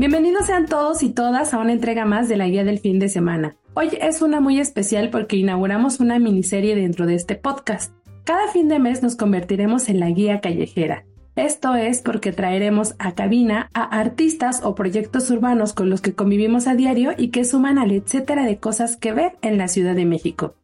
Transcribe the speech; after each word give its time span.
Bienvenidos 0.00 0.46
sean 0.46 0.64
todos 0.64 1.02
y 1.02 1.10
todas 1.10 1.52
a 1.52 1.58
una 1.58 1.72
entrega 1.72 2.06
más 2.06 2.26
de 2.26 2.38
la 2.38 2.48
guía 2.48 2.64
del 2.64 2.78
fin 2.78 2.98
de 2.98 3.10
semana. 3.10 3.56
Hoy 3.74 3.90
es 4.00 4.22
una 4.22 4.40
muy 4.40 4.58
especial 4.58 5.10
porque 5.10 5.36
inauguramos 5.36 6.00
una 6.00 6.18
miniserie 6.18 6.74
dentro 6.74 7.04
de 7.04 7.16
este 7.16 7.34
podcast. 7.34 7.92
Cada 8.24 8.48
fin 8.48 8.68
de 8.68 8.78
mes 8.78 9.02
nos 9.02 9.14
convertiremos 9.14 9.90
en 9.90 10.00
la 10.00 10.08
guía 10.08 10.40
callejera. 10.40 11.04
Esto 11.36 11.74
es 11.74 12.00
porque 12.00 12.32
traeremos 12.32 12.94
a 12.98 13.12
cabina 13.12 13.68
a 13.74 13.82
artistas 14.00 14.62
o 14.64 14.74
proyectos 14.74 15.30
urbanos 15.30 15.74
con 15.74 15.90
los 15.90 16.00
que 16.00 16.14
convivimos 16.14 16.66
a 16.66 16.74
diario 16.74 17.10
y 17.18 17.28
que 17.28 17.44
suman 17.44 17.76
al 17.76 17.92
etcétera 17.92 18.46
de 18.46 18.56
cosas 18.56 18.96
que 18.96 19.12
ver 19.12 19.36
en 19.42 19.58
la 19.58 19.68
Ciudad 19.68 19.94
de 19.94 20.06
México. 20.06 20.54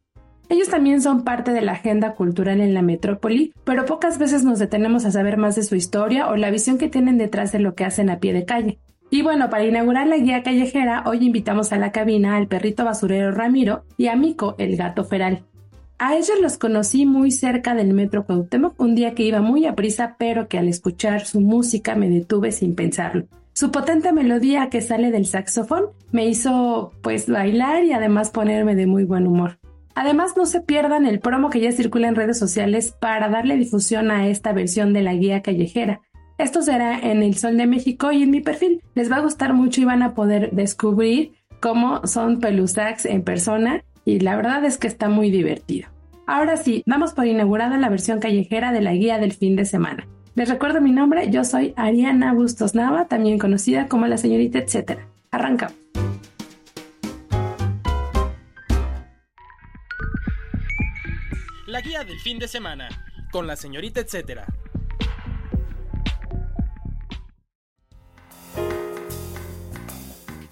Ellos 0.48 0.70
también 0.70 1.02
son 1.02 1.24
parte 1.24 1.50
de 1.50 1.60
la 1.60 1.72
agenda 1.72 2.14
cultural 2.14 2.62
en 2.62 2.72
la 2.72 2.80
metrópoli, 2.80 3.52
pero 3.64 3.84
pocas 3.84 4.16
veces 4.16 4.44
nos 4.44 4.58
detenemos 4.58 5.04
a 5.04 5.10
saber 5.10 5.36
más 5.36 5.56
de 5.56 5.62
su 5.62 5.76
historia 5.76 6.30
o 6.30 6.36
la 6.36 6.50
visión 6.50 6.78
que 6.78 6.88
tienen 6.88 7.18
detrás 7.18 7.52
de 7.52 7.58
lo 7.58 7.74
que 7.74 7.84
hacen 7.84 8.08
a 8.08 8.18
pie 8.18 8.32
de 8.32 8.46
calle. 8.46 8.78
Y 9.10 9.22
bueno, 9.22 9.50
para 9.50 9.64
inaugurar 9.64 10.06
la 10.08 10.18
guía 10.18 10.42
callejera, 10.42 11.04
hoy 11.06 11.24
invitamos 11.24 11.72
a 11.72 11.78
la 11.78 11.92
cabina 11.92 12.36
al 12.36 12.48
perrito 12.48 12.84
basurero 12.84 13.30
Ramiro 13.30 13.84
y 13.96 14.08
a 14.08 14.16
Mico, 14.16 14.56
el 14.58 14.76
gato 14.76 15.04
feral. 15.04 15.44
A 15.98 16.14
ellos 16.16 16.38
los 16.42 16.58
conocí 16.58 17.06
muy 17.06 17.30
cerca 17.30 17.74
del 17.74 17.94
metro 17.94 18.26
Cuauhtémoc 18.26 18.78
un 18.78 18.94
día 18.94 19.14
que 19.14 19.22
iba 19.22 19.40
muy 19.40 19.64
a 19.64 19.74
prisa, 19.74 20.16
pero 20.18 20.48
que 20.48 20.58
al 20.58 20.68
escuchar 20.68 21.24
su 21.24 21.40
música 21.40 21.94
me 21.94 22.10
detuve 22.10 22.52
sin 22.52 22.74
pensarlo. 22.74 23.26
Su 23.54 23.70
potente 23.70 24.12
melodía 24.12 24.68
que 24.68 24.82
sale 24.82 25.10
del 25.10 25.24
saxofón 25.24 25.86
me 26.12 26.26
hizo 26.26 26.92
pues 27.00 27.30
bailar 27.30 27.84
y 27.84 27.92
además 27.92 28.28
ponerme 28.28 28.74
de 28.74 28.86
muy 28.86 29.04
buen 29.04 29.26
humor. 29.26 29.58
Además 29.94 30.34
no 30.36 30.44
se 30.44 30.60
pierdan 30.60 31.06
el 31.06 31.20
promo 31.20 31.48
que 31.48 31.60
ya 31.60 31.72
circula 31.72 32.08
en 32.08 32.16
redes 32.16 32.38
sociales 32.38 32.94
para 33.00 33.30
darle 33.30 33.56
difusión 33.56 34.10
a 34.10 34.28
esta 34.28 34.52
versión 34.52 34.92
de 34.92 35.00
la 35.00 35.14
guía 35.14 35.40
callejera. 35.40 36.02
Esto 36.38 36.60
será 36.60 36.98
en 36.98 37.22
El 37.22 37.36
Sol 37.36 37.56
de 37.56 37.66
México 37.66 38.12
y 38.12 38.22
en 38.22 38.30
mi 38.30 38.42
perfil. 38.42 38.82
Les 38.94 39.10
va 39.10 39.16
a 39.16 39.20
gustar 39.20 39.54
mucho 39.54 39.80
y 39.80 39.84
van 39.84 40.02
a 40.02 40.12
poder 40.12 40.50
descubrir 40.52 41.32
cómo 41.60 42.06
son 42.06 42.40
Pelusax 42.40 43.06
en 43.06 43.22
persona 43.22 43.82
y 44.04 44.20
la 44.20 44.36
verdad 44.36 44.64
es 44.66 44.76
que 44.76 44.86
está 44.86 45.08
muy 45.08 45.30
divertido. 45.30 45.88
Ahora 46.26 46.58
sí, 46.58 46.82
vamos 46.86 47.14
por 47.14 47.26
inaugurada 47.26 47.78
la 47.78 47.88
versión 47.88 48.20
callejera 48.20 48.72
de 48.72 48.82
la 48.82 48.92
guía 48.92 49.18
del 49.18 49.32
fin 49.32 49.56
de 49.56 49.64
semana. 49.64 50.06
Les 50.34 50.48
recuerdo 50.50 50.82
mi 50.82 50.92
nombre, 50.92 51.30
yo 51.30 51.42
soy 51.42 51.72
Ariana 51.76 52.34
Bustos 52.34 52.74
Nava, 52.74 53.06
también 53.06 53.38
conocida 53.38 53.88
como 53.88 54.06
la 54.06 54.18
señorita 54.18 54.58
etcétera. 54.58 55.08
Arrancamos. 55.30 55.76
La 61.66 61.80
guía 61.80 62.04
del 62.04 62.18
fin 62.18 62.38
de 62.38 62.46
semana, 62.46 62.88
con 63.32 63.46
la 63.46 63.56
señorita 63.56 64.00
etcétera. 64.00 64.46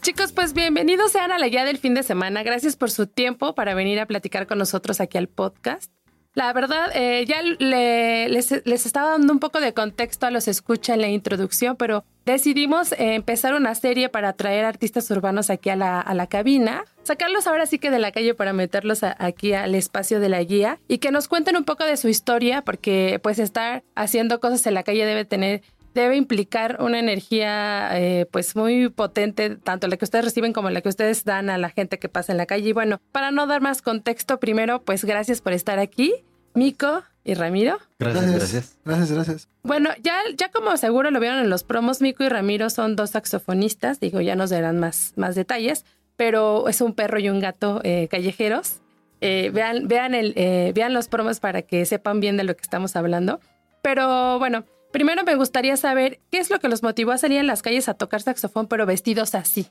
Chicos, 0.05 0.33
pues 0.33 0.53
bienvenidos 0.53 1.13
sean 1.13 1.33
a 1.33 1.39
la 1.39 1.49
guía 1.49 1.65
del 1.65 1.79
fin 1.79 1.95
de 1.95 2.03
semana. 2.03 2.43
Gracias 2.43 2.77
por 2.77 2.91
su 2.91 3.07
tiempo 3.07 3.55
para 3.55 3.73
venir 3.73 3.99
a 4.01 4.05
platicar 4.07 4.47
con 4.47 4.59
nosotros 4.59 5.01
aquí 5.01 5.17
al 5.17 5.29
podcast. 5.29 5.91
La 6.35 6.53
verdad, 6.53 6.91
eh, 6.95 7.25
ya 7.27 7.41
le- 7.41 8.29
les, 8.29 8.53
estaba 8.53 9.13
dando 9.13 9.33
un 9.33 9.39
poco 9.39 9.61
de 9.61 9.73
contexto 9.73 10.27
a 10.27 10.31
los 10.31 10.47
escucha 10.47 10.93
en 10.93 11.01
la 11.01 11.09
introducción, 11.09 11.77
pero 11.77 12.05
decidimos 12.27 12.93
empezar 12.99 13.55
una 13.55 13.75
serie 13.75 14.11
para 14.11 14.35
traer 14.35 14.67
artistas 14.67 15.11
urbanos 15.11 15.49
aquí 15.49 15.71
a 15.71 15.77
la, 15.77 16.01
a 16.01 16.13
la 16.13 16.27
cabina, 16.27 16.85
sacarlos 17.03 17.47
ahora 17.47 17.65
sí 17.65 17.79
que 17.79 17.91
de 17.91 17.99
la 17.99 18.13
calle 18.13 18.35
para 18.35 18.53
meterlos 18.53 19.05
aquí 19.05 19.55
al 19.55 19.75
espacio 19.75 20.21
de 20.21 20.29
la 20.29 20.43
guía 20.43 20.81
y 20.87 20.99
que 20.99 21.13
nos 21.13 21.29
cuenten 21.29 21.57
un 21.57 21.65
poco 21.65 21.85
de 21.85 21.97
su 21.97 22.09
historia, 22.09 22.61
porque 22.63 23.21
pues 23.23 23.39
estar 23.39 23.83
haciendo 23.95 24.39
cosas 24.39 24.67
en 24.67 24.75
la 24.75 24.83
calle 24.83 25.07
debe 25.07 25.25
tener 25.25 25.63
debe 25.95 26.17
implicar 26.17 26.79
una 26.81 26.99
energía 26.99 27.91
eh, 27.99 28.27
pues 28.31 28.57
muy 28.57 28.89
potente, 28.89 29.57
tanto 29.57 29.87
la 29.87 29.97
que 29.97 30.05
ustedes 30.05 30.25
reciben 30.25 30.53
como 30.53 30.69
la 30.71 30.81
que 30.81 30.89
ustedes 30.89 31.25
dan 31.25 31.49
a 31.51 31.57
la 31.57 31.71
gente 31.71 31.99
que 31.99 32.09
pasa 32.09 32.33
en 32.33 32.39
la 32.39 32.47
calle. 32.47 32.69
Y 32.69 32.73
bueno, 32.73 33.01
para 33.13 33.31
no 33.31 33.47
dar 33.47 33.61
más 33.61 33.81
contexto, 33.81 34.39
primero, 34.41 34.83
pues 34.83 35.05
gracias 35.05 35.41
por 35.41 35.53
estar 35.53 35.79
aquí, 35.79 36.13
Mico 36.53 37.03
y 37.25 37.35
Ramiro. 37.35 37.79
Gracias, 37.99 38.35
gracias. 38.35 38.79
Gracias, 38.85 39.13
gracias. 39.13 39.49
Bueno, 39.63 39.91
ya, 40.03 40.19
ya 40.37 40.51
como 40.51 40.77
seguro 40.77 41.11
lo 41.11 41.21
vieron 41.21 41.39
en 41.39 41.49
los 41.49 41.63
promos, 41.63 42.01
Mico 42.01 42.25
y 42.25 42.29
Ramiro 42.29 42.69
son 42.71 42.97
dos 42.97 43.11
saxofonistas, 43.11 44.01
digo, 44.01 44.21
ya 44.21 44.35
nos 44.35 44.51
darán 44.51 44.79
más, 44.79 45.13
más 45.17 45.35
detalles, 45.35 45.85
pero 46.17 46.69
es 46.69 46.81
un 46.81 46.95
perro 46.95 47.19
y 47.19 47.29
un 47.29 47.41
gato 47.41 47.81
eh, 47.85 48.09
callejeros. 48.11 48.81
Eh, 49.21 49.51
vean, 49.55 49.89
vean, 49.89 50.15
el, 50.15 50.35
eh, 50.37 50.73
vean 50.75 50.93
los 50.93 51.09
promos 51.09 51.41
para 51.41 51.63
que 51.63 51.87
sepan 51.87 52.21
bien 52.21 52.37
de 52.37 52.45
lo 52.45 52.55
que 52.55 52.63
estamos 52.63 52.95
hablando. 52.95 53.41
Pero 53.81 54.39
bueno, 54.39 54.65
primero 54.95 55.25
me 55.25 55.35
gustaría 55.35 55.77
saber 55.77 56.21
qué 56.31 56.39
es 56.39 56.51
lo 56.51 56.61
que 56.61 56.69
los 56.69 56.85
motivó 56.85 57.11
a 57.11 57.19
salir 57.19 57.41
en 57.41 57.49
las 57.49 57.63
calles 57.63 57.89
a 57.89 57.95
tocar 57.95 58.23
saxofón, 58.23 58.69
pero 58.69 58.87
vestidos 58.87 59.35
así. 59.35 59.67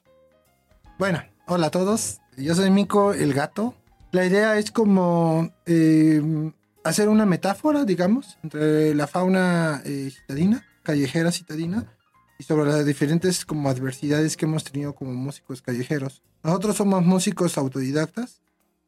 Bueno, 1.00 1.24
hola 1.48 1.68
a 1.68 1.72
todos. 1.72 2.20
Yo 2.36 2.54
soy 2.56 2.70
Mico, 2.70 3.14
el 3.14 3.34
gato. 3.34 3.74
La 4.12 4.26
idea 4.26 4.58
es 4.58 4.70
como 4.70 5.50
eh, 5.66 6.22
hacer 6.84 7.08
una 7.08 7.26
metáfora, 7.26 7.86
digamos, 7.86 8.38
entre 8.44 8.94
la 8.96 9.08
fauna 9.08 9.82
eh, 9.86 10.12
citadina, 10.14 10.68
callejera 10.84 11.32
citadina, 11.32 11.88
y 12.38 12.44
sobre 12.44 12.70
las 12.70 12.86
diferentes 12.86 13.46
como 13.46 13.70
adversidades 13.70 14.36
que 14.36 14.44
hemos 14.44 14.66
tenido 14.66 14.94
como 14.94 15.14
músicos 15.14 15.62
callejeros. 15.62 16.22
Nosotros 16.44 16.76
somos 16.76 17.02
músicos 17.02 17.58
autodidactas. 17.58 18.42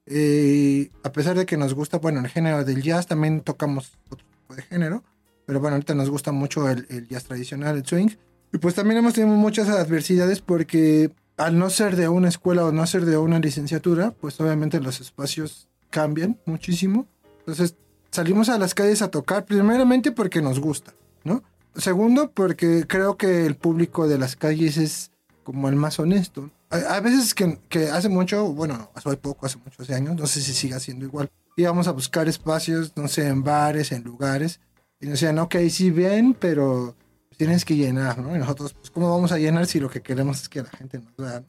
eh, 0.05 0.91
a 1.01 1.13
pesar 1.13 1.37
de 1.37 1.45
que 1.45 1.55
nos 1.55 1.73
gusta, 1.73 1.97
bueno, 1.97 2.19
el 2.19 2.27
género 2.27 2.65
del 2.65 2.83
jazz, 2.83 3.07
también 3.07 3.39
tocamos 3.39 3.93
otro 4.09 4.27
tipo 4.27 4.53
de 4.53 4.63
género. 4.63 5.01
Pero 5.45 5.59
bueno, 5.59 5.75
ahorita 5.75 5.95
nos 5.95 6.09
gusta 6.09 6.31
mucho 6.31 6.69
el, 6.69 6.85
el 6.89 7.07
jazz 7.07 7.25
tradicional, 7.25 7.77
el 7.77 7.85
swing. 7.85 8.09
Y 8.53 8.57
pues 8.57 8.75
también 8.75 8.99
hemos 8.99 9.13
tenido 9.13 9.35
muchas 9.35 9.69
adversidades 9.69 10.41
porque 10.41 11.11
al 11.37 11.59
no 11.59 11.69
ser 11.69 11.95
de 11.95 12.07
una 12.07 12.29
escuela 12.29 12.65
o 12.65 12.71
no 12.71 12.85
ser 12.87 13.05
de 13.05 13.17
una 13.17 13.39
licenciatura, 13.39 14.11
pues 14.11 14.39
obviamente 14.39 14.79
los 14.79 15.01
espacios 15.01 15.67
cambian 15.89 16.39
muchísimo. 16.45 17.07
Entonces 17.39 17.75
salimos 18.11 18.49
a 18.49 18.57
las 18.57 18.73
calles 18.73 19.01
a 19.01 19.09
tocar 19.09 19.45
primeramente 19.45 20.11
porque 20.11 20.41
nos 20.41 20.59
gusta, 20.59 20.93
¿no? 21.23 21.43
Segundo, 21.75 22.31
porque 22.31 22.85
creo 22.87 23.17
que 23.17 23.45
el 23.45 23.55
público 23.55 24.07
de 24.07 24.17
las 24.17 24.35
calles 24.35 24.77
es 24.77 25.11
como 25.43 25.67
el 25.67 25.75
más 25.75 25.99
honesto. 25.99 26.49
A, 26.69 26.99
veces 26.99 27.35
que, 27.35 27.59
que 27.69 27.89
hace 27.89 28.09
mucho, 28.09 28.47
bueno, 28.53 28.89
hace 28.95 29.15
poco, 29.17 29.45
hace 29.45 29.57
muchos 29.57 29.89
años, 29.89 30.15
no 30.15 30.25
sé 30.25 30.41
si 30.41 30.53
siga 30.53 30.79
siendo 30.79 31.05
igual, 31.05 31.29
íbamos 31.55 31.87
a 31.87 31.91
buscar 31.91 32.27
espacios, 32.27 32.93
no 32.95 33.07
sé, 33.07 33.27
en 33.27 33.43
bares, 33.43 33.91
en 33.91 34.03
lugares, 34.03 34.59
y 34.99 35.05
nos 35.05 35.13
decían, 35.19 35.37
ok, 35.39 35.55
sí, 35.69 35.91
bien, 35.91 36.35
pero 36.39 36.95
tienes 37.37 37.65
que 37.65 37.75
llenar, 37.75 38.17
¿no? 38.19 38.35
Y 38.35 38.39
nosotros, 38.39 38.73
pues, 38.73 38.89
¿cómo 38.91 39.09
vamos 39.11 39.31
a 39.31 39.37
llenar 39.37 39.65
si 39.67 39.79
lo 39.79 39.89
que 39.89 40.01
queremos 40.01 40.41
es 40.41 40.49
que 40.49 40.63
la 40.63 40.69
gente 40.69 40.99
nos 40.99 41.15
vea? 41.17 41.43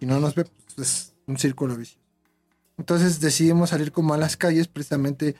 Si 0.00 0.06
no 0.06 0.18
nos 0.20 0.34
ve, 0.34 0.44
pues 0.44 0.78
es 0.88 1.14
un 1.26 1.38
círculo 1.38 1.76
vicioso. 1.76 2.00
Entonces 2.78 3.20
decidimos 3.20 3.70
salir 3.70 3.92
como 3.92 4.14
a 4.14 4.18
las 4.18 4.36
calles 4.36 4.68
precisamente 4.68 5.34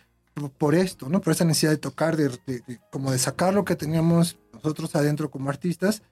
por, 0.58 0.74
esto, 0.74 1.08
¿no? 1.08 1.20
Por 1.20 1.32
esa 1.32 1.44
necesidad 1.44 1.70
de 1.72 1.76
tocar, 1.78 2.16
de, 2.16 2.28
de- 2.46 2.60
de- 2.66 2.80
como 2.90 3.10
de 3.10 3.18
sacar 3.18 3.54
lo 3.54 3.64
que 3.64 3.76
teníamos 3.76 4.38
nosotros 4.52 4.94
adentro 4.97 5.30
como 5.30 5.48
artistas. 5.50 6.02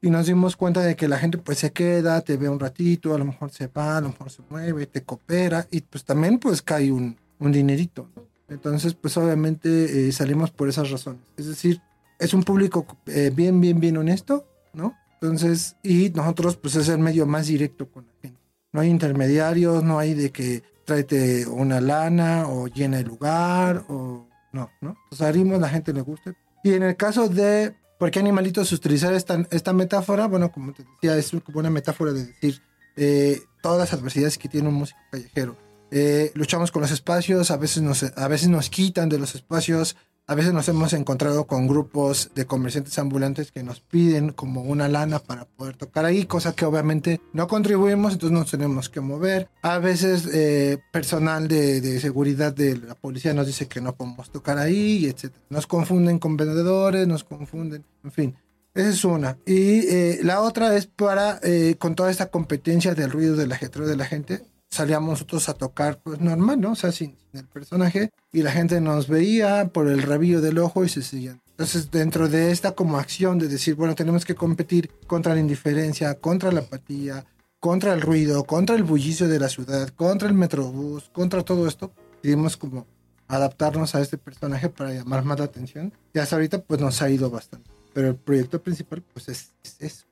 Y 0.00 0.10
nos 0.10 0.26
dimos 0.26 0.56
cuenta 0.56 0.80
de 0.82 0.96
que 0.96 1.08
la 1.08 1.18
gente 1.18 1.38
pues 1.38 1.58
se 1.58 1.72
queda, 1.72 2.20
te 2.20 2.36
ve 2.36 2.48
un 2.50 2.60
ratito, 2.60 3.14
a 3.14 3.18
lo 3.18 3.24
mejor 3.24 3.50
se 3.50 3.68
va, 3.68 3.96
a 3.96 4.00
lo 4.02 4.08
mejor 4.08 4.30
se 4.30 4.42
mueve, 4.50 4.86
te 4.86 5.02
coopera 5.02 5.66
y 5.70 5.80
pues 5.80 6.04
también 6.04 6.38
pues 6.38 6.60
cae 6.60 6.92
un, 6.92 7.16
un 7.38 7.52
dinerito, 7.52 8.10
¿no? 8.14 8.22
Entonces 8.48 8.94
pues 8.94 9.16
obviamente 9.16 10.08
eh, 10.08 10.12
salimos 10.12 10.50
por 10.50 10.68
esas 10.68 10.90
razones. 10.90 11.22
Es 11.36 11.46
decir, 11.46 11.80
es 12.18 12.34
un 12.34 12.42
público 12.42 12.86
eh, 13.06 13.32
bien, 13.34 13.60
bien, 13.60 13.80
bien 13.80 13.96
honesto, 13.96 14.46
¿no? 14.72 14.94
Entonces, 15.20 15.76
y 15.82 16.10
nosotros 16.10 16.56
pues 16.56 16.76
es 16.76 16.88
el 16.88 16.98
medio 16.98 17.26
más 17.26 17.46
directo 17.46 17.88
con 17.90 18.06
la 18.06 18.12
gente. 18.20 18.40
No 18.72 18.80
hay 18.80 18.90
intermediarios, 18.90 19.82
no 19.82 19.98
hay 19.98 20.14
de 20.14 20.30
que 20.30 20.62
tráete 20.84 21.46
una 21.46 21.80
lana 21.80 22.48
o 22.48 22.66
llena 22.66 22.98
el 22.98 23.06
lugar 23.06 23.84
o 23.88 24.26
no, 24.52 24.70
¿no? 24.80 24.96
Salimos, 25.12 25.60
la 25.60 25.68
gente 25.68 25.92
le 25.92 26.02
gusta. 26.02 26.34
Y 26.62 26.74
en 26.74 26.82
el 26.82 26.96
caso 26.96 27.28
de 27.28 27.74
por 27.98 28.10
qué 28.10 28.18
animalitos 28.18 28.72
utilizar 28.72 29.14
esta, 29.14 29.46
esta 29.50 29.72
metáfora, 29.72 30.26
bueno, 30.26 30.52
como 30.52 30.72
te 30.72 30.84
decía, 30.84 31.16
es 31.16 31.30
como 31.44 31.60
una 31.60 31.70
metáfora 31.70 32.12
de 32.12 32.26
decir 32.26 32.60
eh, 32.96 33.40
todas 33.62 33.78
las 33.78 33.98
adversidades 33.98 34.38
que 34.38 34.48
tiene 34.48 34.68
un 34.68 34.74
músico 34.74 35.00
callejero. 35.10 35.56
Eh, 35.96 36.32
luchamos 36.34 36.72
con 36.72 36.82
los 36.82 36.90
espacios, 36.90 37.52
a 37.52 37.56
veces, 37.56 37.80
nos, 37.80 38.02
a 38.02 38.26
veces 38.26 38.48
nos 38.48 38.68
quitan 38.68 39.08
de 39.08 39.16
los 39.16 39.36
espacios, 39.36 39.96
A 40.26 40.34
veces 40.34 40.54
nos 40.54 40.66
hemos 40.68 40.92
encontrado 40.94 41.46
con 41.46 41.68
grupos 41.68 42.30
de 42.34 42.46
comerciantes 42.46 42.98
ambulantes 42.98 43.52
que 43.52 43.62
nos 43.62 43.80
piden 43.80 44.32
como 44.32 44.62
una 44.62 44.88
lana 44.88 45.18
para 45.18 45.44
poder 45.44 45.76
tocar 45.76 46.06
ahí, 46.06 46.24
cosa 46.24 46.54
que 46.54 46.64
obviamente 46.64 47.20
no 47.34 47.46
contribuimos, 47.46 48.14
entonces 48.14 48.36
nos 48.36 48.50
tenemos 48.50 48.88
que 48.88 49.00
mover. 49.00 49.50
A 49.60 49.78
veces 49.78 50.26
eh, 50.32 50.78
personal 50.90 51.46
de, 51.46 51.82
de, 51.82 52.00
seguridad 52.00 52.54
de 52.54 52.78
la 52.78 52.94
policía 52.94 53.34
nos 53.34 53.46
dice 53.46 53.68
que 53.68 53.82
no 53.82 53.94
podemos 53.94 54.30
tocar 54.30 54.56
ahí, 54.58 55.04
etc. 55.04 55.32
Nos 55.50 55.66
confunden 55.66 56.18
con 56.18 56.38
vendedores, 56.38 57.06
nos 57.06 57.22
confunden, 57.22 57.84
en 58.02 58.10
fin. 58.10 58.34
Esa 58.74 58.88
es 58.88 59.04
una. 59.04 59.38
Y 59.46 59.86
eh, 59.86 60.20
la 60.24 60.40
otra 60.40 60.74
es 60.74 60.86
para, 60.86 61.38
eh, 61.44 61.76
con 61.78 61.94
toda 61.94 62.10
esta 62.10 62.30
competencia 62.30 62.94
del 62.94 63.10
ruido 63.12 63.36
del 63.36 63.52
ajetreo 63.52 63.86
de 63.86 63.96
la 63.96 64.06
gente, 64.06 64.42
salíamos 64.74 65.10
nosotros 65.10 65.48
a 65.48 65.54
tocar 65.54 66.00
pues 66.02 66.20
normal, 66.20 66.60
¿no? 66.60 66.72
O 66.72 66.76
sea, 66.76 66.92
sin, 66.92 67.16
el 67.32 67.46
personaje 67.46 68.10
y 68.32 68.42
la 68.42 68.52
gente 68.52 68.80
nos 68.80 69.08
veía 69.08 69.68
por 69.68 69.88
el 69.88 70.02
rabillo 70.02 70.40
del 70.40 70.58
ojo 70.58 70.84
y 70.84 70.88
se 70.88 71.02
seguían. 71.02 71.40
Entonces, 71.50 71.90
dentro 71.90 72.28
de 72.28 72.50
esta 72.50 72.72
como 72.72 72.98
acción 72.98 73.38
de 73.38 73.48
decir, 73.48 73.76
bueno, 73.76 73.94
tenemos 73.94 74.24
que 74.24 74.34
competir 74.34 74.90
contra 75.06 75.34
la 75.34 75.40
indiferencia, 75.40 76.14
contra 76.14 76.50
la 76.50 76.60
apatía, 76.60 77.24
contra 77.60 77.94
el 77.94 78.00
ruido, 78.00 78.44
contra 78.44 78.74
el 78.74 78.82
bullicio 78.82 79.28
de 79.28 79.38
la 79.38 79.48
ciudad, 79.48 79.88
contra 79.90 80.28
el 80.28 80.34
metrobús, 80.34 81.10
contra 81.12 81.42
todo 81.42 81.68
esto, 81.68 81.92
decidimos 82.22 82.56
como 82.56 82.86
adaptarnos 83.28 83.94
a 83.94 84.00
este 84.00 84.18
personaje 84.18 84.68
para 84.68 84.92
llamar 84.92 85.24
más 85.24 85.38
la 85.38 85.46
atención. 85.46 85.92
Y 86.12 86.18
hasta 86.18 86.36
ahorita 86.36 86.58
pues 86.62 86.80
nos 86.80 87.00
ha 87.02 87.08
ido 87.08 87.30
bastante. 87.30 87.70
Pero 87.92 88.08
el 88.08 88.16
proyecto 88.16 88.60
principal 88.60 89.02
pues 89.12 89.28
es, 89.28 89.54
es 89.62 89.76
eso. 89.80 90.06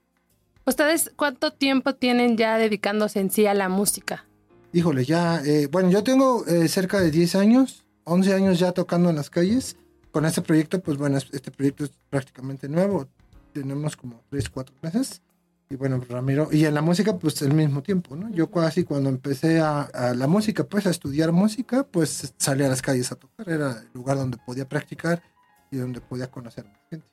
¿Ustedes 0.64 1.10
cuánto 1.16 1.52
tiempo 1.52 1.94
tienen 1.96 2.36
ya 2.36 2.56
dedicándose 2.56 3.18
en 3.18 3.30
sí 3.30 3.46
a 3.46 3.54
la 3.54 3.68
música? 3.68 4.24
Híjole, 4.72 5.04
ya, 5.04 5.42
eh, 5.44 5.68
bueno, 5.70 5.90
yo 5.90 6.02
tengo 6.02 6.46
eh, 6.46 6.68
cerca 6.68 7.00
de 7.00 7.10
10 7.10 7.34
años, 7.36 7.84
11 8.04 8.34
años 8.34 8.58
ya 8.58 8.72
tocando 8.72 9.10
en 9.10 9.16
las 9.16 9.30
calles. 9.30 9.76
Con 10.10 10.26
este 10.26 10.42
proyecto, 10.42 10.80
pues 10.80 10.98
bueno, 10.98 11.16
este 11.16 11.50
proyecto 11.50 11.84
es 11.84 11.90
prácticamente 12.10 12.68
nuevo. 12.68 13.08
Tenemos 13.52 13.96
como 13.96 14.22
3, 14.30 14.50
4 14.50 14.74
meses. 14.82 15.22
Y 15.70 15.76
bueno, 15.76 16.02
Ramiro, 16.06 16.50
y 16.52 16.66
en 16.66 16.74
la 16.74 16.82
música, 16.82 17.16
pues 17.16 17.40
el 17.40 17.54
mismo 17.54 17.82
tiempo, 17.82 18.14
¿no? 18.14 18.28
Yo 18.28 18.50
casi 18.50 18.84
cuando 18.84 19.08
empecé 19.08 19.58
a, 19.60 20.12
la 20.14 20.26
música, 20.26 20.64
pues 20.64 20.86
a 20.86 20.90
estudiar 20.90 21.32
música, 21.32 21.84
pues 21.84 22.34
salí 22.36 22.62
a 22.62 22.68
las 22.68 22.82
calles 22.82 23.10
a 23.10 23.14
tocar. 23.14 23.48
Era 23.48 23.80
el 23.80 23.88
lugar 23.94 24.18
donde 24.18 24.36
podía 24.36 24.68
practicar 24.68 25.22
y 25.70 25.78
donde 25.78 26.02
podía 26.02 26.30
conocer 26.30 26.66
a 26.66 26.88
gente. 26.90 27.06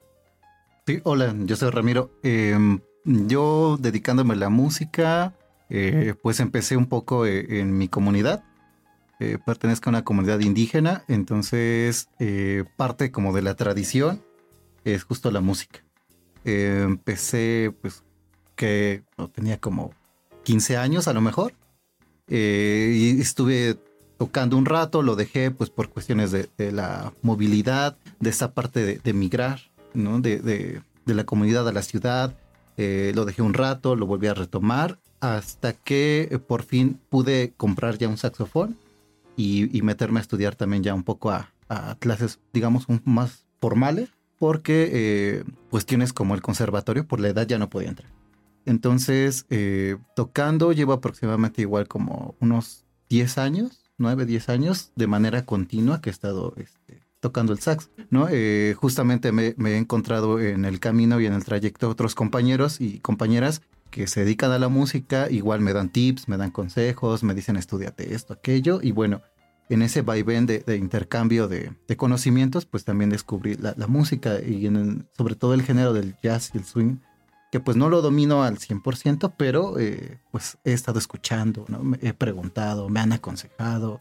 Sí, 0.86 1.00
hola, 1.06 1.34
yo 1.46 1.56
soy 1.56 1.70
Ramiro. 1.70 2.12
Em, 2.22 2.82
yo 3.06 3.78
dedicándome 3.80 4.34
a 4.34 4.38
la 4.38 4.50
música, 4.50 5.34
eh, 5.70 6.16
pues 6.22 6.40
empecé 6.40 6.78
un 6.78 6.88
poco 6.88 7.26
eh, 7.26 7.60
en 7.60 7.78
mi 7.78 7.88
comunidad. 7.88 8.44
Eh, 9.20 9.38
pertenezco 9.46 9.90
a 9.90 9.92
una 9.92 10.04
comunidad 10.04 10.40
indígena, 10.40 11.04
entonces 11.08 12.08
parte 12.78 13.12
como 13.12 13.34
de 13.34 13.42
la 13.42 13.56
tradición 13.56 14.24
es 14.86 15.04
justo 15.04 15.30
la 15.30 15.42
música. 15.42 15.84
empecé 16.46 17.74
pues 17.82 18.04
que 18.56 19.04
tenía 19.34 19.60
como 19.60 19.94
15 20.44 20.78
años 20.78 21.08
a 21.10 21.14
lo 21.14 21.20
mejor 21.20 21.54
y 22.30 23.20
estuve 23.20 23.78
tocando 24.18 24.56
un 24.56 24.66
rato, 24.66 25.02
lo 25.02 25.18
dejé 25.18 25.52
pues 25.52 25.70
por 25.70 25.90
cuestiones 25.90 26.32
de, 26.32 26.72
la 26.72 27.14
movilidad, 27.22 27.98
de 28.22 28.30
esa 28.30 28.54
parte 28.54 28.86
de, 28.86 29.00
de 29.00 29.14
migrar, 29.14 29.60
¿no? 29.94 30.22
De, 30.22 30.40
de, 30.40 30.82
la 31.06 31.26
comunidad 31.26 31.68
a 31.68 31.74
la 31.74 31.82
ciudad, 31.82 32.38
lo 32.78 33.26
dejé 33.26 33.42
un 33.42 33.54
rato, 33.54 33.96
lo 33.96 34.06
volví 34.06 34.28
a 34.28 34.34
retomar 34.34 35.00
hasta 35.20 35.74
que 35.74 36.28
eh, 36.32 36.40
por 36.40 36.64
fin 36.64 37.00
pude 37.10 37.54
comprar 37.58 37.98
ya 37.98 38.08
un 38.08 38.18
saxofón 38.18 38.78
y, 39.36 39.82
meterme 39.84 40.20
a 40.20 40.22
estudiar 40.22 40.56
también 40.56 40.84
ya 40.84 40.94
un 40.94 41.04
poco 41.04 41.32
a, 41.32 41.50
clases, 42.00 42.40
digamos, 42.52 42.88
más 43.06 43.46
formales, 43.62 44.10
porque 44.38 44.90
eh, 44.92 45.44
cuestiones 45.70 46.12
como 46.12 46.36
el 46.36 46.42
conservatorio, 46.42 47.08
por 47.08 47.22
la 47.22 47.30
edad 47.30 47.48
ya 47.48 47.58
no 47.58 47.70
podía 47.70 47.90
entrar. 47.90 48.12
Entonces, 48.66 49.46
eh, 49.50 49.96
tocando 50.14 50.74
llevo 50.74 50.92
aproximadamente 50.92 51.62
igual 51.62 51.88
como 51.88 52.36
unos 52.42 52.84
10 53.10 53.38
años, 53.38 53.92
9, 53.98 54.26
10 54.26 54.50
años, 54.50 54.92
de 54.98 55.08
manera 55.08 55.46
continua 55.46 56.02
que 56.02 56.10
he 56.10 56.12
estado 56.12 56.54
este, 56.58 57.02
tocando 57.22 57.54
el 57.54 57.60
sax, 57.60 57.92
¿no? 58.10 58.28
justamente 58.76 59.32
me, 59.32 59.54
me, 59.58 59.72
he 59.72 59.78
encontrado 59.78 60.40
en 60.40 60.66
el 60.66 60.82
camino 60.82 61.22
y 61.22 61.28
en 61.28 61.34
el 61.34 61.46
trayecto 61.46 61.90
otros 61.90 62.14
compañeros 62.14 62.82
y 62.82 63.00
compañeras 63.00 63.62
que 63.90 64.08
se 64.08 64.22
dedican 64.22 64.52
a 64.52 64.60
la 64.60 64.70
música, 64.70 65.30
igual 65.30 65.62
me 65.62 65.74
dan 65.74 65.90
tips, 65.90 66.28
me 66.28 66.38
dan 66.38 66.52
consejos, 66.52 67.24
me 67.24 67.34
dicen 67.34 67.56
estudiate 67.56 68.14
esto, 68.14 68.34
aquello, 68.34 68.80
y 68.82 68.92
bueno, 68.92 69.22
en 69.70 69.82
ese 69.82 70.02
vaivén 70.02 70.46
de, 70.46 70.60
de 70.60 70.78
intercambio 70.78 71.48
de, 71.48 71.72
conocimientos, 71.98 72.66
pues 72.66 72.86
también 72.86 73.10
descubrí 73.10 73.56
la, 73.56 73.74
la 73.78 73.88
música 73.88 74.40
y 74.42 74.66
en 74.66 75.08
sobre 75.16 75.36
todo 75.36 75.54
el 75.54 75.64
género 75.64 75.94
del 75.94 76.16
jazz 76.22 76.52
y 76.54 76.58
el 76.58 76.66
swing, 76.66 76.98
que 77.52 77.60
pues 77.60 77.78
no 77.78 77.90
lo 77.90 78.02
domino 78.02 78.44
al 78.44 78.58
100%, 78.58 79.34
pero 79.38 79.80
eh, 79.80 80.20
pues 80.32 80.58
he 80.64 80.74
estado 80.74 81.00
escuchando, 81.00 81.66
¿no? 81.68 81.84
me 81.84 81.98
he 82.02 82.14
preguntado, 82.14 82.90
me 82.90 83.00
han 83.00 83.12
aconsejado, 83.12 84.00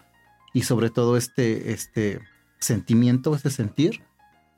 y 0.53 0.63
sobre 0.63 0.91
todo 0.91 1.17
este, 1.17 1.73
este 1.73 2.21
sentimiento, 2.59 3.35
este 3.35 3.51
sentir, 3.51 4.03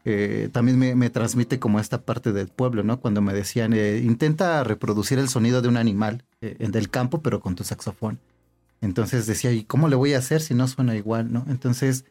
eh, 0.05 0.49
también 0.53 0.79
me, 0.79 1.11
transmite 1.11 1.59
como 1.59 1.79
esta 1.79 2.03
parte 2.03 2.33
del 2.33 2.49
pueblo, 2.49 2.83
¿no? 2.83 3.01
Cuando 3.01 3.21
me 3.21 3.35
decían, 3.35 3.73
eh, 3.75 3.99
intenta 3.99 4.65
reproducir 4.65 5.19
el 5.19 5.29
sonido 5.29 5.61
de 5.61 5.69
un 5.69 5.77
animal 5.77 6.25
eh, 6.41 6.57
del 6.59 6.89
campo, 6.89 7.21
pero 7.21 7.41
con 7.41 7.55
tu 7.55 7.65
saxofón. 7.65 8.19
Entonces 8.81 9.27
decía, 9.27 9.53
¿y 9.53 9.65
cómo 9.65 9.89
le 9.89 9.97
voy 9.97 10.15
a 10.15 10.19
hacer 10.19 10.41
si 10.41 10.55
no 10.55 10.67
suena 10.69 10.97
igual, 10.97 11.31
¿no? 11.31 11.45
Entonces, 11.49 12.07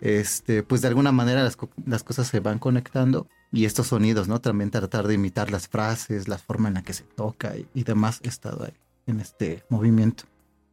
este, 0.00 0.62
pues 0.62 0.80
de 0.80 0.88
alguna 0.88 1.12
manera 1.12 1.42
las, 1.42 1.58
las 1.84 2.02
cosas 2.02 2.26
se 2.26 2.40
van 2.40 2.58
conectando 2.58 3.28
y 3.52 3.66
estos 3.66 3.88
sonidos, 3.88 4.28
¿no? 4.28 4.40
También 4.40 4.70
tratar 4.70 5.06
de 5.06 5.14
imitar 5.14 5.50
las 5.50 5.68
frases, 5.68 6.28
la 6.28 6.38
forma 6.38 6.68
en 6.68 6.74
la 6.74 6.82
que 6.82 6.94
se 6.94 7.04
toca 7.04 7.54
y, 7.56 7.66
y 7.74 7.84
demás, 7.84 8.20
he 8.22 8.28
estado 8.28 8.64
ahí 8.64 8.74
en 9.06 9.20
este 9.20 9.62
movimiento. 9.68 10.24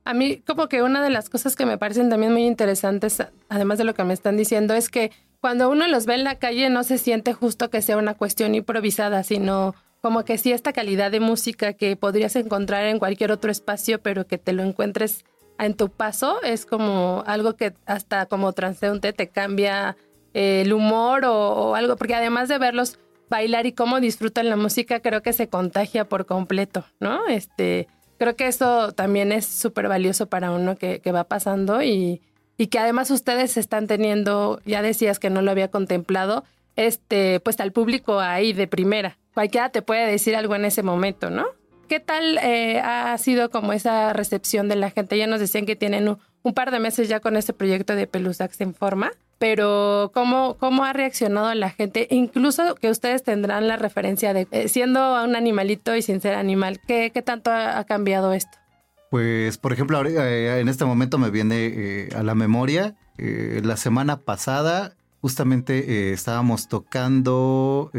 A 0.06 0.14
mí 0.14 0.42
como 0.46 0.68
que 0.68 0.82
una 0.82 1.04
de 1.04 1.10
las 1.10 1.30
cosas 1.30 1.56
que 1.56 1.66
me 1.66 1.78
parecen 1.78 2.10
también 2.10 2.32
muy 2.32 2.46
interesantes, 2.46 3.22
además 3.50 3.78
de 3.78 3.84
lo 3.84 3.94
que 3.94 4.04
me 4.04 4.14
están 4.14 4.38
diciendo, 4.38 4.74
es 4.74 4.90
que 4.90 5.12
cuando 5.44 5.70
uno 5.70 5.90
los 5.90 6.06
ve 6.06 6.14
en 6.14 6.24
la 6.24 6.36
calle 6.36 6.70
no 6.70 6.84
se 6.86 6.98
siente 6.98 7.34
justo 7.34 7.70
que 7.70 7.82
sea 7.82 7.98
una 7.98 8.14
cuestión 8.14 8.56
improvisada, 8.56 9.24
sino 9.24 9.76
como 10.00 10.24
que 10.24 10.38
sí 10.38 10.54
esta 10.54 10.72
calidad 10.72 11.12
de 11.12 11.20
música 11.20 11.74
que 11.74 11.98
podrías 11.98 12.38
encontrar 12.38 12.86
en 12.86 12.98
cualquier 12.98 13.30
otro 13.30 13.52
espacio, 13.52 14.02
pero 14.02 14.26
que 14.26 14.38
te 14.38 14.54
lo 14.54 14.64
encuentres 14.64 15.26
en 15.60 15.74
tu 15.74 15.90
paso, 15.90 16.42
es 16.44 16.66
como 16.66 17.26
algo 17.28 17.58
que 17.58 17.74
hasta 17.86 18.26
como 18.28 18.54
transeúnte 18.54 19.12
te 19.12 19.28
cambia 19.28 19.98
eh, 20.34 20.62
el 20.62 20.72
humor 20.72 21.26
o, 21.26 21.76
algo, 21.76 21.98
porque 21.98 22.16
además 22.16 22.48
de 22.48 22.58
verlos 22.58 22.98
bailar 23.30 23.66
y 23.66 23.74
cómo 23.74 24.00
disfrutan 24.00 24.48
la 24.48 24.56
música, 24.56 25.02
creo 25.02 25.22
que 25.24 25.34
se 25.34 25.50
contagia 25.50 26.08
por 26.08 26.26
completo, 26.26 26.86
¿no? 27.02 27.28
Este, 27.28 27.90
creo 28.18 28.38
que 28.38 28.48
eso 28.48 28.94
también 28.94 29.34
es 29.34 29.46
súper 29.46 29.90
valioso 29.90 30.30
para 30.30 30.52
uno 30.52 30.78
que, 30.78 31.02
que 31.02 31.12
va 31.12 31.26
pasando 31.26 31.84
y, 31.84 32.22
y 32.64 32.68
que 32.68 32.80
además 32.80 33.12
ustedes 33.12 33.58
están 33.58 33.88
teniendo, 33.88 34.62
ya 34.64 34.82
decías 34.82 35.20
que 35.20 35.30
no 35.30 35.42
lo 35.42 35.52
había 35.52 35.68
contemplado, 35.68 36.46
este, 36.78 37.42
pues 37.42 37.60
al 37.60 37.74
público 37.74 38.22
ahí 38.22 38.54
de 38.54 38.68
primera. 38.68 39.18
Cualquiera 39.34 39.68
te 39.68 39.82
puede 39.82 40.10
decir 40.10 40.34
algo 40.38 40.56
en 40.56 40.64
ese 40.64 40.82
momento, 40.82 41.30
¿no? 41.30 41.46
¿Qué 41.90 42.00
tal 42.00 42.38
eh, 42.38 42.80
ha 42.80 43.18
sido 43.18 43.50
como 43.50 43.74
esa 43.74 44.14
recepción 44.14 44.70
de 44.70 44.78
la 44.78 44.92
gente? 44.92 45.18
Ya 45.18 45.28
nos 45.28 45.42
decían 45.42 45.66
que 45.66 45.76
tienen 45.76 46.16
un, 46.44 46.54
par 46.54 46.72
de 46.72 46.80
meses 46.80 47.10
ya 47.10 47.20
con 47.20 47.36
este 47.36 47.52
proyecto 47.52 47.98
de 47.98 48.08
Pelusax 48.08 48.62
en 48.62 48.74
forma, 48.74 49.12
pero 49.40 50.12
¿cómo, 50.14 50.56
¿cómo 50.58 50.86
ha 50.86 50.94
reaccionado 50.94 51.54
la 51.56 51.70
gente? 51.70 52.08
Incluso 52.12 52.76
que 52.76 52.90
ustedes 52.90 53.24
tendrán 53.24 53.68
la 53.68 53.76
referencia 53.76 54.34
de 54.34 54.48
eh, 54.52 54.70
siendo 54.70 55.22
un 55.22 55.36
animalito 55.36 55.98
y 55.98 56.02
sin 56.02 56.22
ser 56.22 56.36
animal, 56.36 56.80
¿qué, 56.88 57.12
qué 57.14 57.22
tanto 57.22 57.52
ha 57.52 57.84
cambiado 57.84 58.32
esto? 58.32 58.63
Pues, 59.14 59.60
por 59.60 59.72
ejemplo, 59.72 60.04
eh, 60.04 60.60
en 60.60 60.68
este 60.70 60.86
momento 60.86 61.20
me 61.20 61.30
viene 61.30 61.68
eh, 61.68 62.10
a 62.16 62.24
la 62.24 62.34
memoria, 62.34 62.96
eh, 63.20 63.62
la 63.64 63.78
semana 63.78 64.22
pasada 64.22 64.96
justamente 65.22 66.14
estábamos 66.14 66.68
tocando 66.68 67.92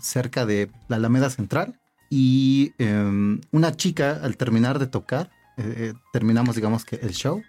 cerca 0.00 0.46
de 0.46 0.70
la 0.88 0.96
Alameda 0.96 1.28
Central 1.28 1.78
y 2.08 2.72
em, 2.78 3.42
una 3.52 3.76
chica 3.76 4.20
al 4.22 4.38
terminar 4.38 4.78
de 4.78 4.86
tocar, 4.86 5.30
terminamos 6.14 6.56
digamos 6.56 6.86
que 6.86 6.96
el 6.96 7.10
show, 7.10 7.42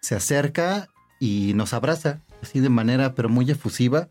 se 0.00 0.14
acerca 0.14 0.88
y 1.20 1.52
nos 1.52 1.74
abraza, 1.74 2.22
así 2.42 2.60
de 2.60 2.70
manera 2.70 3.14
pero 3.14 3.28
muy 3.28 3.50
efusiva, 3.50 4.08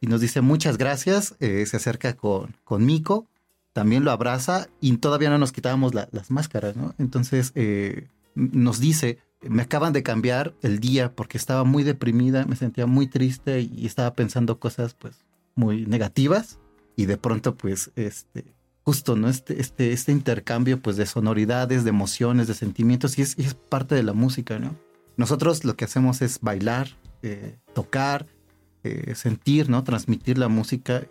y 0.00 0.06
nos 0.06 0.22
dice 0.22 0.40
muchas 0.40 0.78
gracias, 0.78 1.34
se 1.38 1.76
acerca 1.76 2.16
con, 2.16 2.56
con 2.64 2.86
Mico 2.86 3.26
también 3.76 4.06
lo 4.06 4.10
abraza 4.10 4.70
y 4.80 4.96
todavía 4.96 5.28
no 5.28 5.36
nos 5.36 5.52
quitábamos 5.52 5.92
las 5.92 6.30
máscaras, 6.30 6.76
¿no? 6.76 6.94
Entonces 6.96 7.52
eh, 7.56 8.08
nos 8.34 8.80
dice, 8.80 9.18
me 9.42 9.64
acaban 9.64 9.92
de 9.92 10.02
cambiar 10.02 10.54
el 10.62 10.80
día 10.80 11.14
porque 11.14 11.36
estaba 11.36 11.62
muy 11.62 11.84
deprimida, 11.84 12.46
me 12.46 12.56
sentía 12.56 12.86
muy 12.86 13.06
triste 13.06 13.60
y 13.60 13.84
estaba 13.84 14.14
pensando 14.14 14.58
cosas 14.58 14.94
pues 14.94 15.26
muy 15.56 15.84
negativas 15.84 16.58
y 16.96 17.04
de 17.04 17.18
pronto 17.18 17.54
pues 17.54 17.90
este 17.96 18.46
justo 18.82 19.14
no 19.14 19.28
este 19.28 19.60
este 19.60 19.92
este 19.92 20.10
intercambio 20.10 20.80
pues 20.80 20.96
de 20.96 21.04
sonoridades, 21.04 21.84
de 21.84 21.90
emociones, 21.90 22.48
de 22.48 22.54
sentimientos 22.54 23.18
y 23.18 23.22
es, 23.22 23.38
es 23.38 23.52
parte 23.52 23.94
de 23.94 24.04
la 24.04 24.14
música, 24.14 24.58
¿no? 24.58 24.74
Nosotros 25.18 25.66
lo 25.66 25.76
que 25.76 25.84
hacemos 25.84 26.22
es 26.22 26.40
bailar, 26.40 26.88
eh, 27.20 27.58
tocar, 27.74 28.26
eh, 28.84 29.14
sentir, 29.14 29.68
¿no? 29.68 29.84
Transmitir 29.84 30.38
la 30.38 30.48
música 30.48 31.06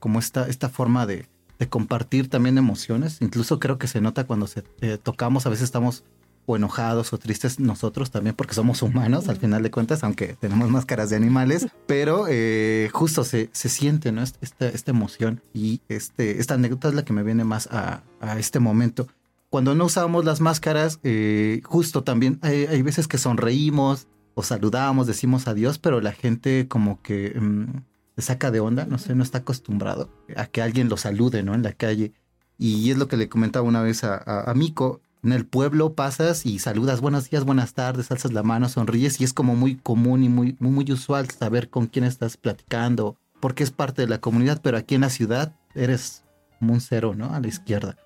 como 0.00 0.18
esta, 0.18 0.48
esta 0.48 0.68
forma 0.68 1.06
de, 1.06 1.28
de, 1.62 1.68
compartir 1.68 2.28
también 2.28 2.58
emociones. 2.58 3.18
Incluso 3.20 3.58
creo 3.58 3.78
que 3.78 3.88
se 3.88 4.00
nota 4.00 4.24
cuando 4.24 4.46
se, 4.46 4.64
eh, 4.80 4.98
tocamos, 5.02 5.46
a 5.46 5.50
veces 5.50 5.64
estamos 5.64 6.04
o 6.46 6.56
enojados 6.56 7.12
o 7.12 7.18
tristes 7.18 7.60
nosotros 7.60 8.10
también 8.10 8.34
porque 8.34 8.54
somos 8.54 8.82
humanos 8.82 9.28
al 9.28 9.36
final 9.36 9.62
de 9.62 9.70
cuentas, 9.70 10.02
aunque 10.02 10.34
tenemos 10.34 10.70
máscaras 10.70 11.10
de 11.10 11.16
animales, 11.16 11.68
pero 11.86 12.26
eh, 12.28 12.90
justo 12.92 13.24
se, 13.24 13.48
se 13.52 13.68
siente 13.68 14.12
¿no? 14.12 14.22
esta, 14.22 14.68
esta 14.68 14.90
emoción 14.90 15.40
y 15.54 15.80
este, 15.88 16.40
esta 16.40 16.54
anécdota 16.54 16.88
es 16.88 16.94
la 16.94 17.04
que 17.04 17.12
me 17.12 17.22
viene 17.22 17.44
más 17.44 17.68
a, 17.70 18.02
a 18.20 18.38
este 18.38 18.58
momento. 18.58 19.06
Cuando 19.50 19.74
no 19.74 19.84
usábamos 19.84 20.24
las 20.24 20.40
máscaras, 20.40 20.98
eh, 21.04 21.60
justo 21.64 22.02
también 22.02 22.38
hay, 22.40 22.64
hay, 22.64 22.80
veces 22.80 23.06
que 23.06 23.18
sonreímos 23.18 24.08
o 24.34 24.42
saludamos, 24.42 25.06
decimos 25.06 25.46
adiós, 25.46 25.78
pero 25.78 26.00
la 26.00 26.12
gente 26.12 26.66
como 26.68 27.02
que 27.02 27.38
mmm, 27.38 27.66
se 27.66 27.91
saca 28.22 28.50
de 28.50 28.60
onda, 28.60 28.86
no 28.86 28.98
sé, 28.98 29.14
no 29.14 29.22
está 29.22 29.38
acostumbrado 29.38 30.10
a 30.36 30.46
que 30.46 30.62
alguien 30.62 30.88
lo 30.88 30.96
salude 30.96 31.42
¿no? 31.42 31.54
en 31.54 31.62
la 31.62 31.72
calle. 31.72 32.12
Y 32.58 32.90
es 32.90 32.98
lo 32.98 33.08
que 33.08 33.16
le 33.16 33.28
comentaba 33.28 33.66
una 33.66 33.82
vez 33.82 34.04
a, 34.04 34.14
a, 34.14 34.50
a 34.50 34.54
Mico, 34.54 35.00
en 35.24 35.32
el 35.32 35.46
pueblo 35.46 35.94
pasas 35.94 36.46
y 36.46 36.58
saludas 36.58 37.00
buenos 37.00 37.30
días, 37.30 37.44
buenas 37.44 37.74
tardes, 37.74 38.10
alzas 38.10 38.32
la 38.32 38.42
mano, 38.42 38.68
sonríes 38.68 39.20
y 39.20 39.24
es 39.24 39.32
como 39.32 39.54
muy 39.54 39.76
común 39.76 40.24
y 40.24 40.28
muy, 40.28 40.56
muy, 40.58 40.70
muy 40.72 40.92
usual 40.92 41.30
saber 41.30 41.70
con 41.70 41.86
quién 41.86 42.04
estás 42.04 42.36
platicando, 42.36 43.16
porque 43.38 43.62
es 43.62 43.70
parte 43.70 44.02
de 44.02 44.08
la 44.08 44.20
comunidad, 44.20 44.60
pero 44.62 44.76
aquí 44.76 44.96
en 44.96 45.02
la 45.02 45.10
ciudad 45.10 45.54
eres 45.74 46.24
como 46.58 46.74
un 46.74 46.80
cero, 46.80 47.14
¿no? 47.16 47.32
A 47.32 47.40
la 47.40 47.46
izquierda. 47.46 47.96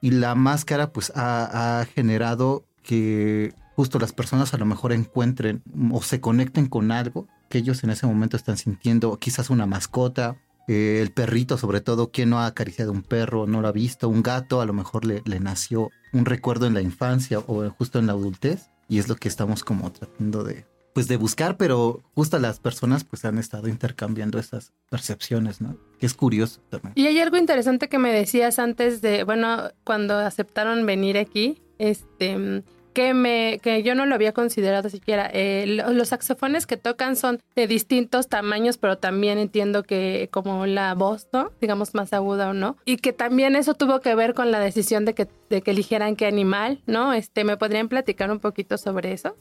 Y 0.00 0.10
la 0.10 0.34
máscara 0.34 0.90
pues 0.90 1.12
ha, 1.14 1.80
ha 1.80 1.84
generado 1.84 2.64
que 2.82 3.54
justo 3.76 3.98
las 3.98 4.12
personas 4.12 4.54
a 4.54 4.58
lo 4.58 4.66
mejor 4.66 4.92
encuentren 4.92 5.62
o 5.92 6.02
se 6.02 6.20
conecten 6.20 6.66
con 6.66 6.92
algo 6.92 7.28
que 7.48 7.58
ellos 7.58 7.84
en 7.84 7.90
ese 7.90 8.06
momento 8.06 8.36
están 8.36 8.56
sintiendo, 8.56 9.18
quizás 9.18 9.50
una 9.50 9.66
mascota, 9.66 10.36
eh, 10.66 11.00
el 11.02 11.12
perrito, 11.12 11.58
sobre 11.58 11.80
todo, 11.80 12.10
quien 12.10 12.30
no 12.30 12.38
ha 12.38 12.46
acariciado 12.46 12.90
un 12.90 13.02
perro, 13.02 13.46
no 13.46 13.60
lo 13.60 13.68
ha 13.68 13.72
visto, 13.72 14.08
un 14.08 14.22
gato, 14.22 14.60
a 14.60 14.66
lo 14.66 14.72
mejor 14.72 15.04
le, 15.04 15.22
le, 15.26 15.38
nació 15.38 15.90
un 16.12 16.24
recuerdo 16.24 16.66
en 16.66 16.74
la 16.74 16.80
infancia 16.80 17.38
o 17.38 17.68
justo 17.70 17.98
en 17.98 18.06
la 18.06 18.12
adultez, 18.12 18.70
y 18.88 18.98
es 18.98 19.08
lo 19.08 19.16
que 19.16 19.28
estamos 19.28 19.62
como 19.62 19.92
tratando 19.92 20.42
de, 20.42 20.66
pues 20.94 21.08
de 21.08 21.16
buscar, 21.16 21.56
pero 21.56 22.02
justo 22.14 22.38
las 22.38 22.60
personas 22.60 23.04
pues 23.04 23.24
han 23.24 23.38
estado 23.38 23.68
intercambiando 23.68 24.38
esas 24.38 24.72
percepciones, 24.88 25.60
¿no? 25.60 25.76
Que 25.98 26.06
es 26.06 26.14
curioso 26.14 26.60
también. 26.70 26.92
Y 26.94 27.06
hay 27.06 27.18
algo 27.18 27.36
interesante 27.36 27.88
que 27.88 27.98
me 27.98 28.12
decías 28.12 28.58
antes 28.58 29.02
de, 29.02 29.24
bueno, 29.24 29.70
cuando 29.82 30.16
aceptaron 30.16 30.86
venir 30.86 31.18
aquí, 31.18 31.60
este, 31.78 32.62
que, 32.94 33.12
me, 33.12 33.60
que 33.62 33.82
yo 33.82 33.94
no 33.94 34.06
lo 34.06 34.14
había 34.14 34.32
considerado 34.32 34.88
siquiera. 34.88 35.28
Eh, 35.34 35.66
los 35.66 36.08
saxofones 36.08 36.66
que 36.66 36.76
tocan 36.76 37.16
son 37.16 37.40
de 37.54 37.66
distintos 37.66 38.28
tamaños, 38.28 38.78
pero 38.78 38.96
también 38.96 39.38
entiendo 39.38 39.82
que 39.82 40.28
como 40.30 40.64
la 40.64 40.94
voz, 40.94 41.28
¿no? 41.32 41.50
Digamos 41.60 41.94
más 41.94 42.12
aguda 42.12 42.48
o 42.48 42.54
no. 42.54 42.76
Y 42.86 42.96
que 42.96 43.12
también 43.12 43.56
eso 43.56 43.74
tuvo 43.74 44.00
que 44.00 44.14
ver 44.14 44.32
con 44.32 44.50
la 44.50 44.60
decisión 44.60 45.04
de 45.04 45.14
que, 45.14 45.28
de 45.50 45.60
que 45.60 45.72
eligieran 45.72 46.16
qué 46.16 46.26
animal, 46.26 46.80
¿no? 46.86 47.12
Este, 47.12 47.44
¿Me 47.44 47.56
podrían 47.56 47.88
platicar 47.88 48.30
un 48.30 48.38
poquito 48.38 48.78
sobre 48.78 49.12
eso? 49.12 49.36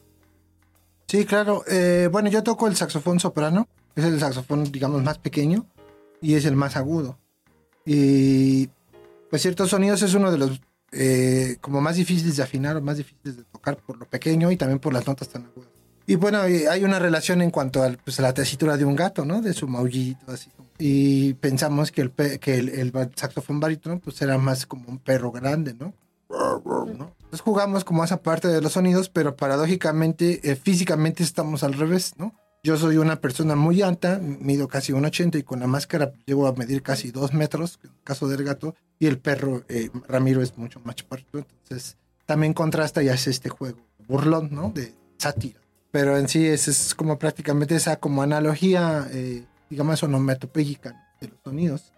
Sí, 1.08 1.26
claro. 1.26 1.64
Eh, 1.68 2.10
bueno, 2.12 2.30
yo 2.30 2.44
toco 2.44 2.68
el 2.68 2.76
saxofón 2.76 3.20
soprano. 3.20 3.68
Es 3.96 4.04
el 4.04 4.20
saxofón, 4.20 4.72
digamos, 4.72 5.04
más 5.04 5.20
pequeño 5.20 5.68
y 6.22 6.34
es 6.34 6.46
el 6.46 6.56
más 6.56 6.76
agudo. 6.76 7.20
Y 7.86 8.70
pues 9.30 9.42
ciertos 9.42 9.70
sonidos 9.70 10.02
es 10.02 10.16
uno 10.16 10.32
de 10.32 10.38
los 10.40 10.62
eh, 10.94 11.58
como 11.62 11.82
más 11.82 11.96
difíciles 11.96 12.38
de 12.38 12.44
afinar 12.44 12.78
o 12.78 12.82
más 12.82 12.98
difíciles 12.98 13.38
de 13.38 13.44
tocar 13.44 13.78
por 13.78 13.98
lo 13.98 14.06
pequeño 14.06 14.52
y 14.52 14.58
también 14.58 14.80
por 14.80 14.94
las 14.94 15.06
notas 15.08 15.30
tan 15.30 15.46
agudas. 15.46 15.70
Y 16.06 16.16
bueno, 16.16 16.42
hay 16.42 16.84
una 16.84 17.00
relación 17.00 17.42
en 17.42 17.50
cuanto 17.50 17.82
al, 17.82 17.98
pues, 17.98 18.20
a 18.20 18.24
la 18.24 18.34
tesitura 18.34 18.76
de 18.76 18.84
un 18.84 18.96
gato, 18.96 19.24
¿no? 19.24 19.42
De 19.42 19.54
su 19.54 19.70
maullito, 19.70 20.32
así. 20.32 20.52
Y 20.78 21.34
pensamos 21.36 21.92
que 21.92 22.02
el, 22.02 22.12
que 22.12 22.56
el, 22.56 22.70
el 22.70 22.92
saxofón 23.16 23.62
barítono 23.62 24.00
pues 24.00 24.22
era 24.22 24.38
más 24.38 24.66
como 24.66 24.90
un 24.90 25.00
perro 25.00 25.32
grande, 25.32 25.74
¿no? 25.74 25.94
¿no? 26.30 27.16
Entonces 27.20 27.42
jugamos 27.42 27.84
como 27.84 28.04
esa 28.04 28.22
parte 28.22 28.48
de 28.48 28.62
los 28.62 28.74
sonidos, 28.74 29.10
pero 29.10 29.36
paradójicamente, 29.36 30.40
eh, 30.44 30.56
físicamente 30.56 31.24
estamos 31.24 31.64
al 31.64 31.74
revés, 31.74 32.14
¿no? 32.18 32.34
Yo 32.66 32.78
soy 32.78 32.96
una 32.96 33.18
persona 33.18 33.58
muy 33.58 33.82
alta, 33.82 34.22
mido 34.22 34.70
casi 34.70 34.94
1,80 34.94 35.40
y 35.40 35.44
con 35.44 35.60
la 35.60 35.68
máscara 35.68 36.14
llego 36.26 36.48
a 36.48 36.54
medir 36.54 36.82
casi 36.82 37.12
2 37.12 37.34
metros, 37.34 37.78
en 37.84 37.90
el 37.90 38.04
caso 38.06 38.30
del 38.30 38.46
gato, 38.46 38.74
y 39.00 39.08
el 39.08 39.20
perro 39.20 39.66
eh, 39.68 39.90
Ramiro 40.08 40.42
es 40.42 40.58
mucho 40.58 40.80
más 40.86 40.96
chaparrito, 40.96 41.40
entonces 41.40 41.98
también 42.26 42.54
contrasta 42.54 43.04
y 43.04 43.10
hace 43.10 43.32
este 43.32 43.50
juego 43.50 43.80
burlón, 44.08 44.48
¿no? 44.54 44.72
De 44.74 44.94
sátira. 45.18 45.60
Pero 45.92 46.18
en 46.18 46.30
sí 46.30 46.48
es, 46.48 46.70
es 46.70 46.96
como 46.96 47.20
prácticamente 47.20 47.76
esa 47.76 47.98
como 47.98 48.22
analogía, 48.22 49.10
eh, 49.12 49.44
digamos, 49.70 50.02
onomatopéyica 50.02 51.14
de 51.20 51.28
los 51.28 51.38
sonidos. 51.44 51.92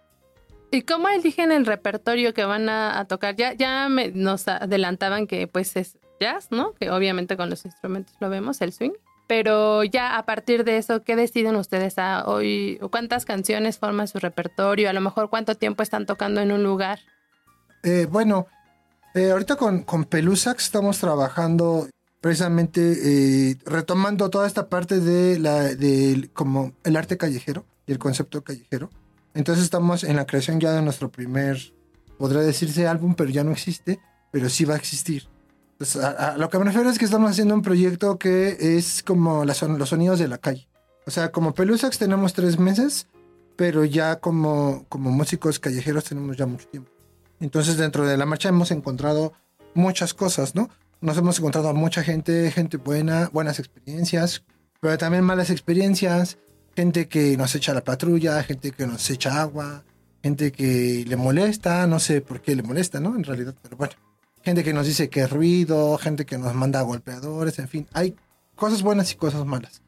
¿Y 0.72 0.82
cómo 0.82 1.08
eligen 1.08 1.52
el 1.52 1.64
repertorio 1.64 2.34
que 2.34 2.44
van 2.44 2.68
a, 2.68 2.98
a 2.98 3.04
tocar? 3.04 3.36
Ya, 3.36 3.52
ya 3.52 3.88
me, 3.88 4.10
nos 4.10 4.48
adelantaban 4.48 5.28
que 5.28 5.46
pues 5.46 5.76
es 5.76 5.96
jazz, 6.18 6.48
¿no? 6.50 6.74
Que 6.74 6.90
obviamente 6.90 7.36
con 7.36 7.50
los 7.50 7.64
instrumentos 7.64 8.16
lo 8.18 8.28
vemos, 8.30 8.60
el 8.62 8.72
swing. 8.72 8.94
Pero 9.26 9.82
ya 9.82 10.16
a 10.16 10.24
partir 10.24 10.64
de 10.64 10.76
eso, 10.76 11.02
¿qué 11.02 11.16
deciden 11.16 11.56
ustedes 11.56 11.98
a 11.98 12.24
hoy? 12.26 12.78
¿Cuántas 12.90 13.24
canciones 13.24 13.78
forman 13.78 14.06
su 14.06 14.18
repertorio? 14.18 14.88
A 14.88 14.92
lo 14.92 15.00
mejor 15.00 15.30
cuánto 15.30 15.56
tiempo 15.56 15.82
están 15.82 16.06
tocando 16.06 16.40
en 16.40 16.52
un 16.52 16.62
lugar. 16.62 17.00
Eh, 17.82 18.06
bueno, 18.10 18.46
eh, 19.14 19.30
ahorita 19.30 19.56
con, 19.56 19.82
con 19.82 20.04
Pelusax 20.04 20.64
estamos 20.64 20.98
trabajando 20.98 21.88
precisamente 22.20 23.50
eh, 23.50 23.56
retomando 23.64 24.30
toda 24.30 24.46
esta 24.46 24.68
parte 24.68 25.00
de 25.00 25.38
la 25.38 25.74
de 25.74 26.28
como 26.32 26.72
el 26.82 26.96
arte 26.96 27.16
callejero 27.16 27.64
y 27.86 27.92
el 27.92 27.98
concepto 27.98 28.42
callejero. 28.42 28.90
Entonces 29.34 29.64
estamos 29.64 30.02
en 30.02 30.16
la 30.16 30.26
creación 30.26 30.60
ya 30.60 30.72
de 30.72 30.82
nuestro 30.82 31.10
primer, 31.10 31.72
podría 32.18 32.40
decirse 32.40 32.86
álbum, 32.86 33.14
pero 33.14 33.30
ya 33.30 33.44
no 33.44 33.52
existe, 33.52 34.00
pero 34.30 34.48
sí 34.48 34.64
va 34.64 34.74
a 34.74 34.78
existir. 34.78 35.28
Pues 35.78 35.96
a, 35.96 36.36
lo 36.38 36.48
que 36.48 36.58
me 36.58 36.64
refiero 36.64 36.88
es 36.88 36.98
que 36.98 37.04
estamos 37.04 37.30
haciendo 37.30 37.54
un 37.54 37.62
proyecto 37.62 38.18
que 38.18 38.56
es 38.78 39.02
como 39.02 39.44
los 39.44 39.58
sonidos 39.58 40.18
de 40.18 40.28
la 40.28 40.38
calle. 40.38 40.68
O 41.06 41.10
sea, 41.10 41.30
como 41.30 41.54
Pelusax 41.54 41.98
tenemos 41.98 42.32
tres 42.32 42.58
meses, 42.58 43.06
pero 43.56 43.84
ya 43.84 44.16
como, 44.16 44.86
como 44.88 45.10
músicos 45.10 45.58
callejeros 45.58 46.04
tenemos 46.04 46.36
ya 46.36 46.46
mucho 46.46 46.66
tiempo. 46.68 46.90
Entonces 47.40 47.76
dentro 47.76 48.06
de 48.06 48.16
la 48.16 48.24
marcha 48.24 48.48
hemos 48.48 48.70
encontrado 48.70 49.34
muchas 49.74 50.14
cosas, 50.14 50.54
¿no? 50.54 50.70
Nos 51.02 51.18
hemos 51.18 51.38
encontrado 51.38 51.68
a 51.68 51.74
mucha 51.74 52.02
gente, 52.02 52.50
gente 52.50 52.78
buena, 52.78 53.28
buenas 53.32 53.58
experiencias, 53.58 54.44
pero 54.80 54.96
también 54.96 55.24
malas 55.24 55.50
experiencias, 55.50 56.38
gente 56.74 57.06
que 57.06 57.36
nos 57.36 57.54
echa 57.54 57.74
la 57.74 57.84
patrulla, 57.84 58.42
gente 58.42 58.70
que 58.70 58.86
nos 58.86 59.10
echa 59.10 59.42
agua, 59.42 59.84
gente 60.22 60.52
que 60.52 61.04
le 61.06 61.16
molesta, 61.16 61.86
no 61.86 62.00
sé 62.00 62.22
por 62.22 62.40
qué 62.40 62.56
le 62.56 62.62
molesta, 62.62 62.98
¿no? 62.98 63.14
En 63.14 63.24
realidad, 63.24 63.54
pero 63.62 63.76
bueno 63.76 64.05
gente 64.46 64.62
que 64.62 64.72
nos 64.72 64.86
dice 64.86 65.10
que 65.10 65.22
es 65.22 65.30
ruido, 65.30 65.98
gente 65.98 66.24
que 66.24 66.38
nos 66.38 66.54
manda 66.54 66.80
golpeadores, 66.82 67.58
en 67.58 67.66
fin, 67.66 67.88
hay 67.92 68.14
cosas 68.54 68.82
buenas 68.82 69.10
y 69.10 69.16
cosas 69.16 69.44
malas. 69.44 69.82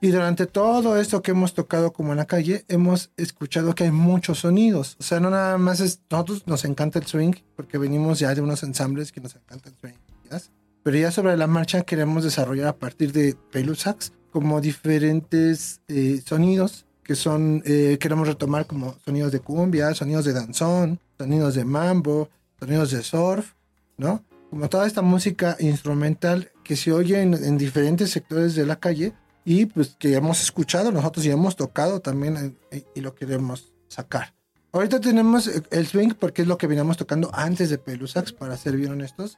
Y 0.00 0.08
durante 0.08 0.46
todo 0.46 0.98
esto 0.98 1.20
que 1.20 1.32
hemos 1.32 1.52
tocado 1.52 1.92
como 1.92 2.12
en 2.12 2.16
la 2.16 2.24
calle, 2.24 2.64
hemos 2.68 3.10
escuchado 3.18 3.74
que 3.74 3.84
hay 3.84 3.90
muchos 3.90 4.38
sonidos. 4.38 4.96
O 4.98 5.02
sea, 5.02 5.20
no 5.20 5.28
nada 5.28 5.58
más 5.58 5.80
es, 5.80 6.00
nosotros 6.08 6.46
nos 6.46 6.64
encanta 6.64 6.98
el 6.98 7.04
swing, 7.04 7.34
porque 7.54 7.76
venimos 7.76 8.18
ya 8.18 8.34
de 8.34 8.40
unos 8.40 8.62
ensambles 8.62 9.12
que 9.12 9.20
nos 9.20 9.36
encanta 9.36 9.68
el 9.68 9.76
swing. 9.76 9.98
¿yes? 10.30 10.50
Pero 10.82 10.96
ya 10.96 11.10
sobre 11.10 11.36
la 11.36 11.46
marcha 11.46 11.82
queremos 11.82 12.24
desarrollar 12.24 12.68
a 12.68 12.78
partir 12.78 13.12
de 13.12 13.36
Pelusax 13.52 14.14
como 14.30 14.62
diferentes 14.62 15.82
eh, 15.88 16.22
sonidos 16.24 16.86
que 17.04 17.16
son, 17.16 17.62
eh, 17.66 17.98
queremos 18.00 18.26
retomar 18.26 18.66
como 18.66 18.96
sonidos 19.04 19.30
de 19.30 19.40
cumbia, 19.40 19.92
sonidos 19.92 20.24
de 20.24 20.32
danzón, 20.32 21.00
sonidos 21.18 21.54
de 21.54 21.66
mambo, 21.66 22.30
sonidos 22.58 22.92
de 22.92 23.02
surf, 23.02 23.52
¿no? 24.00 24.24
Como 24.48 24.68
toda 24.68 24.86
esta 24.86 25.02
música 25.02 25.56
instrumental 25.60 26.50
que 26.64 26.74
se 26.74 26.90
oye 26.92 27.22
en, 27.22 27.34
en, 27.34 27.56
diferentes 27.56 28.10
sectores 28.10 28.56
de 28.56 28.66
la 28.66 28.80
calle 28.80 29.12
y 29.44 29.66
pues 29.66 29.94
que 29.96 30.14
hemos 30.14 30.42
escuchado 30.42 30.90
nosotros 30.90 31.24
y 31.24 31.30
hemos 31.30 31.54
tocado 31.54 32.00
también 32.00 32.56
y, 32.72 32.84
y 32.96 33.00
lo 33.00 33.14
queremos 33.14 33.72
sacar. 33.86 34.34
Ahorita 34.72 35.00
tenemos 35.00 35.50
el 35.70 35.86
swing 35.86 36.14
porque 36.18 36.42
es 36.42 36.48
lo 36.48 36.58
que 36.58 36.66
veníamos 36.66 36.96
tocando 36.96 37.30
antes 37.32 37.70
de 37.70 37.78
Pelusax, 37.78 38.32
para 38.32 38.56
ser 38.56 38.76
bien 38.76 38.92
honestos, 38.92 39.36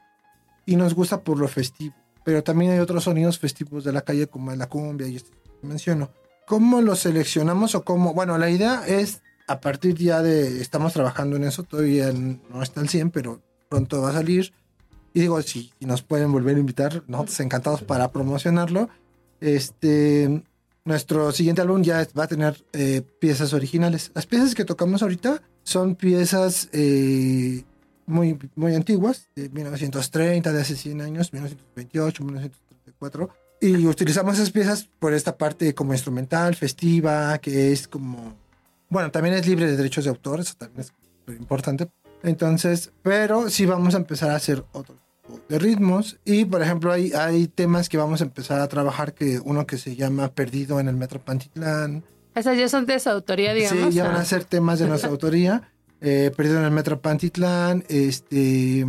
y 0.65 0.75
nos 0.75 0.93
gusta 0.93 1.21
por 1.21 1.39
lo 1.39 1.47
festivo. 1.47 1.95
Pero 2.23 2.43
también 2.43 2.71
hay 2.71 2.79
otros 2.79 3.03
sonidos 3.03 3.39
festivos 3.39 3.83
de 3.83 3.91
la 3.91 4.01
calle 4.01 4.27
como 4.27 4.55
la 4.55 4.69
cumbia 4.69 5.07
y 5.07 5.17
esto 5.17 5.31
que 5.61 5.67
menciono. 5.67 6.11
¿Cómo 6.47 6.81
los 6.81 6.99
seleccionamos 6.99 7.75
o 7.75 7.83
cómo? 7.83 8.13
Bueno, 8.13 8.37
la 8.37 8.49
idea 8.49 8.83
es 8.87 9.21
a 9.47 9.59
partir 9.59 9.95
ya 9.95 10.21
de, 10.21 10.61
estamos 10.61 10.93
trabajando 10.93 11.35
en 11.35 11.43
eso, 11.43 11.63
todavía 11.63 12.11
no 12.13 12.61
está 12.61 12.81
al 12.81 12.89
100, 12.89 13.11
pero 13.11 13.41
pronto 13.73 14.01
va 14.03 14.09
a 14.09 14.13
salir. 14.13 14.53
Y 15.15 15.21
digo, 15.21 15.41
si, 15.41 15.71
nos 15.79 16.03
pueden 16.03 16.31
volver 16.31 16.55
a 16.57 16.59
invitar, 16.59 17.03
nosotros 17.07 17.39
encantados 17.39 17.81
para 17.81 18.11
promocionarlo. 18.11 18.87
Este, 19.41 20.43
nuestro 20.85 21.31
siguiente 21.31 21.61
álbum 21.61 21.81
ya 21.81 22.07
va 22.17 22.25
a 22.25 22.27
tener 22.27 22.63
eh, 22.73 23.01
piezas 23.19 23.51
originales. 23.53 24.11
Las 24.13 24.27
piezas 24.27 24.53
que 24.53 24.63
tocamos 24.63 25.01
ahorita 25.01 25.41
son 25.63 25.95
piezas 25.95 26.69
eh, 26.71 27.63
muy, 28.05 28.37
muy 28.55 28.75
antiguas, 28.75 29.27
de 29.35 29.49
1930, 29.49 30.53
de 30.53 30.61
hace 30.61 30.75
100 30.75 31.01
años, 31.01 31.33
1928, 31.33 32.23
1934. 32.23 33.29
Y 33.61 33.87
utilizamos 33.87 34.35
esas 34.35 34.51
piezas 34.51 34.87
por 34.99 35.13
esta 35.13 35.35
parte 35.35 35.73
como 35.73 35.93
instrumental, 35.93 36.55
festiva, 36.55 37.39
que 37.39 37.71
es 37.71 37.87
como... 37.87 38.35
Bueno, 38.89 39.09
también 39.09 39.33
es 39.33 39.47
libre 39.47 39.65
de 39.65 39.77
derechos 39.77 40.03
de 40.03 40.11
autor, 40.11 40.41
eso 40.41 40.53
también 40.59 40.81
es 40.81 40.93
importante. 41.39 41.89
Entonces, 42.23 42.91
pero 43.01 43.49
sí 43.49 43.65
vamos 43.65 43.93
a 43.93 43.97
empezar 43.97 44.31
a 44.31 44.35
hacer 44.35 44.63
otro 44.71 44.95
tipo 44.95 45.39
de 45.49 45.59
ritmos. 45.59 46.17
Y, 46.25 46.45
por 46.45 46.61
ejemplo, 46.61 46.91
hay, 46.91 47.11
hay 47.13 47.47
temas 47.47 47.89
que 47.89 47.97
vamos 47.97 48.21
a 48.21 48.23
empezar 48.23 48.61
a 48.61 48.67
trabajar, 48.67 49.13
que 49.13 49.39
uno 49.43 49.67
que 49.67 49.77
se 49.77 49.95
llama 49.95 50.29
Perdido 50.29 50.79
en 50.79 50.87
el 50.87 50.95
Metro 50.95 51.19
Pantitlán. 51.19 52.03
Esas 52.33 52.57
ya 52.57 52.67
son 52.69 52.85
de 52.85 52.99
su 52.99 53.09
autoría, 53.09 53.53
digamos. 53.53 53.89
Sí, 53.89 53.91
ya 53.91 54.07
van 54.07 54.15
a 54.15 54.25
ser 54.25 54.45
temas 54.45 54.79
de 54.79 54.87
nuestra 54.87 55.09
autoría. 55.11 55.69
Eh, 56.01 56.31
Perdido 56.35 56.59
en 56.59 56.65
el 56.65 56.71
Metro 56.71 56.99
Pantitlán, 56.99 57.83
este... 57.87 58.85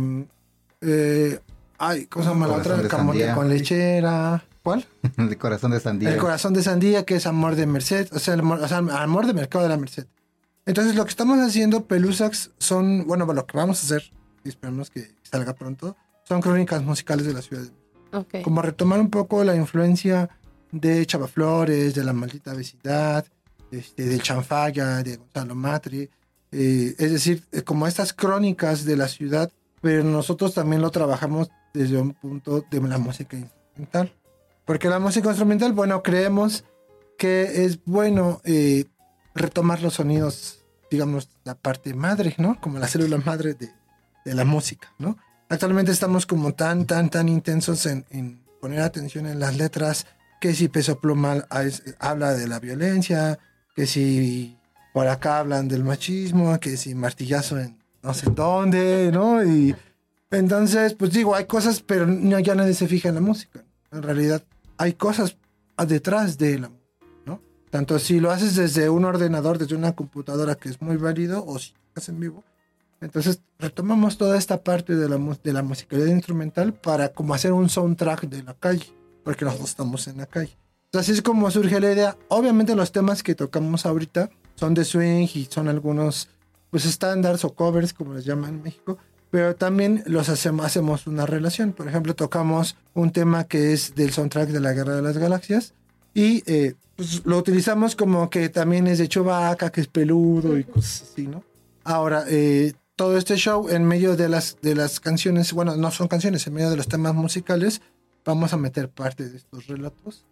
eh, 0.81 1.39
ay, 1.77 2.05
¿cómo 2.07 2.25
se 2.25 2.31
llama 2.31 2.47
la 2.47 2.53
otra? 2.55 2.77
de 2.77 2.87
Camote 2.87 3.31
con 3.33 3.49
lechera. 3.49 4.43
¿Cuál? 4.63 4.85
El 5.17 5.37
corazón 5.37 5.71
de 5.71 5.79
sandía. 5.79 6.11
El 6.11 6.17
corazón 6.17 6.53
de 6.53 6.63
sandía, 6.63 7.03
que 7.05 7.15
es 7.17 7.27
amor 7.27 7.55
de 7.55 7.67
Merced, 7.67 8.07
o 8.11 8.17
sea, 8.19 8.33
el 8.33 8.39
amor, 8.39 8.59
o 8.61 8.67
sea, 8.67 8.79
amor 8.79 9.27
de 9.27 9.33
mercado 9.33 9.63
de 9.63 9.69
la 9.69 9.77
Merced. 9.77 10.07
Entonces, 10.65 10.95
lo 10.95 11.03
que 11.05 11.09
estamos 11.09 11.37
haciendo, 11.39 11.85
Pelusax, 11.85 12.51
son, 12.57 13.05
bueno, 13.05 13.25
lo 13.31 13.45
que 13.45 13.57
vamos 13.57 13.81
a 13.81 13.85
hacer, 13.85 14.11
y 14.43 14.49
esperemos 14.49 14.89
que 14.89 15.15
salga 15.23 15.53
pronto, 15.53 15.95
son 16.23 16.41
crónicas 16.41 16.83
musicales 16.83 17.25
de 17.25 17.33
la 17.33 17.41
ciudad. 17.41 17.63
de 17.63 17.71
México. 17.71 17.85
Ok. 18.11 18.41
Como 18.43 18.61
retomar 18.61 18.99
un 18.99 19.09
poco 19.09 19.43
la 19.43 19.55
influencia 19.55 20.29
de 20.71 21.05
Chavaflores, 21.05 21.93
de 21.93 22.03
la 22.03 22.13
maldita 22.13 22.53
vecindad, 22.53 23.25
este, 23.71 24.05
del 24.05 24.21
Chanfalla, 24.21 25.03
de 25.03 25.17
Gonzalo 25.17 25.55
Matri, 25.55 26.09
eh, 26.51 26.95
es 26.97 27.11
decir, 27.11 27.43
eh, 27.51 27.61
como 27.61 27.87
estas 27.87 28.13
crónicas 28.13 28.85
de 28.85 28.95
la 28.95 29.07
ciudad, 29.07 29.51
pero 29.81 30.03
nosotros 30.03 30.53
también 30.53 30.81
lo 30.81 30.89
trabajamos 30.89 31.49
desde 31.73 31.97
un 31.99 32.13
punto 32.13 32.65
de 32.71 32.81
la 32.81 32.97
música 32.97 33.37
instrumental. 33.37 34.13
Porque 34.65 34.89
la 34.89 34.99
música 34.99 35.29
instrumental, 35.29 35.73
bueno, 35.73 36.01
creemos 36.01 36.63
que 37.17 37.65
es 37.65 37.83
bueno 37.85 38.41
eh, 38.45 38.85
retomar 39.35 39.81
los 39.81 39.95
sonidos, 39.95 40.65
digamos, 40.89 41.29
la 41.43 41.55
parte 41.55 41.93
madre, 41.93 42.33
¿no? 42.37 42.59
Como 42.59 42.79
la 42.79 42.87
célula 42.87 43.17
madre 43.17 43.53
de, 43.53 43.69
de 44.23 44.33
la 44.33 44.45
música, 44.45 44.93
¿no? 44.97 45.17
Actualmente 45.49 45.91
estamos 45.91 46.25
como 46.25 46.53
tan, 46.53 46.85
tan, 46.85 47.09
tan 47.09 47.29
intensos 47.29 47.85
en, 47.85 48.05
en 48.09 48.43
poner 48.59 48.81
atención 48.81 49.27
en 49.27 49.39
las 49.39 49.57
letras, 49.57 50.07
que 50.41 50.55
si 50.55 50.69
Peso 50.69 50.99
Pluma 50.99 51.45
habla 51.99 52.33
de 52.33 52.47
la 52.47 52.59
violencia, 52.59 53.37
que 53.75 53.85
si 53.85 54.57
por 54.93 55.07
acá 55.07 55.39
hablan 55.39 55.67
del 55.67 55.83
machismo, 55.83 56.59
que 56.59 56.77
si 56.77 56.95
martillazo 56.95 57.59
en 57.59 57.77
no 58.01 58.13
sé 58.13 58.27
dónde, 58.29 59.11
¿no? 59.11 59.43
Y 59.43 59.75
entonces, 60.31 60.93
pues 60.93 61.11
digo, 61.11 61.35
hay 61.35 61.45
cosas, 61.45 61.81
pero 61.81 62.05
no, 62.05 62.39
ya 62.39 62.55
nadie 62.55 62.73
se 62.73 62.87
fija 62.87 63.09
en 63.09 63.15
la 63.15 63.21
música. 63.21 63.63
En 63.91 64.03
realidad, 64.03 64.43
hay 64.77 64.93
cosas 64.93 65.37
detrás 65.87 66.37
de 66.37 66.59
la 66.59 66.69
música. 66.69 66.84
Tanto 67.75 67.99
si 67.99 68.21
lo 68.21 68.31
haces 68.31 68.55
desde 68.55 68.89
un 68.89 69.03
ordenador, 69.03 69.57
desde 69.57 69.75
una 69.75 69.93
computadora, 69.93 70.55
que 70.55 70.69
es 70.69 70.81
muy 70.81 70.95
válido, 70.95 71.45
o 71.45 71.59
si 71.59 71.73
haces 71.93 72.07
en 72.07 72.21
vivo. 72.21 72.41
Entonces, 73.01 73.41
retomamos 73.59 74.17
toda 74.17 74.37
esta 74.37 74.63
parte 74.63 74.95
de 74.95 75.09
la, 75.09 75.17
de 75.43 75.51
la 75.51 75.61
musicalidad 75.61 76.07
instrumental 76.07 76.73
para 76.73 77.09
como 77.09 77.33
hacer 77.33 77.51
un 77.51 77.67
soundtrack 77.67 78.29
de 78.29 78.43
la 78.43 78.53
calle, 78.53 78.85
porque 79.25 79.43
nosotros 79.43 79.71
estamos 79.71 80.07
en 80.07 80.19
la 80.19 80.25
calle. 80.25 80.57
Entonces, 80.85 81.09
así 81.09 81.11
es 81.17 81.21
como 81.21 81.51
surge 81.51 81.81
la 81.81 81.91
idea. 81.91 82.17
Obviamente, 82.29 82.77
los 82.77 82.93
temas 82.93 83.21
que 83.23 83.35
tocamos 83.35 83.85
ahorita 83.85 84.29
son 84.55 84.73
de 84.73 84.85
swing 84.85 85.27
y 85.33 85.43
son 85.51 85.67
algunos, 85.67 86.29
pues, 86.69 86.85
estándares 86.85 87.43
o 87.43 87.53
covers, 87.55 87.91
como 87.91 88.13
les 88.13 88.23
llaman 88.23 88.51
en 88.51 88.63
México, 88.63 88.97
pero 89.31 89.53
también 89.57 90.01
los 90.05 90.29
hacemos, 90.29 90.65
hacemos 90.65 91.07
una 91.07 91.25
relación. 91.25 91.73
Por 91.73 91.89
ejemplo, 91.89 92.15
tocamos 92.15 92.77
un 92.93 93.11
tema 93.11 93.43
que 93.43 93.73
es 93.73 93.95
del 93.95 94.13
soundtrack 94.13 94.47
de 94.47 94.61
la 94.61 94.71
Guerra 94.71 94.95
de 94.95 95.01
las 95.01 95.17
Galaxias 95.17 95.73
y 96.15 96.41
eh, 96.47 96.73
pues, 96.95 97.23
lo 97.25 97.37
utilizamos 97.37 97.95
como 97.95 98.31
que 98.31 98.49
también 98.49 98.87
es 98.87 98.97
de 98.97 99.07
Chewbacca, 99.07 99.69
que 99.69 99.81
es 99.81 99.87
peludo 99.87 100.57
y 100.57 100.63
cosas 100.63 101.09
así, 101.11 101.27
¿no? 101.27 101.43
Ahora, 101.83 102.23
eh, 102.27 102.73
todo 102.95 103.17
este 103.17 103.35
show 103.35 103.69
en 103.69 103.85
medio 103.85 104.15
de 104.15 104.29
las, 104.29 104.57
de 104.61 104.73
las 104.73 104.99
canciones, 104.99 105.53
bueno, 105.53 105.75
no 105.75 105.91
son 105.91 106.07
canciones, 106.07 106.47
en 106.47 106.53
medio 106.53 106.71
de 106.71 106.77
los 106.77 106.87
temas 106.87 107.13
musicales, 107.13 107.81
vamos 108.23 108.53
a 108.53 108.57
meter 108.57 108.89
parte 108.89 109.29
de 109.29 109.37
estos 109.37 109.67
relatos. 109.67 110.25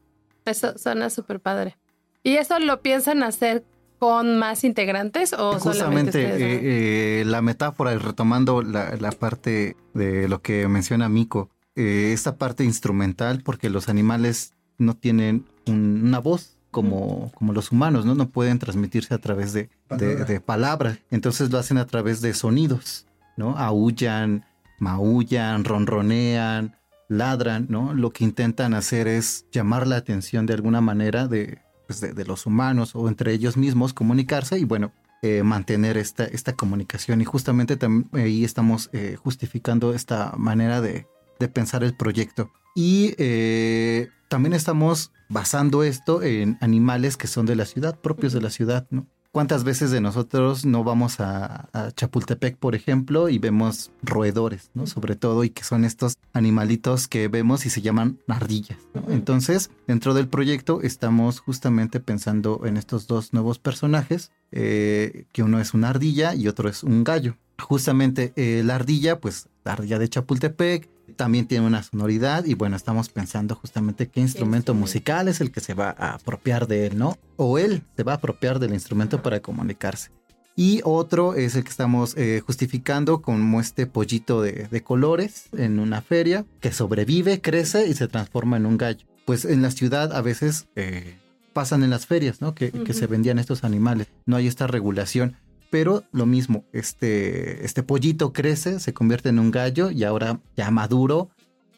Eso 0.46 0.78
suena 0.78 1.10
súper 1.10 1.40
padre. 1.40 1.78
¿Y 2.24 2.38
eso 2.38 2.58
lo 2.60 2.82
piensan 2.82 3.22
hacer 3.22 3.64
con 4.00 4.38
más 4.38 4.64
integrantes 4.64 5.34
o 5.34 5.60
solamente 5.60 6.12
Justamente 6.12 6.18
ustedes? 6.20 6.32
dos? 6.32 6.42
eh, 6.42 7.22
eh, 7.22 7.26
la 7.26 7.42
metáfora, 7.42 7.94
y 7.94 7.98
retomando 7.98 8.62
la, 8.62 8.96
la 8.96 9.12
parte 9.12 9.76
de 9.94 10.28
lo 10.28 10.42
que 10.42 10.68
menciona 10.68 11.08
Miko, 11.10 11.50
eh, 11.76 12.12
esta 12.14 12.38
parte 12.38 12.64
instrumental, 12.64 13.42
porque 13.44 13.70
los 13.70 13.90
animales 13.90 14.54
no 14.78 14.96
tienen 14.96 15.46
un- 15.68 16.02
una 16.06 16.20
voz 16.20 16.58
como, 16.72 17.32
como 17.36 17.54
los 17.54 17.72
humanos, 17.72 18.06
¿no? 18.06 18.16
No 18.16 18.30
pueden 18.30 18.58
transmitirse 18.60 19.14
a 19.14 19.20
través 19.20 19.54
de, 19.54 19.64
de, 19.64 19.70
Palabra. 19.90 20.26
de 20.26 20.40
palabras. 20.42 21.00
Entonces 21.12 21.52
lo 21.52 21.60
hacen 21.60 21.78
a 21.78 21.86
través 21.86 22.20
de 22.22 22.34
sonidos, 22.34 23.06
¿no? 23.38 23.58
Aullan, 23.58 24.44
maullan, 24.80 25.64
ronronean, 25.64 26.76
ladran, 27.10 27.68
¿no? 27.70 27.94
Lo 27.94 28.12
que 28.12 28.24
intentan 28.24 28.74
hacer 28.74 29.08
es 29.08 29.46
llamar 29.52 29.88
la 29.88 29.98
atención 29.98 30.46
de 30.46 30.54
alguna 30.54 30.82
manera 30.82 31.28
de, 31.28 31.60
pues, 31.88 32.02
de, 32.02 32.14
de 32.14 32.26
los 32.26 32.46
humanos 32.46 32.96
o 32.96 33.08
entre 33.08 33.34
ellos 33.34 33.56
mismos, 33.58 33.94
comunicarse 33.94 34.58
y 34.58 34.64
bueno, 34.66 34.92
eh, 35.22 35.44
mantener 35.44 35.98
esta, 35.98 36.26
esta 36.26 36.54
comunicación. 36.54 37.22
Y 37.22 37.26
justamente 37.26 37.78
tam- 37.78 38.08
ahí 38.14 38.44
estamos 38.44 38.90
eh, 38.94 39.16
justificando 39.22 39.94
esta 39.94 40.34
manera 40.38 40.82
de, 40.82 41.08
de 41.40 41.48
pensar 41.48 41.84
el 41.84 41.96
proyecto. 41.96 42.52
Y 42.76 43.14
eh, 43.20 44.10
también 44.34 44.54
estamos 44.54 45.12
basando 45.30 45.84
esto 45.84 46.24
en 46.24 46.58
animales 46.60 47.18
que 47.18 47.28
son 47.28 47.46
de 47.46 47.56
la 47.56 47.66
ciudad, 47.66 48.00
propios 48.00 48.34
de 48.34 48.42
la 48.42 48.50
ciudad, 48.50 48.88
¿no? 48.90 49.06
¿Cuántas 49.32 49.64
veces 49.64 49.92
de 49.92 50.02
nosotros 50.02 50.66
no 50.66 50.84
vamos 50.84 51.20
a, 51.20 51.70
a 51.72 51.92
Chapultepec, 51.92 52.58
por 52.58 52.74
ejemplo, 52.74 53.30
y 53.30 53.38
vemos 53.38 53.92
roedores, 54.02 54.72
¿no? 54.74 54.88
Sobre 54.88 55.16
todo, 55.16 55.44
y 55.44 55.52
que 55.52 55.64
son 55.64 55.86
estos 55.86 56.16
animalitos 56.34 57.08
que 57.08 57.28
vemos 57.28 57.68
y 57.68 57.70
se 57.70 57.84
llaman 57.84 58.18
ardillas, 58.28 58.80
¿no? 58.96 59.04
Entonces, 59.14 59.70
dentro 59.86 60.16
del 60.16 60.28
proyecto 60.28 60.82
estamos 60.82 61.40
justamente 61.40 62.00
pensando 62.00 62.62
en 62.66 62.78
estos 62.78 63.06
dos 63.06 63.34
nuevos 63.34 63.60
personajes, 63.60 64.32
eh, 64.52 65.26
que 65.32 65.44
uno 65.44 65.60
es 65.60 65.76
una 65.76 65.90
ardilla 65.90 66.34
y 66.34 66.48
otro 66.48 66.70
es 66.70 66.82
un 66.82 67.04
gallo. 67.04 67.38
Justamente 67.60 68.34
eh, 68.36 68.64
la 68.66 68.74
ardilla, 68.74 69.20
pues 69.20 69.48
ardilla 69.72 70.00
de 70.00 70.10
Chapultepec, 70.10 70.90
también 71.16 71.48
tiene 71.48 71.66
una 71.66 71.84
sonoridad 71.84 72.46
y 72.46 72.54
bueno, 72.54 72.76
estamos 72.76 73.10
pensando 73.10 73.56
justamente 73.56 74.08
qué 74.08 74.20
instrumento 74.20 74.72
instrumento? 74.72 74.74
musical 74.74 75.28
es 75.28 75.42
el 75.42 75.52
que 75.52 75.62
se 75.62 75.74
va 75.74 75.96
a 75.98 76.16
apropiar 76.16 76.68
de 76.68 76.88
él, 76.88 76.98
¿no? 76.98 77.18
O 77.36 77.58
él 77.58 77.84
se 77.96 78.04
va 78.04 78.14
a 78.14 78.16
apropiar 78.16 78.60
del 78.60 78.74
instrumento 78.74 79.22
para 79.22 79.42
comunicarse. 79.42 80.12
Y 80.56 80.82
otro 80.84 81.34
es 81.34 81.56
el 81.56 81.64
que 81.64 81.70
estamos 81.70 82.16
eh, 82.16 82.42
justificando 82.46 83.22
como 83.22 83.60
este 83.60 83.88
pollito 83.88 84.42
de, 84.42 84.68
de 84.70 84.84
colores 84.84 85.48
en 85.54 85.80
una 85.80 86.02
feria 86.02 86.46
que 86.60 86.72
sobrevive, 86.72 87.42
crece 87.42 87.88
y 87.88 87.94
se 87.96 88.08
transforma 88.08 88.58
en 88.58 88.66
un 88.66 88.78
gallo. 88.78 89.06
Pues 89.26 89.46
en 89.46 89.62
la 89.62 89.72
ciudad 89.72 90.14
a 90.14 90.22
veces 90.22 90.68
eh, 90.76 91.18
pasan 91.54 91.84
en 91.84 91.90
las 91.90 92.06
ferias, 92.06 92.42
¿no? 92.42 92.54
Que, 92.54 92.72
que 92.72 92.94
se 92.94 93.08
vendían 93.08 93.40
estos 93.40 93.64
animales. 93.64 94.08
No 94.26 94.36
hay 94.36 94.48
esta 94.48 94.68
regulación. 94.68 95.38
Pero 95.74 96.04
lo 96.12 96.28
mismo, 96.28 96.66
este, 96.72 97.66
este 97.66 97.82
pollito 97.82 98.32
crece, 98.32 98.80
se 98.80 98.94
convierte 98.94 99.30
en 99.30 99.40
un 99.40 99.50
gallo 99.50 99.90
y 99.90 100.04
ahora 100.04 100.40
ya 100.56 100.70
maduro 100.70 101.32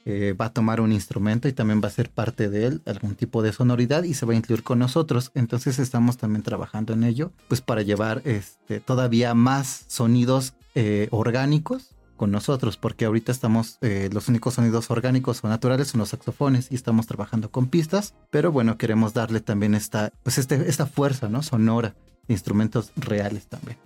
eh, 0.03 0.33
va 0.33 0.47
a 0.47 0.53
tomar 0.53 0.81
un 0.81 0.91
instrumento 0.91 1.47
y 1.47 1.53
también 1.53 1.79
va 1.81 1.87
a 1.87 1.91
ser 1.91 2.09
parte 2.09 2.49
de 2.49 2.65
él 2.65 2.81
algún 2.87 3.15
tipo 3.15 3.41
de 3.41 3.53
sonoridad 3.53 4.03
y 4.03 4.13
se 4.13 4.25
va 4.25 4.33
a 4.33 4.35
incluir 4.35 4.63
con 4.63 4.79
nosotros. 4.79 5.31
Entonces 5.33 5.79
estamos 5.79 6.17
también 6.17 6.43
trabajando 6.43 6.91
en 6.91 7.05
ello, 7.05 7.31
pues 7.47 7.61
para 7.61 7.83
llevar 7.83 8.21
este, 8.25 8.81
todavía 8.81 9.33
más 9.33 9.85
sonidos 9.87 10.55
eh, 10.75 11.07
orgánicos 11.11 11.95
con 12.17 12.31
nosotros, 12.31 12.75
porque 12.75 13.05
ahorita 13.05 13.31
estamos, 13.31 13.77
eh, 13.79 14.09
los 14.11 14.27
únicos 14.27 14.55
sonidos 14.55 14.91
orgánicos 14.91 15.41
o 15.41 15.47
naturales 15.47 15.87
son 15.87 15.99
los 15.99 16.09
saxofones 16.09 16.69
y 16.69 16.75
estamos 16.75 17.07
trabajando 17.07 17.49
con 17.49 17.67
pistas, 17.67 18.13
pero 18.29 18.51
bueno, 18.51 18.77
queremos 18.77 19.13
darle 19.13 19.39
también 19.39 19.73
esta, 19.73 20.11
pues 20.23 20.37
este, 20.37 20.67
esta 20.67 20.85
fuerza, 20.85 21.29
¿no? 21.29 21.43
Sonora, 21.43 21.95
instrumentos 22.27 22.91
reales 22.95 23.47
también. 23.47 23.77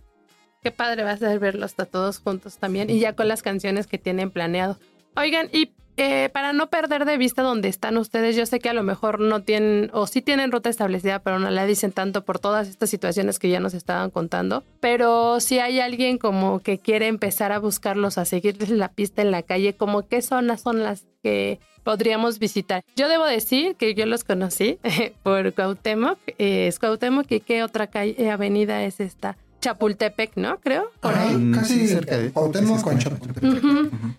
Qué 0.62 0.72
padre 0.72 1.04
va 1.04 1.12
a 1.12 1.18
ser 1.18 1.40
verlos 1.40 1.74
a 1.78 1.86
todos 1.86 2.20
juntos 2.20 2.58
también 2.58 2.90
y 2.90 3.00
ya 3.00 3.14
con 3.14 3.28
las 3.28 3.42
canciones 3.42 3.88
que 3.88 3.98
tienen 3.98 4.30
planeado. 4.30 4.78
Oigan, 5.16 5.50
y 5.54 5.74
eh, 6.00 6.30
para 6.30 6.54
no 6.54 6.70
perder 6.70 7.04
de 7.04 7.18
vista 7.18 7.42
dónde 7.42 7.68
están 7.68 7.98
ustedes, 7.98 8.36
yo 8.36 8.46
sé 8.46 8.60
que 8.60 8.70
a 8.70 8.74
lo 8.74 8.84
mejor 8.84 9.20
no 9.20 9.42
tienen 9.42 9.90
o 9.94 10.08
sí 10.08 10.22
tienen 10.22 10.52
ruta 10.52 10.70
establecida, 10.70 11.20
pero 11.20 11.40
no 11.40 11.50
la 11.50 11.66
dicen 11.66 11.92
tanto 11.92 12.24
por 12.24 12.40
todas 12.40 12.70
estas 12.70 12.90
situaciones 12.90 13.38
que 13.38 13.50
ya 13.50 13.60
nos 13.60 13.74
estaban 13.74 14.10
contando. 14.10 14.64
Pero 14.80 15.40
si 15.42 15.60
hay 15.60 15.80
alguien 15.82 16.18
como 16.18 16.60
que 16.60 16.78
quiere 16.78 17.08
empezar 17.08 17.52
a 17.52 17.60
buscarlos, 17.60 18.18
a 18.18 18.24
seguirles 18.24 18.70
la 18.70 18.88
pista 18.88 19.22
en 19.22 19.32
la 19.32 19.44
calle, 19.44 19.74
como 19.74 20.08
qué 20.08 20.22
zonas 20.22 20.62
son 20.62 20.84
las 20.84 21.06
que 21.22 21.60
podríamos 21.84 22.40
visitar. 22.40 22.84
Yo 22.96 23.10
debo 23.10 23.26
decir 23.26 23.76
que 23.76 23.94
yo 23.94 24.06
los 24.06 24.24
conocí 24.24 24.80
por 25.24 25.54
Cuauhtémoc, 25.54 26.18
eh, 26.38 26.68
es 26.68 26.80
Cuauhtémoc 26.80 27.30
y 27.32 27.40
qué 27.42 27.64
otra 27.64 27.88
calle, 27.88 28.32
avenida 28.32 28.84
es 28.84 29.00
esta. 29.00 29.38
Chapultepec, 29.62 30.32
¿no? 30.36 30.58
Creo. 30.60 30.92
Por 31.02 31.14
ahí. 31.16 31.52
Casi 31.54 31.80
sí, 31.82 31.88
cerca 31.88 32.18
de- 32.18 32.32
Cuauhtémoc. 32.32 32.82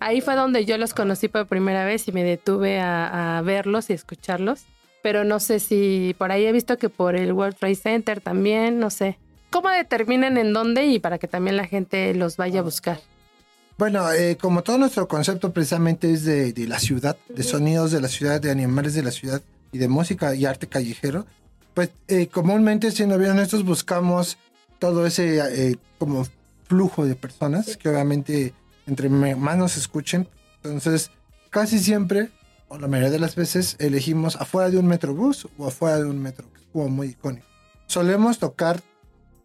Ahí 0.01 0.21
fue 0.21 0.35
donde 0.37 0.65
yo 0.65 0.79
los 0.79 0.95
conocí 0.95 1.29
por 1.29 1.47
primera 1.47 1.85
vez 1.85 2.07
y 2.09 2.13
me 2.13 2.25
detuve 2.25 2.81
a, 2.81 3.39
a 3.39 3.43
verlos 3.43 3.91
y 3.91 3.95
escucharlos. 3.95 4.63
Pero 5.03 5.25
no 5.25 5.41
sé 5.41 5.61
si 5.61 6.15
por 6.19 6.31
ahí 6.31 6.45
he 6.45 6.53
visto 6.53 6.77
que 6.77 6.89
por 6.91 7.17
el 7.17 7.33
World 7.33 7.57
Trade 7.57 7.75
Center 7.75 8.21
también, 8.21 8.79
no 8.79 8.91
sé. 8.91 9.19
¿Cómo 9.51 9.71
determinan 9.71 10.37
en 10.37 10.53
dónde 10.53 10.87
y 10.87 10.99
para 10.99 11.19
que 11.19 11.27
también 11.27 11.57
la 11.57 11.67
gente 11.67 12.15
los 12.15 12.37
vaya 12.37 12.61
a 12.61 12.63
buscar? 12.63 13.01
Bueno, 13.79 14.13
eh, 14.13 14.37
como 14.39 14.63
todo 14.63 14.77
nuestro 14.77 15.09
concepto 15.09 15.53
precisamente 15.55 16.13
es 16.13 16.25
de, 16.27 16.53
de 16.53 16.69
la 16.69 16.79
ciudad, 16.79 17.17
de 17.31 17.43
sonidos 17.43 17.91
de 17.93 18.03
la 18.03 18.09
ciudad, 18.09 18.41
de 18.41 18.51
animales 18.51 18.93
de 18.93 19.03
la 19.03 19.11
ciudad 19.11 19.41
y 19.73 19.79
de 19.79 19.89
música 19.89 20.35
y 20.35 20.45
arte 20.45 20.67
callejero, 20.67 21.25
pues 21.73 21.89
eh, 22.09 22.27
comúnmente, 22.27 22.91
siendo 22.91 23.17
bien 23.17 23.31
honestos, 23.31 23.65
buscamos 23.65 24.37
todo 24.81 25.07
ese 25.07 25.39
eh, 25.39 25.77
como 25.99 26.27
flujo 26.65 27.07
de 27.07 27.15
personas 27.15 27.77
que 27.77 27.89
obviamente 27.89 28.55
entre 28.87 29.09
más 29.09 29.57
nos 29.57 29.77
escuchen. 29.77 30.29
Entonces, 30.65 31.11
casi 31.51 31.79
siempre, 31.79 32.31
o 32.69 32.79
la 32.79 32.89
mayoría 32.89 33.11
de 33.11 33.21
las 33.21 33.37
veces, 33.37 33.77
elegimos 33.79 34.37
afuera 34.37 34.71
de 34.71 34.79
un 34.79 34.87
metrobús 34.87 35.49
o 35.57 35.69
afuera 35.69 35.99
de 35.99 36.07
un 36.07 36.21
metro, 36.21 36.53
que 36.53 36.61
es 36.61 36.67
como 36.73 36.89
muy 36.89 37.09
icónico. 37.09 37.47
Solemos 37.87 38.39
tocar, 38.39 38.81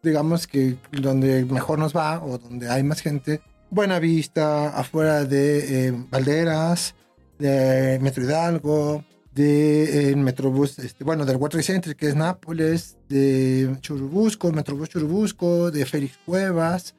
digamos 0.01 0.47
que 0.47 0.77
donde 0.91 1.45
mejor 1.45 1.77
nos 1.77 1.95
va 1.95 2.23
o 2.23 2.37
donde 2.37 2.69
hay 2.69 2.83
más 2.83 3.01
gente, 3.01 3.41
Buena 3.69 3.99
Vista, 3.99 4.69
afuera 4.69 5.25
de 5.25 5.87
eh, 5.87 5.93
Valderas, 6.09 6.95
de 7.39 7.99
Metro 8.01 8.23
Hidalgo, 8.23 9.03
de 9.35 10.11
eh, 10.11 10.15
Metrobús, 10.15 10.79
este, 10.79 11.03
bueno, 11.03 11.25
del 11.25 11.35
World 11.35 11.51
Trade 11.51 11.63
Center, 11.63 11.95
que 11.95 12.07
es 12.07 12.15
Nápoles, 12.15 12.97
de 13.09 13.75
Churubusco, 13.81 14.51
Metrobús 14.51 14.89
Churubusco, 14.89 15.69
de 15.71 15.85
Félix 15.85 16.17
Cuevas. 16.25 16.95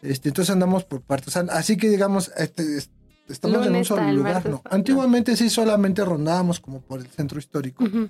Este, 0.00 0.28
entonces 0.28 0.50
andamos 0.52 0.84
por 0.84 1.02
partes. 1.02 1.36
Así 1.36 1.76
que, 1.76 1.88
digamos, 1.90 2.30
este, 2.36 2.78
es- 2.78 2.90
estamos 3.28 3.56
en 3.56 3.62
un 3.62 3.68
Lunes 3.72 3.88
solo 3.88 4.10
lugar. 4.12 4.48
¿no? 4.48 4.62
Antiguamente 4.70 5.36
sí 5.36 5.50
solamente 5.50 6.04
rondábamos 6.04 6.60
como 6.60 6.80
por 6.80 7.00
el 7.00 7.08
centro 7.08 7.38
histórico, 7.38 7.84
Ujú. 7.84 8.08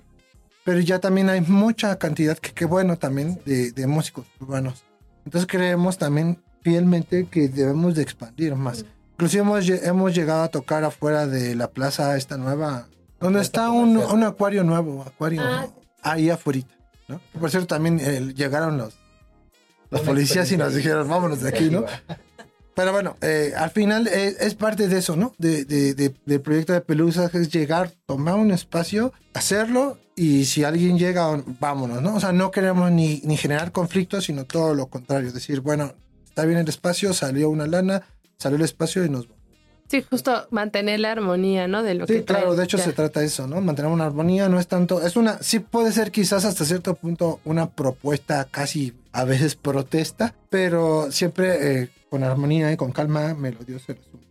pero 0.65 0.79
ya 0.81 0.99
también 0.99 1.29
hay 1.31 1.41
mucha 1.41 1.99
cantidad, 1.99 2.37
que 2.39 2.53
qué 2.53 2.67
bueno 2.67 2.97
también, 2.99 3.41
de, 3.47 3.73
de 3.73 3.87
músicos 3.87 4.27
urbanos. 4.41 4.85
Entonces 5.25 5.49
creemos 5.51 5.97
también 5.99 6.39
fielmente 6.63 7.27
que 7.31 7.49
debemos 7.49 7.95
de 7.95 8.03
expandir 8.03 8.55
más. 8.57 8.85
Inclusive 9.15 9.43
hemos, 9.43 9.69
hemos 9.69 10.15
llegado 10.15 10.43
a 10.43 10.49
tocar 10.49 10.85
afuera 10.85 11.27
de 11.27 11.55
la 11.55 11.71
plaza 11.71 12.17
esta 12.17 12.37
nueva, 12.37 12.89
donde 13.21 13.41
está 13.43 13.71
un, 13.71 13.97
un 13.97 14.23
acuario 14.25 14.65
nuevo, 14.65 15.03
acuario 15.03 15.43
Ah. 15.45 15.67
ahí 16.03 16.31
afuera. 16.31 16.61
¿no? 17.09 17.21
Por 17.39 17.51
cierto, 17.51 17.67
también 17.69 18.01
eh, 18.01 18.33
llegaron 18.35 18.79
los, 18.79 18.95
los 19.91 20.01
policías 20.03 20.51
y 20.53 20.57
nos 20.57 20.75
dijeron, 20.75 21.09
vámonos 21.09 21.41
de 21.41 21.49
aquí, 21.49 21.71
¿no? 21.71 21.85
Pero 22.75 22.93
bueno, 22.93 23.17
eh, 23.21 23.53
al 23.57 23.71
final 23.71 24.07
eh, 24.07 24.37
es 24.41 24.55
parte 24.55 24.87
de 24.89 24.99
eso, 24.99 25.17
¿no? 25.17 25.35
De, 25.39 25.65
de- 25.65 25.95
de- 25.95 26.15
del 26.25 26.41
proyecto 26.41 26.73
de 26.73 26.81
Pelusa, 26.81 27.29
que 27.29 27.39
es 27.39 27.51
llegar, 27.51 27.91
tomar 28.07 28.37
un 28.37 28.53
espacio, 28.53 29.13
hacerlo 29.35 29.99
y 30.17 30.45
si 30.45 30.65
alguien 30.65 30.97
llega, 30.99 31.43
vámonos, 31.59 32.01
¿no? 32.01 32.15
O 32.15 32.21
sea, 32.21 32.33
no 32.33 32.51
queremos 32.51 32.91
ni, 32.93 33.21
ni 33.25 33.37
generar 33.37 33.73
conflictos, 33.73 34.25
sino 34.25 34.45
todo 34.45 34.75
lo 34.75 34.87
contrario. 34.87 35.33
Decir, 35.33 35.61
bueno, 35.61 35.95
está 36.25 36.45
bien 36.45 36.59
el 36.59 36.69
espacio, 36.69 37.13
salió 37.13 37.51
una 37.51 37.67
lana, 37.67 38.03
salió 38.39 38.57
el 38.57 38.63
espacio 38.65 39.05
y 39.05 39.11
nos 39.11 39.27
vamos. 39.29 39.40
Sí, 39.91 40.03
justo 40.09 40.47
mantener 40.51 41.01
la 41.01 41.11
armonía, 41.11 41.67
¿no? 41.67 41.83
De 41.83 41.95
lo 41.95 42.07
Sí, 42.07 42.13
que 42.15 42.25
claro, 42.25 42.55
de 42.55 42.63
hecho 42.63 42.77
Ya. 42.77 42.85
se 42.85 42.93
trata 42.93 43.21
de 43.21 43.27
eso, 43.27 43.49
¿no? 43.49 43.61
Mantener 43.61 43.91
una 43.91 44.07
armonía, 44.07 44.49
no 44.49 44.61
es 44.61 44.69
tanto, 44.69 45.05
es 45.05 45.17
una, 45.17 45.43
sí 45.43 45.59
puede 45.59 45.91
ser 45.91 46.13
quizás 46.13 46.45
hasta 46.45 46.65
cierto 46.65 46.95
punto 46.95 47.41
una 47.45 47.71
propuesta 47.71 48.47
casi 48.49 48.93
a 49.13 49.25
veces 49.25 49.57
protesta, 49.57 50.33
pero 50.49 51.11
siempre 51.11 51.83
eh, 51.83 51.89
con 52.09 52.23
armonía 52.23 52.71
y 52.71 52.77
con 52.77 52.93
calma, 52.93 53.35
melodioso 53.35 53.91
el 53.93 53.99
asunto. 53.99 54.27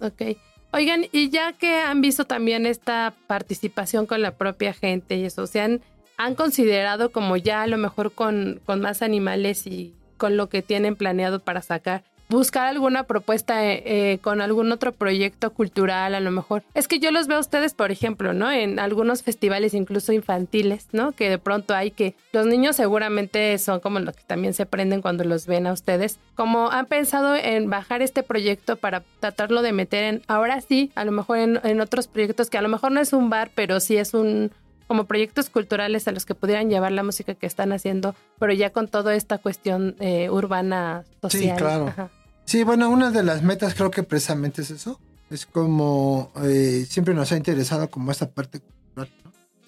Ok. 0.00 0.36
Oigan, 0.72 1.04
y 1.12 1.28
ya 1.28 1.52
que 1.52 1.80
han 1.80 2.00
visto 2.00 2.24
también 2.24 2.64
esta 2.64 3.12
participación 3.26 4.06
con 4.06 4.22
la 4.22 4.36
propia 4.36 4.72
gente 4.72 5.16
y 5.16 5.26
eso, 5.26 5.46
¿se 5.46 5.60
han, 5.60 5.82
han 6.16 6.34
considerado 6.34 7.12
como 7.12 7.36
ya 7.36 7.60
a 7.62 7.66
lo 7.66 7.76
mejor 7.76 8.12
con, 8.12 8.62
con 8.64 8.80
más 8.80 9.02
animales 9.02 9.66
y 9.66 9.94
con 10.16 10.38
lo 10.38 10.48
que 10.48 10.62
tienen 10.62 10.96
planeado 10.96 11.40
para 11.40 11.60
sacar, 11.60 12.04
buscar 12.32 12.66
alguna 12.66 13.04
propuesta 13.04 13.64
eh, 13.64 13.82
eh, 13.84 14.18
con 14.18 14.40
algún 14.40 14.72
otro 14.72 14.92
proyecto 14.92 15.52
cultural 15.52 16.14
a 16.14 16.20
lo 16.20 16.30
mejor? 16.30 16.62
Es 16.74 16.88
que 16.88 16.98
yo 16.98 17.10
los 17.10 17.26
veo 17.26 17.36
a 17.36 17.40
ustedes, 17.40 17.74
por 17.74 17.92
ejemplo, 17.92 18.32
¿no? 18.32 18.50
En 18.50 18.78
algunos 18.78 19.22
festivales 19.22 19.74
incluso 19.74 20.12
infantiles, 20.12 20.88
¿no? 20.92 21.12
Que 21.12 21.28
de 21.28 21.38
pronto 21.38 21.74
hay 21.74 21.90
que 21.90 22.14
los 22.32 22.46
niños 22.46 22.76
seguramente 22.76 23.56
son 23.58 23.80
como 23.80 24.00
los 24.00 24.16
que 24.16 24.24
también 24.24 24.54
se 24.54 24.66
prenden 24.66 25.02
cuando 25.02 25.24
los 25.24 25.46
ven 25.46 25.66
a 25.66 25.72
ustedes. 25.72 26.18
Como 26.34 26.70
han 26.70 26.86
pensado 26.86 27.36
en 27.36 27.68
bajar 27.68 28.02
este 28.02 28.22
proyecto 28.22 28.76
para 28.76 29.02
tratarlo 29.20 29.62
de 29.62 29.72
meter 29.72 30.04
en, 30.04 30.22
ahora 30.26 30.60
sí, 30.60 30.90
a 30.94 31.04
lo 31.04 31.12
mejor 31.12 31.38
en, 31.38 31.60
en 31.62 31.80
otros 31.80 32.08
proyectos 32.08 32.48
que 32.50 32.58
a 32.58 32.62
lo 32.62 32.68
mejor 32.68 32.92
no 32.92 33.00
es 33.00 33.12
un 33.12 33.30
bar, 33.30 33.50
pero 33.54 33.78
sí 33.80 33.96
es 33.96 34.14
un 34.14 34.50
como 34.88 35.04
proyectos 35.04 35.48
culturales 35.48 36.06
a 36.06 36.12
los 36.12 36.26
que 36.26 36.34
pudieran 36.34 36.68
llevar 36.68 36.92
la 36.92 37.02
música 37.02 37.34
que 37.34 37.46
están 37.46 37.72
haciendo, 37.72 38.14
pero 38.38 38.52
ya 38.52 38.70
con 38.70 38.88
toda 38.88 39.14
esta 39.14 39.38
cuestión 39.38 39.96
eh, 40.00 40.28
urbana 40.28 41.04
social. 41.22 41.56
claro. 41.56 41.86
Ajá. 41.88 42.10
Sí, 42.44 42.64
bueno, 42.64 42.90
una 42.90 43.10
de 43.10 43.22
las 43.22 43.42
metas 43.42 43.74
creo 43.74 43.90
que 43.90 44.02
precisamente 44.02 44.62
es 44.62 44.70
eso. 44.70 45.00
Es 45.30 45.46
como 45.46 46.30
eh, 46.42 46.86
siempre 46.88 47.14
nos 47.14 47.32
ha 47.32 47.36
interesado 47.36 47.88
como 47.88 48.12
esta 48.12 48.30
parte 48.30 48.60
cultural, 48.60 49.08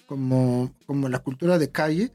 como, 0.05 0.71
como 0.85 1.09
la 1.09 1.19
cultura 1.19 1.57
de 1.57 1.71
calle 1.71 2.11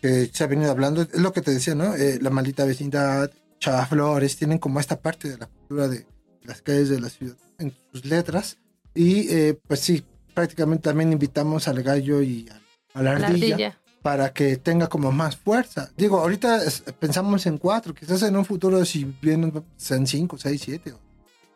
que 0.00 0.30
se 0.32 0.44
ha 0.44 0.46
venido 0.46 0.70
hablando. 0.70 1.02
Es 1.02 1.20
lo 1.20 1.32
que 1.32 1.42
te 1.42 1.50
decía, 1.50 1.74
¿no? 1.74 1.94
Eh, 1.94 2.18
la 2.20 2.30
maldita 2.30 2.64
vecindad, 2.64 3.30
Chava 3.58 3.86
Flores, 3.86 4.36
tienen 4.36 4.58
como 4.58 4.80
esta 4.80 5.00
parte 5.00 5.28
de 5.28 5.38
la 5.38 5.46
cultura 5.46 5.88
de 5.88 6.06
las 6.44 6.62
calles 6.62 6.88
de 6.88 7.00
la 7.00 7.10
ciudad 7.10 7.36
en 7.58 7.74
sus 7.92 8.04
letras. 8.04 8.58
Y 8.94 9.28
eh, 9.28 9.58
pues 9.66 9.80
sí, 9.80 10.04
prácticamente 10.32 10.84
también 10.84 11.12
invitamos 11.12 11.68
al 11.68 11.82
gallo 11.82 12.22
y 12.22 12.48
a, 12.94 13.02
la 13.02 13.18
La 13.18 13.26
ardilla 13.26 13.54
ardilla. 13.54 13.78
Para 14.04 14.34
que 14.34 14.58
tenga 14.58 14.86
como 14.88 15.12
más 15.12 15.34
fuerza. 15.34 15.88
Digo, 15.96 16.18
ahorita 16.18 16.62
es- 16.62 16.82
pensamos 16.98 17.46
en 17.46 17.56
cuatro, 17.56 17.94
quizás 17.94 18.22
en 18.22 18.36
un 18.36 18.44
futuro 18.44 18.84
si 18.84 19.06
vienen 19.22 19.50
sean 19.78 20.06
cinco, 20.06 20.36
seis, 20.36 20.60
siete. 20.62 20.92
o 20.92 20.98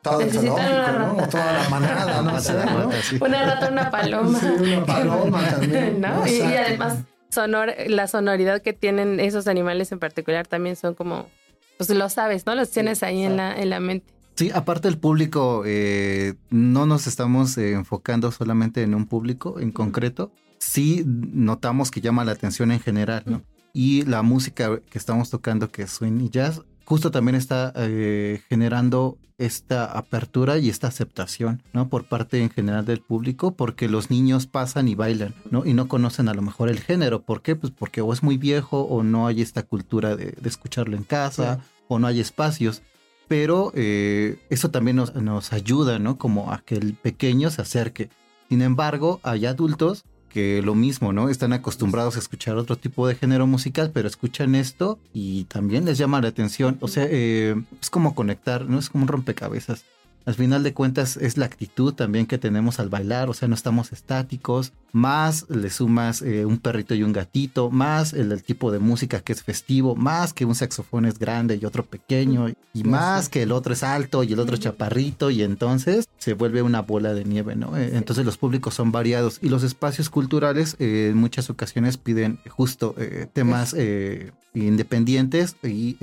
Todo 0.00 0.20
¿no? 0.20 1.28
toda 1.28 1.52
la 1.52 1.68
manada, 1.68 2.22
no 2.22 2.40
sé, 2.40 2.54
¿no? 2.54 2.90
Una 3.26 3.44
rata, 3.44 3.68
una 3.70 3.90
paloma. 3.90 4.38
Sí, 4.40 4.46
una 4.46 4.86
paloma 4.86 5.46
también, 5.50 6.00
¿No? 6.00 6.20
¿no? 6.20 6.26
Y, 6.26 6.36
y 6.38 6.40
además, 6.40 7.00
sonor, 7.28 7.74
la 7.86 8.06
sonoridad 8.06 8.62
que 8.62 8.72
tienen 8.72 9.20
esos 9.20 9.46
animales 9.46 9.92
en 9.92 9.98
particular 9.98 10.46
también 10.46 10.76
son 10.76 10.94
como, 10.94 11.28
pues 11.76 11.90
lo 11.90 12.08
sabes, 12.08 12.46
¿no? 12.46 12.54
Los 12.54 12.70
tienes 12.70 13.02
ahí 13.02 13.24
en 13.24 13.36
la, 13.36 13.54
en 13.54 13.68
la 13.68 13.78
mente. 13.78 14.06
Sí, 14.36 14.50
aparte 14.54 14.88
el 14.88 14.96
público, 14.96 15.64
eh, 15.66 16.32
no 16.48 16.86
nos 16.86 17.06
estamos 17.06 17.58
eh, 17.58 17.72
enfocando 17.72 18.32
solamente 18.32 18.82
en 18.84 18.94
un 18.94 19.04
público 19.06 19.60
en 19.60 19.70
concreto. 19.70 20.32
Sí 20.58 21.04
notamos 21.06 21.90
que 21.90 22.00
llama 22.00 22.24
la 22.24 22.32
atención 22.32 22.72
en 22.72 22.80
general, 22.80 23.22
¿no? 23.26 23.42
Y 23.72 24.02
la 24.02 24.22
música 24.22 24.80
que 24.90 24.98
estamos 24.98 25.30
tocando, 25.30 25.70
que 25.70 25.82
es 25.82 25.90
swing 25.90 26.20
y 26.20 26.30
jazz, 26.30 26.62
justo 26.84 27.10
también 27.10 27.36
está 27.36 27.72
eh, 27.76 28.40
generando 28.48 29.18
esta 29.36 29.84
apertura 29.84 30.58
y 30.58 30.68
esta 30.68 30.88
aceptación, 30.88 31.62
¿no? 31.72 31.88
Por 31.88 32.04
parte 32.08 32.42
en 32.42 32.50
general 32.50 32.84
del 32.84 33.00
público, 33.00 33.54
porque 33.54 33.88
los 33.88 34.10
niños 34.10 34.46
pasan 34.46 34.88
y 34.88 34.96
bailan, 34.96 35.34
¿no? 35.50 35.64
Y 35.64 35.74
no 35.74 35.86
conocen 35.86 36.28
a 36.28 36.34
lo 36.34 36.42
mejor 36.42 36.68
el 36.68 36.80
género. 36.80 37.22
¿Por 37.22 37.42
qué? 37.42 37.54
Pues 37.54 37.72
porque 37.72 38.00
o 38.00 38.12
es 38.12 38.22
muy 38.22 38.36
viejo 38.36 38.80
o 38.80 39.04
no 39.04 39.28
hay 39.28 39.42
esta 39.42 39.62
cultura 39.62 40.16
de, 40.16 40.32
de 40.32 40.48
escucharlo 40.48 40.96
en 40.96 41.04
casa 41.04 41.60
o 41.86 41.98
no 41.98 42.08
hay 42.08 42.20
espacios 42.20 42.82
pero 43.28 43.72
eh, 43.74 44.38
eso 44.48 44.70
también 44.70 44.96
nos, 44.96 45.14
nos 45.14 45.52
ayuda, 45.52 45.98
¿no? 45.98 46.18
Como 46.18 46.50
a 46.50 46.62
que 46.62 46.76
el 46.76 46.94
pequeño 46.94 47.50
se 47.50 47.62
acerque. 47.62 48.08
Sin 48.48 48.62
embargo, 48.62 49.20
hay 49.22 49.44
adultos 49.44 50.04
que 50.28 50.62
lo 50.62 50.74
mismo, 50.74 51.12
¿no? 51.12 51.28
Están 51.28 51.52
acostumbrados 51.52 52.16
a 52.16 52.18
escuchar 52.18 52.56
otro 52.56 52.76
tipo 52.76 53.06
de 53.06 53.14
género 53.14 53.46
musical, 53.46 53.90
pero 53.92 54.08
escuchan 54.08 54.54
esto 54.54 54.98
y 55.12 55.44
también 55.44 55.84
les 55.84 55.98
llama 55.98 56.20
la 56.20 56.28
atención. 56.28 56.78
O 56.80 56.88
sea, 56.88 57.06
eh, 57.08 57.54
es 57.80 57.90
como 57.90 58.14
conectar, 58.14 58.66
¿no? 58.66 58.78
Es 58.78 58.90
como 58.90 59.04
un 59.04 59.08
rompecabezas. 59.08 59.84
Al 60.28 60.34
final 60.34 60.62
de 60.62 60.74
cuentas 60.74 61.16
es 61.16 61.38
la 61.38 61.46
actitud 61.46 61.94
también 61.94 62.26
que 62.26 62.36
tenemos 62.36 62.80
al 62.80 62.90
bailar, 62.90 63.30
o 63.30 63.32
sea, 63.32 63.48
no 63.48 63.54
estamos 63.54 63.94
estáticos, 63.94 64.74
más 64.92 65.46
le 65.48 65.70
sumas 65.70 66.20
eh, 66.20 66.44
un 66.44 66.58
perrito 66.58 66.94
y 66.94 67.02
un 67.02 67.14
gatito, 67.14 67.70
más 67.70 68.12
el, 68.12 68.30
el 68.32 68.42
tipo 68.42 68.70
de 68.70 68.78
música 68.78 69.20
que 69.20 69.32
es 69.32 69.42
festivo, 69.42 69.96
más 69.96 70.34
que 70.34 70.44
un 70.44 70.54
saxofón 70.54 71.06
es 71.06 71.18
grande 71.18 71.58
y 71.58 71.64
otro 71.64 71.82
pequeño, 71.82 72.50
y 72.74 72.84
más 72.84 73.30
que 73.30 73.44
el 73.44 73.52
otro 73.52 73.72
es 73.72 73.82
alto 73.82 74.22
y 74.22 74.34
el 74.34 74.38
otro 74.38 74.58
chaparrito, 74.58 75.30
y 75.30 75.42
entonces 75.42 76.06
se 76.18 76.34
vuelve 76.34 76.60
una 76.60 76.82
bola 76.82 77.14
de 77.14 77.24
nieve, 77.24 77.56
¿no? 77.56 77.78
Eh, 77.78 77.92
Entonces 77.94 78.26
los 78.26 78.36
públicos 78.36 78.74
son 78.74 78.92
variados 78.92 79.38
y 79.40 79.48
los 79.48 79.62
espacios 79.62 80.10
culturales 80.10 80.76
eh, 80.78 81.08
en 81.10 81.16
muchas 81.16 81.48
ocasiones 81.48 81.96
piden 81.96 82.38
justo 82.50 82.94
eh, 82.98 83.26
temas 83.32 83.74
independientes 84.52 85.56
y 85.62 85.96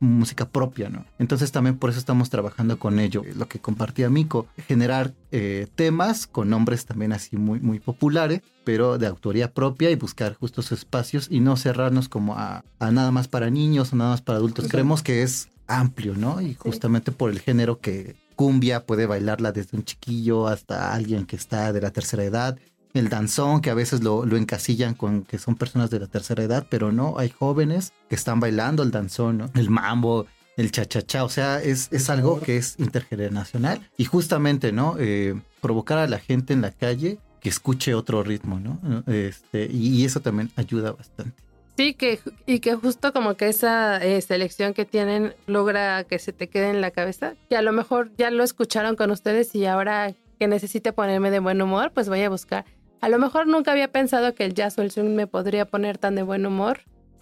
música 0.00 0.48
propia, 0.48 0.88
¿no? 0.88 1.04
Entonces 1.18 1.52
también 1.52 1.76
por 1.76 1.90
eso 1.90 1.98
estamos 1.98 2.30
trabajando 2.30 2.78
con 2.78 2.98
ello, 2.98 3.22
lo 3.36 3.48
que 3.48 3.58
compartía 3.58 4.10
Mico, 4.10 4.46
generar 4.66 5.12
eh, 5.32 5.66
temas 5.74 6.26
con 6.26 6.50
nombres 6.50 6.86
también 6.86 7.12
así 7.12 7.36
muy, 7.36 7.60
muy 7.60 7.80
populares, 7.80 8.42
pero 8.64 8.98
de 8.98 9.06
autoría 9.06 9.52
propia 9.52 9.90
y 9.90 9.96
buscar 9.96 10.34
justos 10.34 10.72
espacios 10.72 11.28
y 11.30 11.40
no 11.40 11.56
cerrarnos 11.56 12.08
como 12.08 12.36
a, 12.36 12.64
a 12.78 12.90
nada 12.90 13.10
más 13.10 13.28
para 13.28 13.50
niños 13.50 13.92
o 13.92 13.96
nada 13.96 14.10
más 14.10 14.22
para 14.22 14.38
adultos. 14.38 14.68
Creemos 14.68 15.02
que 15.02 15.22
es 15.22 15.48
amplio, 15.66 16.14
¿no? 16.14 16.40
Y 16.40 16.54
justamente 16.54 17.12
por 17.12 17.30
el 17.30 17.40
género 17.40 17.80
que 17.80 18.16
cumbia 18.36 18.86
puede 18.86 19.06
bailarla 19.06 19.52
desde 19.52 19.76
un 19.76 19.84
chiquillo 19.84 20.46
hasta 20.46 20.92
alguien 20.92 21.26
que 21.26 21.36
está 21.36 21.72
de 21.72 21.80
la 21.80 21.90
tercera 21.90 22.24
edad. 22.24 22.58
El 22.94 23.08
danzón, 23.08 23.60
que 23.60 23.70
a 23.70 23.74
veces 23.74 24.02
lo, 24.02 24.24
lo 24.24 24.36
encasillan 24.36 24.94
con 24.94 25.22
que 25.24 25.38
son 25.38 25.56
personas 25.56 25.90
de 25.90 26.00
la 26.00 26.06
tercera 26.06 26.42
edad, 26.42 26.66
pero 26.68 26.92
no, 26.92 27.18
hay 27.18 27.28
jóvenes 27.28 27.92
que 28.08 28.14
están 28.14 28.40
bailando 28.40 28.82
el 28.82 28.90
danzón, 28.90 29.38
¿no? 29.38 29.50
El 29.54 29.70
mambo, 29.70 30.26
el 30.56 30.72
cha-cha-cha, 30.72 31.24
o 31.24 31.28
sea, 31.28 31.62
es, 31.62 31.88
es 31.92 32.10
algo 32.10 32.40
que 32.40 32.56
es 32.56 32.76
intergeneracional 32.78 33.88
y 33.96 34.04
justamente, 34.04 34.72
¿no? 34.72 34.96
Eh, 34.98 35.40
provocar 35.60 35.98
a 35.98 36.06
la 36.06 36.18
gente 36.18 36.52
en 36.52 36.62
la 36.62 36.72
calle 36.72 37.18
que 37.40 37.48
escuche 37.48 37.94
otro 37.94 38.22
ritmo, 38.22 38.58
¿no? 38.58 38.80
Este, 39.06 39.68
y, 39.70 40.00
y 40.00 40.04
eso 40.04 40.20
también 40.20 40.50
ayuda 40.56 40.92
bastante. 40.92 41.48
Sí, 41.78 41.94
que, 41.94 42.18
y 42.44 42.58
que 42.58 42.74
justo 42.74 43.12
como 43.12 43.36
que 43.36 43.48
esa 43.48 44.04
eh, 44.04 44.20
selección 44.20 44.74
que 44.74 44.84
tienen 44.84 45.32
logra 45.46 46.02
que 46.02 46.18
se 46.18 46.32
te 46.32 46.48
quede 46.48 46.70
en 46.70 46.80
la 46.80 46.90
cabeza, 46.90 47.34
que 47.48 47.56
a 47.56 47.62
lo 47.62 47.72
mejor 47.72 48.10
ya 48.18 48.32
lo 48.32 48.42
escucharon 48.42 48.96
con 48.96 49.12
ustedes 49.12 49.54
y 49.54 49.64
ahora 49.64 50.12
que 50.40 50.48
necesite 50.48 50.92
ponerme 50.92 51.30
de 51.30 51.38
buen 51.38 51.62
humor, 51.62 51.92
pues 51.94 52.08
voy 52.08 52.22
a 52.22 52.30
buscar. 52.30 52.64
A 53.00 53.08
lo 53.08 53.18
mejor 53.18 53.46
nunca 53.46 53.72
había 53.72 53.90
pensado 53.92 54.34
que 54.34 54.44
el 54.44 54.54
jazz 54.54 54.78
o 54.78 54.82
el 54.82 54.90
swing 54.90 55.14
me 55.14 55.26
podría 55.26 55.66
poner 55.66 55.98
tan 55.98 56.14
de 56.14 56.22
buen 56.22 56.46
humor, 56.46 56.80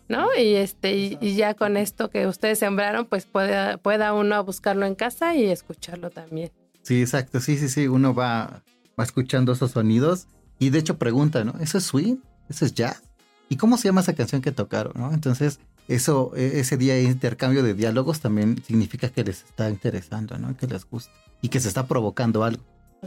¿no? 0.09 0.29
Y 0.39 0.55
este 0.55 0.97
y, 0.97 1.19
y 1.21 1.35
ya 1.35 1.55
con 1.55 1.77
esto 1.77 2.11
que 2.11 2.27
ustedes 2.27 2.59
sembraron, 2.59 3.07
pues 3.07 3.27
pueda, 3.27 3.77
pueda 3.77 4.13
uno 4.15 4.43
buscarlo 4.45 4.87
en 4.87 4.95
casa 4.95 5.35
y 5.35 5.45
escucharlo 5.45 6.11
también. 6.11 6.51
Sí, 6.83 7.01
exacto, 7.01 7.41
sí, 7.41 7.59
sí, 7.59 7.69
sí, 7.69 7.89
uno 7.89 8.15
va, 8.15 8.63
va 8.99 9.05
escuchando 9.05 9.53
esos 9.53 9.73
sonidos 9.73 10.29
y 10.59 10.71
de 10.71 10.79
hecho 10.79 10.99
pregunta, 10.99 11.45
¿no? 11.45 11.55
¿Eso 11.61 11.79
es 11.79 11.85
swing? 11.85 12.17
¿Eso 12.49 12.65
es 12.65 12.75
jazz? 12.75 13.03
¿Y 13.49 13.57
cómo 13.57 13.77
se 13.77 13.89
llama 13.89 14.01
esa 14.01 14.15
canción 14.15 14.43
que 14.43 14.53
tocaron? 14.53 14.93
¿no? 14.97 15.13
Entonces, 15.13 15.61
eso, 15.89 16.33
e, 16.37 16.61
ese 16.61 16.77
día 16.77 16.95
de 16.95 17.05
intercambio 17.05 17.63
de 17.63 17.75
diálogos 17.75 18.21
también 18.21 18.63
significa 18.65 19.09
que 19.09 19.25
les 19.25 19.45
está 19.45 19.71
interesando, 19.71 20.39
¿no? 20.39 20.57
Que 20.57 20.67
les 20.67 20.85
gusta. 20.85 21.13
Y 21.43 21.49
que 21.49 21.61
se 21.61 21.69
está 21.69 21.87
provocando 21.87 22.45
algo, 22.45 22.63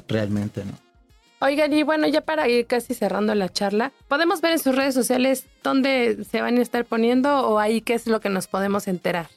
realmente, 0.08 0.64
¿no? 0.64 0.74
Oigan, 1.42 1.72
y 1.72 1.84
bueno, 1.84 2.06
ya 2.08 2.22
para 2.22 2.50
ir 2.50 2.68
casi 2.68 2.94
cerrando 2.94 3.34
la 3.34 3.48
charla, 3.48 3.94
¿podemos 4.10 4.42
ver 4.42 4.52
en 4.54 4.60
sus 4.60 4.76
redes 4.76 4.94
sociales 4.94 5.46
dónde 5.64 6.26
se 6.30 6.42
van 6.42 6.58
a 6.58 6.62
estar 6.62 6.84
poniendo 6.84 7.48
o 7.48 7.60
ahí 7.60 7.80
qué 7.80 7.94
es 7.94 8.08
lo 8.08 8.20
que 8.20 8.30
nos 8.30 8.48
podemos 8.48 8.90
enterar? 8.90 9.30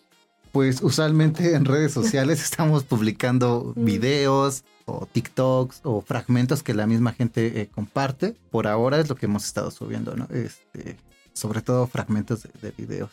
Pues 0.50 0.82
usualmente 0.82 1.54
en 1.54 1.64
redes 1.64 1.92
sociales 1.92 2.42
estamos 2.44 2.82
publicando 2.82 3.72
videos 3.76 4.64
o 4.84 5.06
TikToks 5.06 5.80
o 5.84 6.00
fragmentos 6.00 6.64
que 6.64 6.74
la 6.74 6.88
misma 6.88 7.12
gente 7.12 7.60
eh, 7.60 7.68
comparte. 7.72 8.34
Por 8.50 8.66
ahora 8.66 8.98
es 8.98 9.08
lo 9.08 9.14
que 9.14 9.26
hemos 9.26 9.44
estado 9.44 9.70
subiendo, 9.70 10.16
¿no? 10.16 10.26
Este, 10.32 10.96
sobre 11.32 11.62
todo 11.62 11.86
fragmentos 11.86 12.42
de, 12.42 12.50
de 12.60 12.72
videos. 12.76 13.10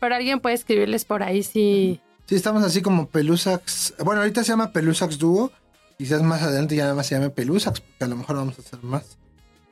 Pero 0.00 0.14
alguien 0.14 0.40
puede 0.40 0.54
escribirles 0.54 1.06
por 1.06 1.22
ahí 1.22 1.42
si... 1.42 2.00
Sí, 2.26 2.34
estamos 2.34 2.62
así 2.62 2.82
como 2.82 3.08
Pelusax. 3.08 3.94
Bueno, 4.04 4.20
ahorita 4.20 4.44
se 4.44 4.50
llama 4.50 4.70
Pelusax 4.70 5.18
Duo. 5.18 5.50
Quizás 5.98 6.22
más 6.22 6.42
adelante 6.42 6.76
ya 6.76 6.84
nada 6.84 6.94
más 6.94 7.06
se 7.08 7.16
llame 7.16 7.30
Pelusax, 7.30 7.80
porque 7.80 8.04
a 8.04 8.08
lo 8.08 8.16
mejor 8.16 8.36
vamos 8.36 8.56
a 8.58 8.62
hacer 8.62 8.82
más. 8.82 9.18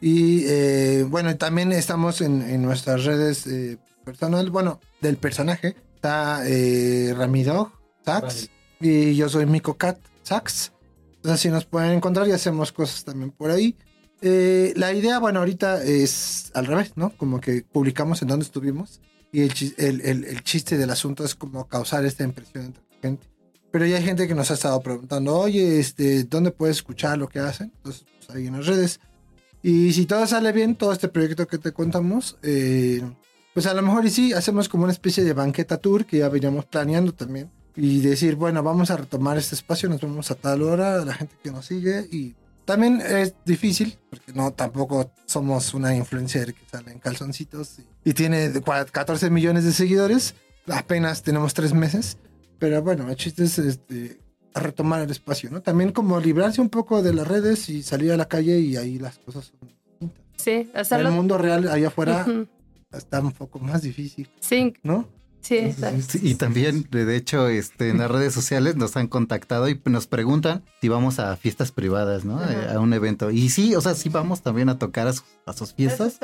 Y 0.01 0.45
eh, 0.47 1.07
bueno, 1.09 1.37
también 1.37 1.73
estamos 1.73 2.21
en, 2.21 2.43
en 2.43 2.63
nuestras 2.63 3.05
redes 3.05 3.47
eh, 3.47 3.79
personal, 4.05 4.51
bueno, 4.51 4.81
del 5.01 5.17
personaje. 5.17 5.77
Está 5.95 6.43
eh, 6.47 7.15
Ramiro 7.17 7.73
Sax 8.05 8.51
y 8.81 9.15
yo 9.17 9.29
soy 9.29 9.47
Miko 9.47 9.75
Cat 9.77 9.99
Sax. 10.23 10.73
Entonces 11.17 11.41
así 11.41 11.49
nos 11.49 11.65
pueden 11.65 11.93
encontrar 11.93 12.29
y 12.29 12.33
hacemos 12.33 12.73
cosas 12.73 13.05
también 13.05 13.31
por 13.31 13.51
ahí. 13.51 13.77
Eh, 14.21 14.73
la 14.77 14.93
idea, 14.93 15.19
bueno, 15.19 15.39
ahorita 15.41 15.83
es 15.83 16.51
al 16.55 16.67
revés, 16.67 16.93
¿no? 16.97 17.11
Como 17.17 17.41
que 17.41 17.63
publicamos 17.63 18.21
en 18.23 18.29
dónde 18.29 18.45
estuvimos 18.45 19.01
y 19.33 19.43
el, 19.43 19.53
el, 19.79 20.01
el- 20.03 20.25
el 20.25 20.43
chiste 20.43 20.77
del 20.77 20.91
asunto 20.91 21.25
es 21.25 21.35
como 21.35 21.67
causar 21.69 22.05
esta 22.05 22.25
impresión 22.25 22.67
entre 22.67 22.83
la 22.91 22.99
gente. 23.01 23.27
Pero 23.73 23.85
ya 23.87 23.97
hay 23.97 24.03
gente 24.05 24.27
que 24.29 24.35
nos 24.35 24.51
ha 24.51 24.55
estado 24.55 24.81
preguntando, 24.81 25.37
oye, 25.39 25.79
este, 25.79 26.25
¿dónde 26.25 26.51
puedes 26.51 26.77
escuchar 26.77 27.19
lo 27.19 27.29
que 27.29 27.41
hacen? 27.41 27.73
Entonces, 27.77 28.05
pues 28.19 28.31
ahí 28.37 28.47
en 28.47 28.57
las 28.57 28.67
redes. 28.67 29.01
Y 29.63 29.93
si 29.93 30.07
todo 30.07 30.27
sale 30.27 30.53
bien, 30.53 30.77
todo 30.77 30.93
este 30.93 31.09
proyecto 31.09 31.47
que 31.47 31.59
te 31.59 31.73
contamos, 31.73 32.39
eh, 32.43 33.03
pues 33.53 33.67
a 33.67 33.75
lo 33.75 33.83
mejor 33.83 34.07
y 34.07 34.11
sí, 34.11 34.33
hacemos 34.33 34.69
como 34.69 34.85
una 34.85 34.93
especie 34.93 35.25
de 35.25 35.33
banqueta 35.33 35.77
tour 35.79 36.07
que 36.07 36.19
ya 36.19 36.29
veníamos 36.29 36.65
planeando 36.67 37.13
también. 37.13 37.51
Y 37.75 38.01
decir, 38.01 38.37
bueno, 38.37 38.63
vamos 38.63 38.91
a 38.91 38.97
retomar 38.97 39.37
este 39.37 39.55
espacio, 39.55 39.89
nos 39.91 40.01
vemos 40.01 40.31
a 40.31 40.35
tal 40.35 40.63
hora, 40.63 41.05
la 41.05 41.13
gente 41.15 41.35
que 41.43 41.51
nos 41.51 41.67
sigue. 41.67 42.07
Y 42.11 42.35
también 42.65 43.03
es 43.03 43.35
difícil, 43.45 43.99
porque 44.09 44.33
no, 44.33 44.53
tampoco 44.53 45.11
somos 45.27 45.75
una 45.75 45.95
influencer 45.95 46.55
que 46.55 46.63
sale 46.71 46.93
en 46.93 46.99
calzoncitos 47.01 47.79
y, 47.79 48.11
y 48.11 48.15
tiene 48.15 48.49
de 48.49 48.63
cua- 48.63 48.91
14 48.91 49.29
millones 49.29 49.65
de 49.65 49.73
seguidores. 49.73 50.35
Apenas 50.69 51.23
tenemos 51.23 51.53
tres 51.53 51.75
meses. 51.75 52.17
Pero 52.59 52.83
bueno, 52.83 53.09
el 53.11 53.17
chiste 53.17 53.45
es 53.45 53.59
este, 53.59 54.19
retomar 54.55 55.03
el 55.03 55.11
espacio, 55.11 55.51
¿no? 55.51 55.61
También 55.63 55.93
como 55.93 56.19
librarse 56.21 56.61
un 56.61 56.71
poco 56.71 57.03
de 57.03 57.13
las 57.13 57.27
redes 57.27 57.69
y 57.69 57.83
salir 57.83 58.13
a 58.13 58.17
la 58.17 58.27
calle 58.29 58.59
y 58.61 58.77
ahí 58.77 58.99
las 58.99 59.19
cosas 59.19 59.47
son 59.47 59.69
distintas. 59.69 60.25
Sí, 60.37 60.71
El 60.73 60.81
hacerlo... 60.81 61.11
mundo 61.11 61.39
real 61.39 61.69
allá 61.69 61.89
afuera 61.89 62.27
está 62.93 63.21
un 63.21 63.33
poco 63.33 63.59
más 63.59 63.83
difícil, 63.83 64.29
Sí, 64.41 64.73
¿no? 64.83 65.09
sí, 65.41 65.57
exacto. 65.59 66.03
Sí, 66.09 66.21
y 66.23 66.35
también, 66.35 66.89
de 66.91 67.15
hecho, 67.17 67.49
este, 67.49 67.91
en 67.91 67.99
las 67.99 68.11
redes 68.11 68.33
sociales 68.33 68.75
nos 68.77 68.97
han 68.97 69.07
contactado 69.07 69.69
y 69.69 69.81
nos 69.85 70.07
preguntan 70.07 70.65
si 70.81 70.89
vamos 70.89 71.19
a 71.21 71.37
fiestas 71.37 71.71
privadas, 71.73 72.25
¿no? 72.25 72.41
Ajá. 72.41 72.53
Eh, 72.53 72.75
a 72.75 72.81
un 72.81 72.93
evento. 72.95 73.31
Y 73.31 73.51
sí, 73.51 73.75
o 73.75 73.81
sea, 73.81 73.95
sí 73.95 74.09
vamos 74.09 74.43
también 74.43 74.69
a 74.71 74.79
tocar 74.79 75.07
a 75.07 75.13
sus, 75.13 75.25
a 75.47 75.53
sus 75.53 75.73
fiestas. 75.75 76.19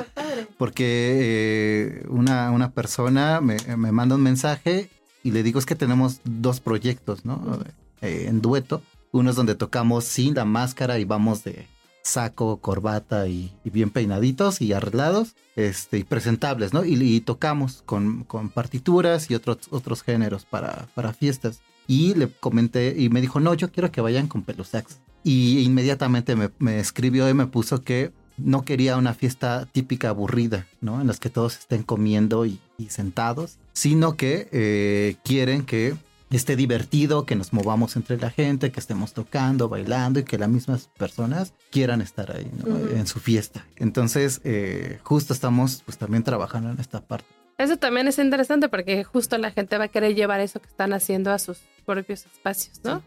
porque 0.58 2.02
eh, 2.02 2.06
una, 2.08 2.50
una 2.50 2.72
persona 2.72 3.40
me, 3.40 3.56
me 3.76 3.92
manda 3.92 4.14
un 4.16 4.22
mensaje 4.22 4.90
y 5.22 5.30
le 5.30 5.42
digo 5.42 5.58
es 5.58 5.66
que 5.66 5.74
tenemos 5.74 6.20
dos 6.24 6.60
proyectos, 6.60 7.24
¿no? 7.24 7.58
Eh, 8.00 8.26
en 8.28 8.40
dueto. 8.40 8.82
Uno 9.12 9.30
es 9.30 9.36
donde 9.36 9.54
tocamos 9.54 10.04
sin 10.04 10.34
la 10.34 10.44
máscara 10.44 10.98
y 10.98 11.04
vamos 11.04 11.44
de 11.44 11.66
saco, 12.02 12.58
corbata 12.58 13.28
y, 13.28 13.52
y 13.64 13.70
bien 13.70 13.90
peinaditos 13.90 14.60
y 14.60 14.72
arreglados 14.72 15.36
este, 15.54 15.98
y 15.98 16.04
presentables, 16.04 16.72
¿no? 16.72 16.84
Y, 16.84 16.94
y 16.94 17.20
tocamos 17.20 17.82
con, 17.86 18.24
con 18.24 18.48
partituras 18.48 19.30
y 19.30 19.34
otros, 19.34 19.58
otros 19.70 20.02
géneros 20.02 20.44
para, 20.44 20.88
para 20.94 21.12
fiestas. 21.12 21.60
Y 21.86 22.14
le 22.14 22.28
comenté 22.28 22.94
y 22.98 23.08
me 23.08 23.20
dijo, 23.20 23.40
no, 23.40 23.54
yo 23.54 23.70
quiero 23.70 23.90
que 23.90 24.00
vayan 24.00 24.28
con 24.28 24.42
pelusax. 24.42 24.98
Y 25.24 25.60
inmediatamente 25.60 26.34
me, 26.36 26.50
me 26.58 26.80
escribió 26.80 27.28
y 27.28 27.34
me 27.34 27.46
puso 27.46 27.82
que 27.82 28.12
no 28.36 28.64
quería 28.64 28.96
una 28.96 29.14
fiesta 29.14 29.68
típica 29.70 30.08
aburrida, 30.08 30.66
¿no? 30.80 31.00
En 31.00 31.06
las 31.06 31.20
que 31.20 31.30
todos 31.30 31.58
estén 31.58 31.82
comiendo 31.82 32.46
y, 32.46 32.58
sentados, 32.90 33.58
sino 33.72 34.16
que 34.16 34.48
eh, 34.52 35.16
quieren 35.24 35.64
que 35.64 35.94
esté 36.30 36.56
divertido, 36.56 37.26
que 37.26 37.36
nos 37.36 37.52
movamos 37.52 37.96
entre 37.96 38.16
la 38.16 38.30
gente, 38.30 38.72
que 38.72 38.80
estemos 38.80 39.12
tocando, 39.12 39.68
bailando 39.68 40.20
y 40.20 40.24
que 40.24 40.38
las 40.38 40.48
mismas 40.48 40.88
personas 40.96 41.52
quieran 41.70 42.00
estar 42.00 42.34
ahí. 42.34 42.50
En 42.94 43.06
su 43.06 43.20
fiesta. 43.20 43.66
Entonces, 43.76 44.40
eh, 44.44 44.98
justo 45.02 45.32
estamos 45.32 45.82
pues 45.84 45.98
también 45.98 46.22
trabajando 46.22 46.70
en 46.70 46.80
esta 46.80 47.00
parte. 47.00 47.26
Eso 47.58 47.76
también 47.76 48.08
es 48.08 48.18
interesante 48.18 48.68
porque 48.68 49.04
justo 49.04 49.36
la 49.38 49.50
gente 49.50 49.76
va 49.78 49.84
a 49.84 49.88
querer 49.88 50.14
llevar 50.14 50.40
eso 50.40 50.60
que 50.60 50.68
están 50.68 50.92
haciendo 50.92 51.30
a 51.32 51.38
sus 51.38 51.58
propios 51.84 52.26
espacios, 52.26 52.80
¿no? 52.82 53.02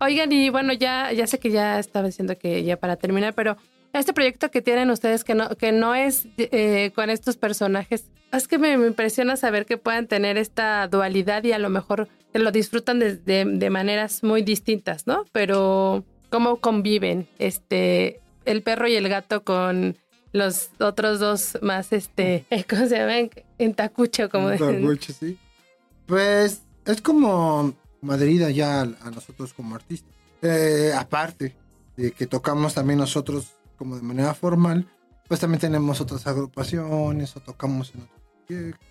Oigan, 0.00 0.32
y 0.32 0.48
bueno, 0.50 0.72
ya, 0.72 1.12
ya 1.12 1.26
sé 1.26 1.38
que 1.38 1.50
ya 1.50 1.78
estaba 1.78 2.06
diciendo 2.06 2.36
que 2.36 2.64
ya 2.64 2.76
para 2.76 2.96
terminar, 2.96 3.34
pero 3.34 3.56
este 4.00 4.12
proyecto 4.12 4.50
que 4.50 4.62
tienen 4.62 4.90
ustedes 4.90 5.24
que 5.24 5.34
no, 5.34 5.48
que 5.50 5.72
no 5.72 5.94
es 5.94 6.26
eh, 6.36 6.90
con 6.94 7.10
estos 7.10 7.36
personajes, 7.36 8.04
es 8.32 8.48
que 8.48 8.58
me, 8.58 8.76
me 8.76 8.86
impresiona 8.88 9.36
saber 9.36 9.64
que 9.66 9.76
puedan 9.78 10.06
tener 10.08 10.36
esta 10.36 10.86
dualidad 10.88 11.44
y 11.44 11.52
a 11.52 11.58
lo 11.58 11.70
mejor 11.70 12.08
lo 12.32 12.50
disfrutan 12.50 12.98
de, 12.98 13.16
de- 13.16 13.44
de 13.44 13.70
maneras 13.70 14.22
muy 14.24 14.42
distintas, 14.42 15.06
¿no? 15.06 15.24
Pero 15.32 16.04
cómo 16.30 16.56
conviven 16.56 17.28
este 17.38 18.20
el 18.44 18.62
perro 18.62 18.88
y 18.88 18.96
el 18.96 19.08
gato 19.08 19.44
con 19.44 19.96
los 20.32 20.70
otros 20.80 21.20
dos 21.20 21.56
más, 21.62 21.92
este, 21.92 22.44
¿cómo 22.68 22.86
se 22.88 22.98
llaman? 22.98 23.30
En 23.58 23.72
tacucho, 23.74 24.28
como 24.28 24.48
Un 24.48 24.58
tacucho, 24.58 25.12
sí. 25.12 25.38
Pues 26.06 26.62
es 26.86 27.00
como 27.00 27.74
madrida 28.00 28.50
ya 28.50 28.80
a, 28.80 28.82
a 28.82 29.10
nosotros 29.12 29.54
como 29.54 29.76
artistas. 29.76 30.10
Eh, 30.42 30.92
aparte 30.96 31.54
de 31.96 32.10
que 32.10 32.26
tocamos 32.26 32.74
también 32.74 32.98
nosotros 32.98 33.52
como 33.76 33.96
de 33.96 34.02
manera 34.02 34.34
formal, 34.34 34.86
pues 35.28 35.40
también 35.40 35.60
tenemos 35.60 36.00
otras 36.00 36.26
agrupaciones 36.26 37.36
o 37.36 37.40
tocamos 37.40 37.94
en 37.94 38.02
otros 38.02 38.20
proyectos. 38.46 38.86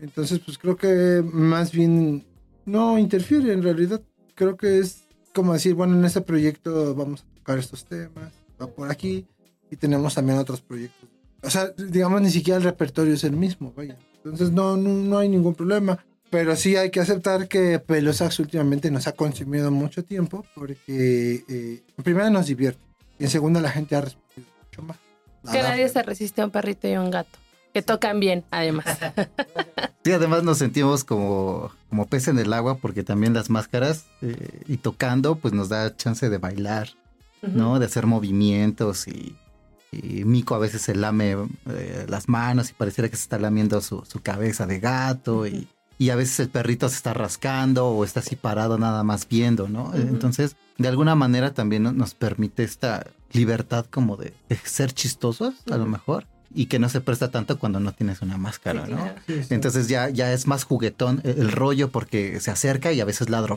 Entonces, 0.00 0.38
pues 0.38 0.58
creo 0.58 0.76
que 0.76 1.22
más 1.24 1.72
bien 1.72 2.24
no 2.64 2.98
interfiere 2.98 3.52
en 3.52 3.62
realidad. 3.62 4.00
Creo 4.34 4.56
que 4.56 4.78
es 4.78 5.04
como 5.34 5.52
decir, 5.52 5.74
bueno, 5.74 5.96
en 5.96 6.04
este 6.04 6.20
proyecto 6.20 6.94
vamos 6.94 7.22
a 7.22 7.34
tocar 7.36 7.58
estos 7.58 7.84
temas, 7.84 8.32
va 8.60 8.66
por 8.66 8.90
aquí, 8.90 9.26
y 9.70 9.76
tenemos 9.76 10.14
también 10.14 10.38
otros 10.38 10.60
proyectos. 10.60 11.08
O 11.42 11.50
sea, 11.50 11.70
digamos, 11.76 12.20
ni 12.20 12.30
siquiera 12.30 12.58
el 12.58 12.64
repertorio 12.64 13.14
es 13.14 13.24
el 13.24 13.36
mismo, 13.36 13.72
vaya. 13.76 13.96
Entonces 14.16 14.50
no, 14.52 14.76
no, 14.76 14.90
no 14.90 15.18
hay 15.18 15.28
ningún 15.28 15.54
problema. 15.54 15.98
Pero 16.30 16.56
sí 16.56 16.76
hay 16.76 16.90
que 16.90 17.00
aceptar 17.00 17.48
que 17.48 17.78
Pelosax 17.78 18.38
últimamente 18.40 18.90
nos 18.90 19.06
ha 19.06 19.12
consumido 19.12 19.70
mucho 19.70 20.04
tiempo 20.04 20.44
porque 20.54 21.44
eh, 21.48 21.82
nos 22.30 22.46
divierte 22.46 22.87
y 23.18 23.24
en 23.24 23.30
segunda 23.30 23.60
la 23.60 23.70
gente 23.70 23.96
ha 23.96 24.00
respondido 24.00 24.48
mucho 24.64 24.82
más. 24.82 24.96
Que 25.50 25.62
nadie 25.62 25.88
se 25.88 26.02
resiste 26.02 26.42
a 26.42 26.44
un 26.44 26.50
perrito 26.50 26.88
y 26.88 26.94
a 26.94 27.00
un 27.00 27.10
gato. 27.10 27.38
Que 27.72 27.82
tocan 27.82 28.20
bien, 28.20 28.44
además. 28.50 28.86
Sí, 30.04 30.12
además 30.12 30.42
nos 30.42 30.56
sentimos 30.56 31.04
como, 31.04 31.70
como 31.90 32.06
pez 32.06 32.28
en 32.28 32.38
el 32.38 32.52
agua 32.54 32.78
porque 32.78 33.02
también 33.02 33.34
las 33.34 33.50
máscaras 33.50 34.06
eh, 34.22 34.62
y 34.66 34.78
tocando 34.78 35.34
pues 35.34 35.52
nos 35.52 35.68
da 35.68 35.94
chance 35.96 36.30
de 36.30 36.38
bailar, 36.38 36.88
¿no? 37.42 37.78
De 37.78 37.84
hacer 37.84 38.06
movimientos 38.06 39.06
y, 39.06 39.36
y 39.92 40.24
Mico 40.24 40.54
a 40.54 40.58
veces 40.58 40.80
se 40.80 40.94
lame 40.94 41.36
eh, 41.68 42.06
las 42.08 42.26
manos 42.26 42.70
y 42.70 42.72
pareciera 42.72 43.10
que 43.10 43.16
se 43.16 43.24
está 43.24 43.38
lamiendo 43.38 43.82
su, 43.82 44.02
su 44.06 44.22
cabeza 44.22 44.66
de 44.66 44.80
gato 44.80 45.46
y, 45.46 45.68
y, 45.98 46.10
a 46.10 46.16
veces 46.16 46.40
el 46.40 46.48
perrito 46.48 46.88
se 46.88 46.96
está 46.96 47.14
rascando 47.14 47.88
o 47.88 48.04
está 48.04 48.20
así 48.20 48.36
parado 48.36 48.78
nada 48.78 49.02
más 49.02 49.28
viendo, 49.28 49.68
¿no? 49.68 49.92
Entonces, 49.94 50.56
de 50.76 50.88
alguna 50.88 51.14
manera 51.14 51.52
también 51.52 51.82
nos 51.82 52.14
permite 52.14 52.62
esta 52.62 53.06
libertad 53.32 53.86
como 53.90 54.16
de, 54.16 54.32
de 54.48 54.56
ser 54.56 54.92
chistosos, 54.92 55.54
a 55.70 55.76
lo 55.76 55.86
mejor 55.86 56.26
y 56.54 56.66
que 56.66 56.78
no 56.78 56.88
se 56.88 57.00
presta 57.00 57.30
tanto 57.30 57.58
cuando 57.58 57.78
no 57.80 57.92
tienes 57.92 58.22
una 58.22 58.38
máscara, 58.38 58.86
¿no? 58.86 59.12
Sí, 59.26 59.42
sí. 59.42 59.54
Entonces 59.54 59.88
ya, 59.88 60.08
ya 60.08 60.32
es 60.32 60.46
más 60.46 60.64
juguetón 60.64 61.20
el, 61.24 61.38
el, 61.38 61.52
rollo 61.52 61.90
porque 61.90 62.40
se 62.40 62.50
acerca 62.50 62.92
y 62.92 63.00
a 63.00 63.04
veces 63.04 63.28
ladro 63.28 63.56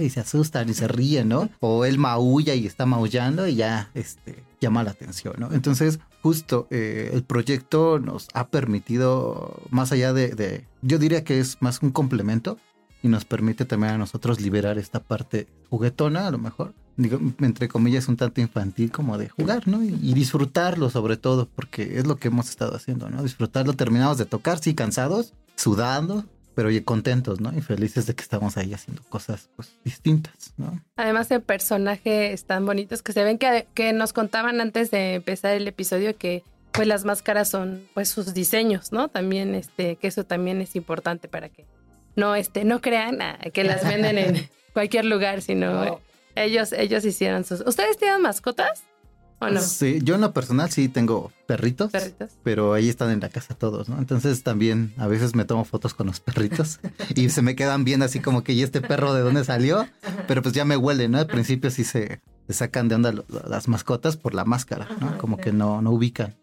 y 0.00 0.10
se 0.10 0.20
asustan 0.20 0.68
y 0.68 0.74
se 0.74 0.88
ríen, 0.88 1.28
¿no? 1.28 1.50
O 1.60 1.84
él 1.84 1.98
maulla 1.98 2.54
y 2.54 2.66
está 2.66 2.86
maullando 2.86 3.46
y 3.46 3.56
ya 3.56 3.90
este, 3.94 4.42
llama 4.60 4.82
la 4.84 4.92
atención, 4.92 5.34
¿no? 5.38 5.52
Entonces 5.52 6.00
justo 6.22 6.66
eh, 6.70 7.10
el 7.12 7.22
proyecto 7.22 7.98
nos 7.98 8.28
ha 8.34 8.48
permitido, 8.48 9.60
más 9.70 9.92
allá 9.92 10.12
de, 10.12 10.28
de, 10.28 10.66
yo 10.82 10.98
diría 10.98 11.24
que 11.24 11.40
es 11.40 11.58
más 11.60 11.82
un 11.82 11.90
complemento 11.90 12.58
y 13.02 13.08
nos 13.08 13.24
permite 13.24 13.64
también 13.64 13.94
a 13.94 13.98
nosotros 13.98 14.40
liberar 14.40 14.78
esta 14.78 15.00
parte 15.00 15.48
juguetona, 15.70 16.26
a 16.26 16.30
lo 16.30 16.38
mejor, 16.38 16.74
digo, 16.96 17.18
entre 17.40 17.68
comillas, 17.68 18.08
un 18.08 18.16
tanto 18.16 18.40
infantil 18.40 18.90
como 18.90 19.16
de 19.16 19.28
jugar, 19.28 19.66
¿no? 19.66 19.82
Y, 19.82 20.12
disfrutarlo 20.14 20.90
sobre 20.90 21.16
todo, 21.16 21.48
porque 21.48 21.98
es 21.98 22.06
lo 22.06 22.16
que 22.16 22.28
hemos 22.28 22.50
estado 22.50 22.76
haciendo, 22.76 23.08
¿no? 23.08 23.22
Disfrutarlo, 23.22 23.72
terminados 23.72 24.18
de 24.18 24.26
tocar, 24.26 24.58
sí, 24.58 24.74
cansados, 24.74 25.34
sudando, 25.56 26.24
pero 26.54 26.68
oye, 26.68 26.84
contentos, 26.84 27.40
¿no? 27.40 27.56
Y 27.56 27.60
felices 27.60 28.06
de 28.06 28.14
que 28.14 28.22
estamos 28.22 28.56
ahí 28.56 28.74
haciendo 28.74 29.02
cosas, 29.08 29.50
pues, 29.56 29.76
distintas, 29.84 30.54
¿no? 30.56 30.82
Además, 30.96 31.30
el 31.30 31.42
personaje 31.42 32.32
están 32.32 32.66
bonitos 32.66 33.02
que 33.02 33.12
se 33.12 33.24
ven 33.24 33.38
que, 33.38 33.66
que 33.74 33.92
nos 33.92 34.12
contaban 34.12 34.60
antes 34.60 34.90
de 34.90 35.14
empezar 35.14 35.54
el 35.54 35.66
episodio 35.68 36.16
que 36.16 36.44
pues 36.72 36.86
las 36.86 37.04
máscaras 37.04 37.50
son 37.50 37.88
pues 37.94 38.08
sus 38.08 38.32
diseños, 38.32 38.92
¿no? 38.92 39.08
También 39.08 39.54
este 39.54 39.96
que 39.96 40.06
eso 40.06 40.24
también 40.24 40.60
es 40.60 40.76
importante 40.76 41.28
para 41.28 41.48
que 41.48 41.66
no 42.16 42.34
este 42.34 42.64
no 42.64 42.80
crean 42.80 43.18
que 43.52 43.64
las 43.64 43.84
venden 43.86 44.18
en 44.18 44.48
cualquier 44.72 45.04
lugar, 45.04 45.42
sino 45.42 45.84
no. 45.84 46.00
ellos 46.36 46.72
ellos 46.72 47.04
hicieron 47.04 47.44
sus 47.44 47.60
¿Ustedes 47.62 47.98
tienen 47.98 48.22
mascotas? 48.22 48.84
¿O 49.40 49.48
no? 49.48 49.60
Sí, 49.60 50.00
yo 50.02 50.16
en 50.16 50.20
lo 50.20 50.32
personal 50.32 50.70
sí 50.70 50.88
tengo 50.88 51.32
perritos, 51.46 51.90
perritos, 51.90 52.30
pero 52.42 52.74
ahí 52.74 52.88
están 52.88 53.10
en 53.10 53.20
la 53.20 53.30
casa 53.30 53.54
todos, 53.54 53.88
¿no? 53.88 53.98
Entonces 53.98 54.42
también 54.42 54.92
a 54.98 55.06
veces 55.06 55.34
me 55.34 55.44
tomo 55.44 55.64
fotos 55.64 55.94
con 55.94 56.06
los 56.06 56.20
perritos 56.20 56.78
y 57.14 57.30
se 57.30 57.40
me 57.40 57.56
quedan 57.56 57.84
bien 57.84 58.02
así 58.02 58.20
como 58.20 58.44
que, 58.44 58.52
¿y 58.52 58.62
este 58.62 58.80
perro 58.80 59.14
de 59.14 59.22
dónde 59.22 59.44
salió? 59.44 59.86
Pero 60.28 60.42
pues 60.42 60.54
ya 60.54 60.64
me 60.64 60.76
huele, 60.76 61.08
¿no? 61.08 61.18
Al 61.18 61.26
principio 61.26 61.70
sí 61.70 61.84
se, 61.84 62.20
se 62.46 62.52
sacan 62.52 62.88
de 62.88 62.96
onda 62.96 63.14
las 63.48 63.66
mascotas 63.66 64.16
por 64.16 64.34
la 64.34 64.44
máscara, 64.44 64.88
¿no? 65.00 65.16
Como 65.16 65.38
que 65.38 65.52
no, 65.52 65.80
no 65.80 65.90
ubican 65.90 66.36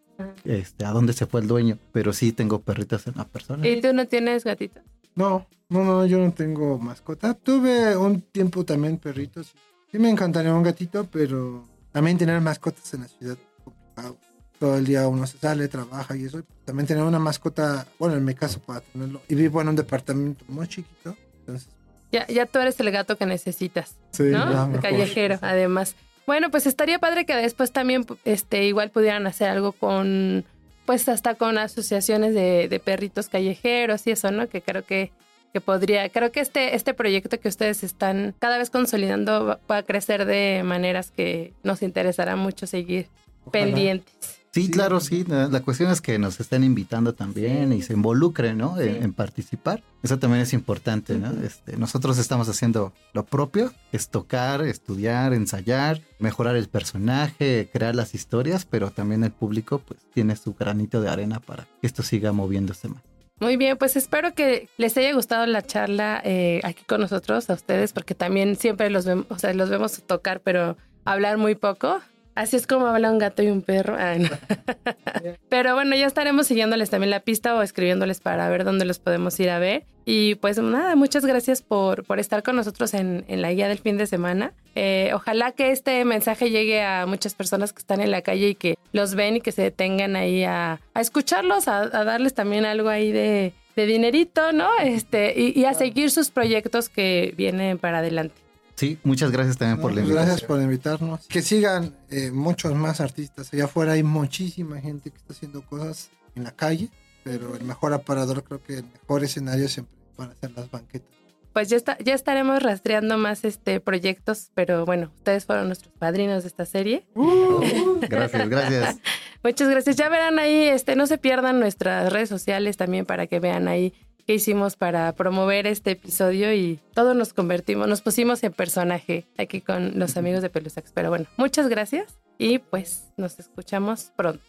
este, 0.43 0.85
a 0.85 0.91
dónde 0.91 1.13
se 1.13 1.27
fue 1.27 1.41
el 1.41 1.47
dueño, 1.47 1.77
pero 1.91 2.13
sí 2.13 2.31
tengo 2.31 2.61
perritos 2.61 3.05
en 3.07 3.13
la 3.17 3.25
persona. 3.25 3.67
¿Y 3.67 3.79
tú 3.81 3.93
no 3.93 4.07
tienes 4.07 4.43
gatito? 4.43 4.81
No, 5.15 5.47
no, 5.69 5.83
no, 5.83 6.05
yo 6.05 6.17
no 6.19 6.31
tengo 6.31 6.77
mascota. 6.77 7.33
Tuve 7.33 7.95
un 7.95 8.21
tiempo 8.21 8.63
también 8.65 8.97
perritos. 8.97 9.53
Sí 9.91 9.99
me 9.99 10.09
encantaría 10.09 10.53
un 10.53 10.63
gatito, 10.63 11.07
pero 11.11 11.65
también 11.91 12.17
tener 12.17 12.39
mascotas 12.41 12.93
en 12.93 13.01
la 13.01 13.07
ciudad 13.07 13.37
complicado. 13.63 14.17
Todo 14.59 14.77
el 14.77 14.85
día 14.85 15.07
uno 15.07 15.27
se 15.27 15.37
sale, 15.37 15.67
trabaja 15.67 16.15
y 16.15 16.25
eso. 16.25 16.41
También 16.65 16.87
tener 16.87 17.03
una 17.03 17.19
mascota, 17.19 17.85
bueno, 17.99 18.15
en 18.15 18.25
mi 18.25 18.33
caso 18.33 18.59
para 18.59 18.81
tenerlo. 18.81 19.21
Y 19.27 19.35
vivo 19.35 19.61
en 19.61 19.69
un 19.69 19.75
departamento 19.75 20.43
muy 20.47 20.67
chiquito, 20.67 21.15
entonces... 21.39 21.69
Ya, 22.11 22.25
ya 22.27 22.45
tú 22.45 22.59
eres 22.59 22.79
el 22.79 22.89
gato 22.89 23.17
que 23.17 23.25
necesitas, 23.25 23.95
sí, 24.11 24.23
¿no? 24.23 24.79
Callejero, 24.81 25.37
además. 25.41 25.95
Bueno, 26.25 26.49
pues 26.49 26.65
estaría 26.65 26.99
padre 26.99 27.25
que 27.25 27.35
después 27.35 27.71
también, 27.71 28.05
este, 28.23 28.65
igual 28.65 28.91
pudieran 28.91 29.27
hacer 29.27 29.49
algo 29.49 29.73
con, 29.73 30.45
pues 30.85 31.09
hasta 31.09 31.35
con 31.35 31.57
asociaciones 31.57 32.33
de, 32.33 32.67
de 32.69 32.79
perritos 32.79 33.27
callejeros 33.27 34.07
y 34.07 34.11
eso, 34.11 34.31
¿no? 34.31 34.47
Que 34.47 34.61
creo 34.61 34.83
que 34.83 35.11
que 35.57 35.61
podría, 35.61 36.07
creo 36.09 36.31
que 36.31 36.39
este, 36.39 36.75
este 36.75 36.93
proyecto 36.93 37.39
que 37.39 37.47
ustedes 37.47 37.83
están 37.83 38.35
cada 38.37 38.59
vez 38.59 38.69
consolidando 38.69 39.43
va, 39.43 39.59
va 39.69 39.77
a 39.77 39.83
crecer 39.83 40.25
de 40.25 40.61
maneras 40.63 41.09
que 41.09 41.51
nos 41.63 41.81
interesará 41.81 42.35
mucho 42.35 42.67
seguir 42.67 43.07
Ojalá. 43.45 43.51
pendientes. 43.51 44.13
Sí, 44.51 44.65
sí, 44.65 44.69
claro, 44.69 44.99
sí. 44.99 45.25
La, 45.27 45.47
la, 45.47 45.61
cuestión 45.61 45.89
es 45.89 45.99
que 45.99 46.19
nos 46.19 46.39
estén 46.39 46.63
invitando 46.63 47.15
también 47.15 47.73
y 47.73 47.81
se 47.81 47.93
involucren, 47.93 48.59
¿no? 48.59 48.77
Sí. 48.77 48.83
En, 48.83 49.03
en, 49.03 49.13
participar. 49.13 49.83
Eso 50.03 50.19
también 50.19 50.43
es 50.43 50.53
importante, 50.53 51.17
¿no? 51.17 51.31
Este, 51.43 51.75
nosotros 51.75 52.19
estamos 52.19 52.47
haciendo 52.49 52.93
lo 53.13 53.25
propio, 53.25 53.73
es 53.91 54.09
tocar, 54.09 54.61
estudiar, 54.61 55.33
ensayar, 55.33 56.01
mejorar 56.19 56.55
el 56.55 56.69
personaje, 56.69 57.67
crear 57.73 57.95
las 57.95 58.13
historias, 58.13 58.65
pero 58.65 58.91
también 58.91 59.23
el 59.23 59.31
público 59.31 59.79
pues 59.79 60.01
tiene 60.13 60.35
su 60.35 60.53
granito 60.53 61.01
de 61.01 61.09
arena 61.09 61.39
para 61.39 61.63
que 61.81 61.87
esto 61.87 62.03
siga 62.03 62.31
moviéndose 62.31 62.89
más. 62.89 63.06
Muy 63.39 63.55
bien, 63.55 63.77
pues 63.77 63.95
espero 63.95 64.33
que 64.33 64.67
les 64.77 64.97
haya 64.97 65.13
gustado 65.13 65.45
la 65.45 65.61
charla 65.61 66.19
eh, 66.23 66.59
aquí 66.63 66.83
con 66.85 67.01
nosotros, 67.01 67.49
a 67.49 67.53
ustedes, 67.53 67.93
porque 67.93 68.15
también 68.15 68.55
siempre 68.55 68.89
los 68.89 69.05
vemos, 69.05 69.27
o 69.29 69.37
sea, 69.37 69.53
los 69.53 69.69
vemos 69.69 70.01
tocar, 70.03 70.41
pero 70.41 70.75
hablar 71.05 71.37
muy 71.37 71.53
poco. 71.53 72.01
Así 72.37 72.55
es 72.55 72.67
como 72.67 72.85
habla 72.85 73.11
un 73.11 73.17
gato 73.17 73.41
y 73.41 73.47
un 73.47 73.63
perro. 73.63 73.97
No. 73.97 74.29
Pero 75.49 75.73
bueno, 75.73 75.95
ya 75.95 76.05
estaremos 76.05 76.45
siguiéndoles 76.45 76.91
también 76.91 77.09
la 77.09 77.21
pista 77.21 77.55
o 77.55 77.63
escribiéndoles 77.63 78.19
para 78.19 78.47
ver 78.47 78.63
dónde 78.63 78.85
los 78.85 78.99
podemos 78.99 79.39
ir 79.39 79.49
a 79.49 79.57
ver. 79.57 79.85
Y 80.05 80.35
pues 80.35 80.59
nada, 80.59 80.95
muchas 80.95 81.25
gracias 81.25 81.63
por, 81.63 82.03
por 82.03 82.19
estar 82.19 82.43
con 82.43 82.55
nosotros 82.55 82.93
en, 82.93 83.25
en, 83.27 83.41
la 83.41 83.51
guía 83.53 83.67
del 83.67 83.79
fin 83.79 83.97
de 83.97 84.05
semana. 84.05 84.53
Eh, 84.75 85.09
ojalá 85.15 85.53
que 85.53 85.71
este 85.71 86.05
mensaje 86.05 86.51
llegue 86.51 86.83
a 86.83 87.07
muchas 87.07 87.33
personas 87.33 87.73
que 87.73 87.79
están 87.79 88.01
en 88.01 88.11
la 88.11 88.21
calle 88.21 88.49
y 88.49 88.55
que 88.55 88.77
los 88.91 89.15
ven 89.15 89.37
y 89.37 89.41
que 89.41 89.51
se 89.51 89.63
detengan 89.63 90.15
ahí 90.15 90.43
a, 90.43 90.79
a 90.93 91.01
escucharlos, 91.01 91.67
a, 91.67 91.79
a, 91.79 92.03
darles 92.03 92.35
también 92.35 92.65
algo 92.65 92.89
ahí 92.89 93.11
de, 93.11 93.53
de 93.75 93.85
dinerito, 93.87 94.51
¿no? 94.51 94.69
Este, 94.83 95.33
y, 95.35 95.59
y 95.59 95.65
a 95.65 95.73
seguir 95.73 96.11
sus 96.11 96.29
proyectos 96.29 96.87
que 96.87 97.33
vienen 97.35 97.79
para 97.79 97.97
adelante. 97.97 98.46
Sí, 98.77 98.99
muchas 99.03 99.31
gracias 99.31 99.57
también 99.57 99.81
por 99.81 99.91
la 99.91 100.01
invitación. 100.01 100.27
Gracias 100.27 100.47
por 100.47 100.61
invitarnos. 100.61 101.25
Que 101.27 101.41
sigan 101.41 101.95
eh, 102.11 102.29
muchos 102.29 102.75
más 102.75 103.01
artistas. 103.01 103.51
Allá 103.51 103.65
afuera 103.65 103.93
hay 103.93 104.03
muchísima 104.03 104.79
gente 104.79 105.09
que 105.09 105.17
está 105.17 105.33
haciendo 105.33 105.63
cosas 105.63 106.11
en 106.35 106.43
la 106.43 106.51
calle, 106.51 106.89
pero 107.23 107.55
el 107.55 107.63
mejor 107.63 107.93
aparador, 107.93 108.43
creo 108.43 108.61
que 108.61 108.75
el 108.75 108.85
mejor 108.85 109.23
escenario 109.23 109.67
siempre 109.67 109.95
van 110.15 110.29
a 110.29 110.35
ser 110.35 110.51
las 110.51 110.69
banquetas. 110.69 111.09
Pues 111.53 111.69
ya, 111.69 111.75
está, 111.75 111.97
ya 111.97 112.13
estaremos 112.13 112.61
rastreando 112.61 113.17
más 113.17 113.43
este 113.45 113.79
proyectos, 113.79 114.51
pero 114.53 114.85
bueno, 114.85 115.11
ustedes 115.15 115.47
fueron 115.47 115.65
nuestros 115.65 115.91
padrinos 115.97 116.43
de 116.43 116.49
esta 116.49 116.67
serie. 116.67 117.03
Uh, 117.15 117.99
gracias, 118.07 118.47
gracias. 118.47 118.97
Muchas 119.43 119.67
gracias. 119.69 119.95
Ya 119.95 120.07
verán 120.07 120.37
ahí, 120.37 120.65
este, 120.65 120.95
no 120.95 121.07
se 121.07 121.17
pierdan 121.17 121.59
nuestras 121.59 122.13
redes 122.13 122.29
sociales 122.29 122.77
también 122.77 123.07
para 123.07 123.25
que 123.25 123.39
vean 123.39 123.67
ahí 123.67 123.95
que 124.27 124.35
hicimos 124.35 124.75
para 124.75 125.11
promover 125.13 125.65
este 125.67 125.91
episodio 125.91 126.51
y 126.53 126.81
todos 126.93 127.15
nos 127.15 127.33
convertimos, 127.33 127.87
nos 127.87 128.01
pusimos 128.01 128.43
en 128.43 128.51
personaje 128.51 129.25
aquí 129.37 129.61
con 129.61 129.97
los 129.97 130.17
amigos 130.17 130.41
de 130.41 130.49
Pelusax. 130.49 130.91
Pero 130.93 131.07
bueno, 131.09 131.27
muchas 131.37 131.69
gracias 131.69 132.19
y 132.37 132.59
pues 132.59 133.07
nos 133.15 133.39
escuchamos 133.39 134.11
pronto. 134.17 134.43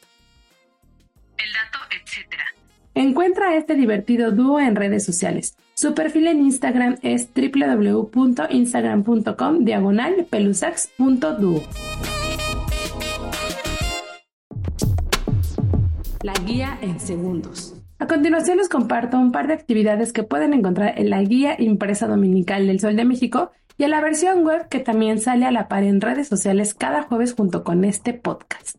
El 1.39 1.53
dato, 1.53 1.79
etcétera. 1.95 2.47
Encuentra 2.95 3.51
a 3.51 3.57
este 3.57 3.77
divertido 3.77 4.33
dúo 4.33 4.59
en 4.59 4.75
redes 4.75 5.05
sociales. 5.05 5.55
Su 5.75 5.95
perfil 5.95 6.27
en 6.27 6.41
Instagram 6.41 6.99
es 7.03 7.29
www.instagram.com 7.33 9.65
diagonal 9.65 10.27
pelusax.duo. 10.29 11.63
La 16.25 16.35
guía 16.45 16.77
en 16.83 16.99
segundos. 16.99 17.78
A 18.01 18.07
continuación 18.07 18.59
les 18.59 18.69
comparto 18.69 19.19
un 19.19 19.33
par 19.33 19.49
de 19.49 19.55
actividades 19.55 20.13
que 20.13 20.23
pueden 20.23 20.55
encontrar 20.55 20.95
en 21.01 21.11
la 21.11 21.21
guía 21.21 21.57
impresa 21.59 22.07
dominical 22.07 22.69
del 22.69 22.79
Sol 22.79 22.95
de 22.95 23.05
México 23.05 23.51
y 23.77 23.83
en 23.83 23.91
la 23.91 24.01
versión 24.01 24.45
web 24.45 24.69
que 24.69 24.79
también 24.79 25.19
sale 25.21 25.47
a 25.47 25.51
la 25.51 25.67
par 25.67 25.83
en 25.83 26.01
redes 26.01 26.29
sociales 26.29 26.75
cada 26.75 27.03
jueves 27.03 27.35
junto 27.35 27.65
con 27.65 27.85
este 27.85 28.15
podcast. 28.15 28.77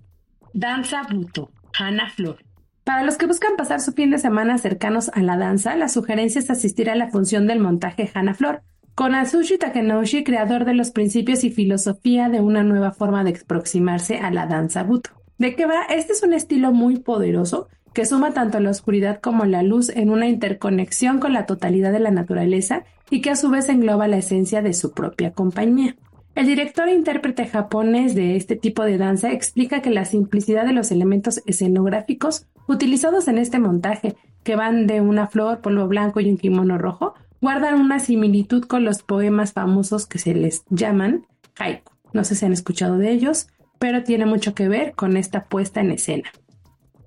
Danza 0.53 1.01
Buto, 1.11 1.51
Hannah 1.77 2.09
Flor. 2.11 2.37
Para 2.85 3.03
los 3.03 3.17
que 3.17 3.25
buscan 3.25 3.57
pasar 3.57 3.81
su 3.81 3.91
fin 3.91 4.09
de 4.09 4.19
semana 4.19 4.57
cercanos 4.57 5.11
a 5.13 5.19
la 5.21 5.35
danza, 5.35 5.75
la 5.75 5.89
sugerencia 5.89 6.39
es 6.39 6.49
asistir 6.49 6.89
a 6.89 6.95
la 6.95 7.09
función 7.09 7.45
del 7.45 7.59
montaje 7.59 8.09
Hannah 8.13 8.35
Flor, 8.35 8.61
con 8.95 9.15
Atsushi 9.15 9.57
Takenouchi, 9.57 10.23
creador 10.23 10.63
de 10.63 10.75
los 10.75 10.91
principios 10.91 11.43
y 11.43 11.51
filosofía 11.51 12.29
de 12.29 12.39
una 12.39 12.63
nueva 12.63 12.93
forma 12.93 13.25
de 13.25 13.37
aproximarse 13.41 14.19
a 14.19 14.31
la 14.31 14.47
danza 14.47 14.83
Buto. 14.83 15.11
¿De 15.37 15.55
qué 15.55 15.65
va? 15.65 15.83
Este 15.89 16.13
es 16.13 16.23
un 16.23 16.33
estilo 16.33 16.73
muy 16.73 16.99
poderoso 16.99 17.69
que 17.99 18.05
suma 18.05 18.31
tanto 18.31 18.61
la 18.61 18.69
oscuridad 18.69 19.19
como 19.19 19.43
la 19.43 19.61
luz 19.61 19.89
en 19.89 20.09
una 20.09 20.29
interconexión 20.29 21.19
con 21.19 21.33
la 21.33 21.45
totalidad 21.45 21.91
de 21.91 21.99
la 21.99 22.11
naturaleza 22.11 22.85
y 23.09 23.19
que 23.19 23.29
a 23.29 23.35
su 23.35 23.49
vez 23.49 23.67
engloba 23.67 24.07
la 24.07 24.15
esencia 24.15 24.61
de 24.61 24.73
su 24.73 24.93
propia 24.93 25.33
compañía. 25.33 25.97
El 26.33 26.47
director 26.47 26.87
e 26.87 26.93
intérprete 26.93 27.45
japonés 27.45 28.15
de 28.15 28.37
este 28.37 28.55
tipo 28.55 28.85
de 28.85 28.97
danza 28.97 29.33
explica 29.33 29.81
que 29.81 29.89
la 29.89 30.05
simplicidad 30.05 30.65
de 30.65 30.71
los 30.71 30.91
elementos 30.91 31.43
escenográficos 31.45 32.45
utilizados 32.69 33.27
en 33.27 33.37
este 33.37 33.59
montaje, 33.59 34.15
que 34.43 34.55
van 34.55 34.87
de 34.87 35.01
una 35.01 35.27
flor, 35.27 35.59
polvo 35.59 35.85
blanco 35.89 36.21
y 36.21 36.29
un 36.29 36.37
kimono 36.37 36.77
rojo, 36.77 37.15
guardan 37.41 37.81
una 37.81 37.99
similitud 37.99 38.63
con 38.63 38.85
los 38.85 39.03
poemas 39.03 39.51
famosos 39.51 40.07
que 40.07 40.19
se 40.19 40.33
les 40.33 40.63
llaman 40.69 41.27
haiku. 41.57 41.91
No 42.13 42.23
sé 42.23 42.35
si 42.35 42.45
han 42.45 42.53
escuchado 42.53 42.97
de 42.97 43.11
ellos, 43.11 43.47
pero 43.77 44.03
tiene 44.03 44.25
mucho 44.25 44.55
que 44.55 44.69
ver 44.69 44.93
con 44.93 45.17
esta 45.17 45.49
puesta 45.49 45.81
en 45.81 45.91
escena. 45.91 46.31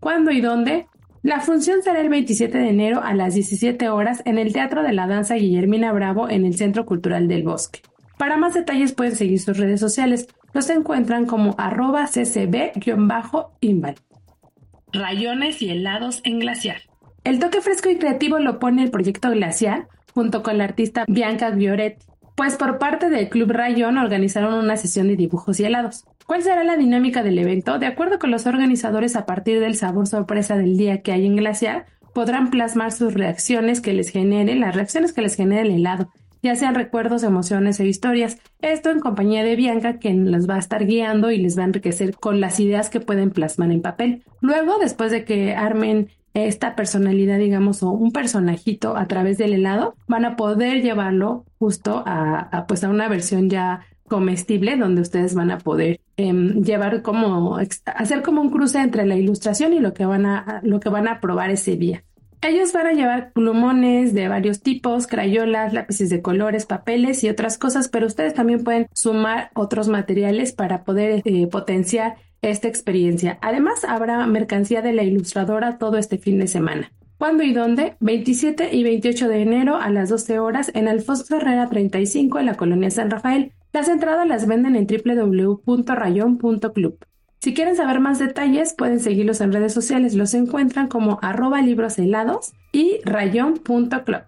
¿Cuándo 0.03 0.33
y 0.33 0.41
dónde? 0.41 0.89
La 1.23 1.39
función 1.39 1.81
será 1.85 2.01
el 2.01 2.09
27 2.09 2.59
de 2.59 2.71
enero 2.71 3.01
a 3.05 3.15
las 3.15 3.35
17 3.35 3.89
horas 3.89 4.21
en 4.25 4.37
el 4.37 4.53
Teatro 4.53 4.83
de 4.83 4.93
la 4.93 5.07
Danza 5.07 5.37
Guillermina 5.37 5.93
Bravo 5.93 6.29
en 6.29 6.45
el 6.45 6.57
Centro 6.57 6.85
Cultural 6.87 7.29
del 7.29 7.45
Bosque. 7.45 7.83
Para 8.19 8.37
más 8.37 8.53
detalles 8.53 8.95
pueden 8.95 9.15
seguir 9.15 9.39
sus 9.39 9.57
redes 9.59 9.79
sociales. 9.79 10.27
Los 10.55 10.69
encuentran 10.71 11.27
como 11.27 11.55
arroba 11.57 12.09
ccb-inval. 12.09 13.95
Rayones 14.93 15.63
y 15.63 15.71
helados 15.71 16.21
en 16.25 16.41
glaciar. 16.41 16.79
El 17.23 17.39
toque 17.39 17.61
fresco 17.61 17.89
y 17.89 17.99
creativo 17.99 18.41
lo 18.41 18.59
pone 18.59 18.83
el 18.83 18.91
proyecto 18.91 19.31
Glaciar 19.31 19.87
junto 20.15 20.43
con 20.43 20.59
la 20.59 20.65
artista 20.65 21.05
Bianca 21.07 21.55
Gioretti, 21.55 22.05
pues 22.35 22.57
por 22.57 22.79
parte 22.79 23.09
del 23.09 23.29
Club 23.29 23.53
Rayón 23.53 23.99
organizaron 23.99 24.55
una 24.55 24.77
sesión 24.77 25.07
de 25.07 25.15
dibujos 25.15 25.61
y 25.61 25.65
helados. 25.65 26.07
¿Cuál 26.33 26.45
será 26.45 26.65
la 26.65 26.79
dinámica 26.79 27.23
del 27.23 27.39
evento? 27.39 27.79
De 27.79 27.85
acuerdo 27.85 28.19
con 28.19 28.31
los 28.31 28.47
organizadores, 28.47 29.17
a 29.17 29.27
partir 29.27 29.61
del 29.61 29.75
sabor 29.75 30.07
sorpresa 30.07 30.57
del 30.57 30.79
día 30.79 31.03
que 31.03 31.13
hay 31.13 31.27
en 31.27 31.37
Glaciar, 31.37 31.85
podrán 32.15 32.49
plasmar 32.49 32.91
sus 32.91 33.13
reacciones 33.13 33.83
que 33.83 33.93
les 33.93 34.09
genere, 34.09 34.55
las 34.55 34.75
reacciones 34.75 35.13
que 35.13 35.21
les 35.21 35.35
genere 35.35 35.69
el 35.69 35.73
helado, 35.73 36.09
ya 36.43 36.57
sean 36.57 36.75
recuerdos, 36.75 37.23
emociones 37.23 37.81
e 37.81 37.87
historias. 37.87 38.39
Esto 38.63 38.89
en 38.89 39.01
compañía 39.01 39.45
de 39.45 39.57
Bianca, 39.57 39.99
quien 39.99 40.33
los 40.33 40.49
va 40.49 40.55
a 40.55 40.61
estar 40.61 40.87
guiando 40.87 41.31
y 41.31 41.37
les 41.37 41.59
va 41.59 41.65
a 41.65 41.67
enriquecer 41.67 42.17
con 42.17 42.41
las 42.41 42.59
ideas 42.61 42.89
que 42.89 43.01
pueden 43.01 43.31
plasmar 43.31 43.71
en 43.71 43.83
papel. 43.83 44.25
Luego, 44.41 44.79
después 44.79 45.11
de 45.11 45.27
que 45.27 45.55
armen 45.55 46.09
esta 46.33 46.77
personalidad, 46.77 47.41
digamos, 47.41 47.83
o 47.83 47.91
un 47.91 48.11
personajito 48.11 48.97
a 48.97 49.07
través 49.07 49.37
del 49.37 49.53
helado, 49.53 49.97
van 50.09 50.25
a 50.25 50.37
poder 50.37 50.81
llevarlo 50.81 51.45
justo 51.59 52.03
a, 52.07 52.65
pues 52.67 52.85
a 52.85 52.89
una 52.89 53.07
versión 53.09 53.51
ya 53.51 53.83
comestible 54.09 54.79
donde 54.79 55.03
ustedes 55.03 55.35
van 55.35 55.51
a 55.51 55.59
poder 55.59 56.01
em, 56.17 56.63
llevar 56.63 57.03
como 57.03 57.59
hacer 57.87 58.23
como 58.23 58.41
un 58.41 58.51
cruce 58.51 58.79
entre 58.81 59.07
la 59.07 59.17
ilustración 59.17 59.73
y 59.73 59.81
lo 59.81 59.95
que 59.95 60.07
van 60.07 60.27
a 60.27 60.61
lo 60.63 60.81
que 60.81 60.89
van 60.89 61.09
a 61.09 61.21
probar 61.21 61.51
ese 61.51 61.77
día. 61.77 62.05
Ellos 62.45 62.73
van 62.73 62.89
a 62.89 62.93
llevar 62.93 63.33
plumones 63.33 64.15
de 64.15 64.27
varios 64.27 64.63
tipos, 64.63 65.07
crayolas, 65.07 65.73
lápices 65.73 66.11
de 66.11 66.23
colores, 66.23 66.67
papeles 66.67 67.23
y 67.23 67.29
otras 67.29 67.57
cosas, 67.57 67.89
pero 67.89 68.09
ustedes 68.09 68.35
también 68.35 68.65
pueden 68.65 68.89
sumar 68.93 69.53
otros 69.55 69.87
materiales 69.87 70.53
para 70.53 70.83
poder 70.83 71.23
eh, 71.25 71.47
potenciar 71.47 72.17
esta 72.43 72.67
experiencia. 72.67 73.39
Además, 73.43 73.85
habrá 73.85 74.27
mercancía 74.27 74.83
de 74.83 74.93
la 74.93 75.05
ilustradora 75.05 75.79
todo 75.79 75.99
este 75.99 76.19
fin 76.19 76.41
de 76.41 76.49
semana. 76.49 76.91
¿Cuándo 77.17 77.45
y 77.45 77.53
dónde? 77.53 77.95
27 78.01 78.75
y 78.75 78.83
28 78.83 79.29
de 79.29 79.43
enero 79.43 79.77
a 79.77 79.91
las 79.91 80.09
12 80.09 80.41
horas 80.41 80.73
en 80.75 80.89
Alfonso 80.89 81.37
Herrera 81.37 81.69
35 81.69 82.41
en 82.41 82.47
la 82.47 82.57
colonia 82.57 82.91
San 82.91 83.09
Rafael. 83.09 83.53
Las 83.73 83.89
entradas 83.89 84.29
las 84.29 84.47
venden 84.47 84.77
en 84.77 84.87
www.rayon.club. 84.87 86.99
Si 87.41 87.55
quieren 87.55 87.75
saber 87.75 88.01
más 88.01 88.19
detalles, 88.19 88.75
pueden 88.75 89.01
seguirlos 89.01 89.41
en 89.41 89.53
redes 89.53 89.73
sociales. 89.73 90.15
Los 90.15 90.35
encuentran 90.35 90.89
como 90.89 91.19
arroba 91.23 91.63
libros 91.63 91.99
helados 91.99 92.53
y 92.71 93.01
rayon.club. 93.05 94.25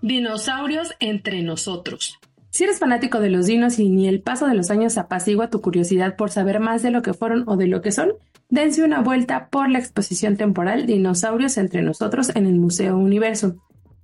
Dinosaurios 0.00 0.94
entre 0.98 1.42
nosotros. 1.42 2.18
Si 2.50 2.64
eres 2.64 2.80
fanático 2.80 3.20
de 3.20 3.30
los 3.30 3.46
dinos 3.46 3.78
y 3.78 3.88
ni 3.88 4.08
el 4.08 4.20
paso 4.20 4.46
de 4.46 4.54
los 4.54 4.70
años 4.70 4.98
apacigua 4.98 5.50
tu 5.50 5.60
curiosidad 5.60 6.16
por 6.16 6.30
saber 6.30 6.58
más 6.58 6.82
de 6.82 6.90
lo 6.90 7.02
que 7.02 7.14
fueron 7.14 7.44
o 7.46 7.56
de 7.56 7.66
lo 7.66 7.80
que 7.80 7.92
son, 7.92 8.14
dense 8.48 8.82
una 8.82 9.00
vuelta 9.00 9.48
por 9.48 9.70
la 9.70 9.78
exposición 9.78 10.36
temporal 10.36 10.86
Dinosaurios 10.86 11.56
entre 11.58 11.82
nosotros 11.82 12.34
en 12.34 12.46
el 12.46 12.56
Museo 12.56 12.98
Universo. 12.98 13.56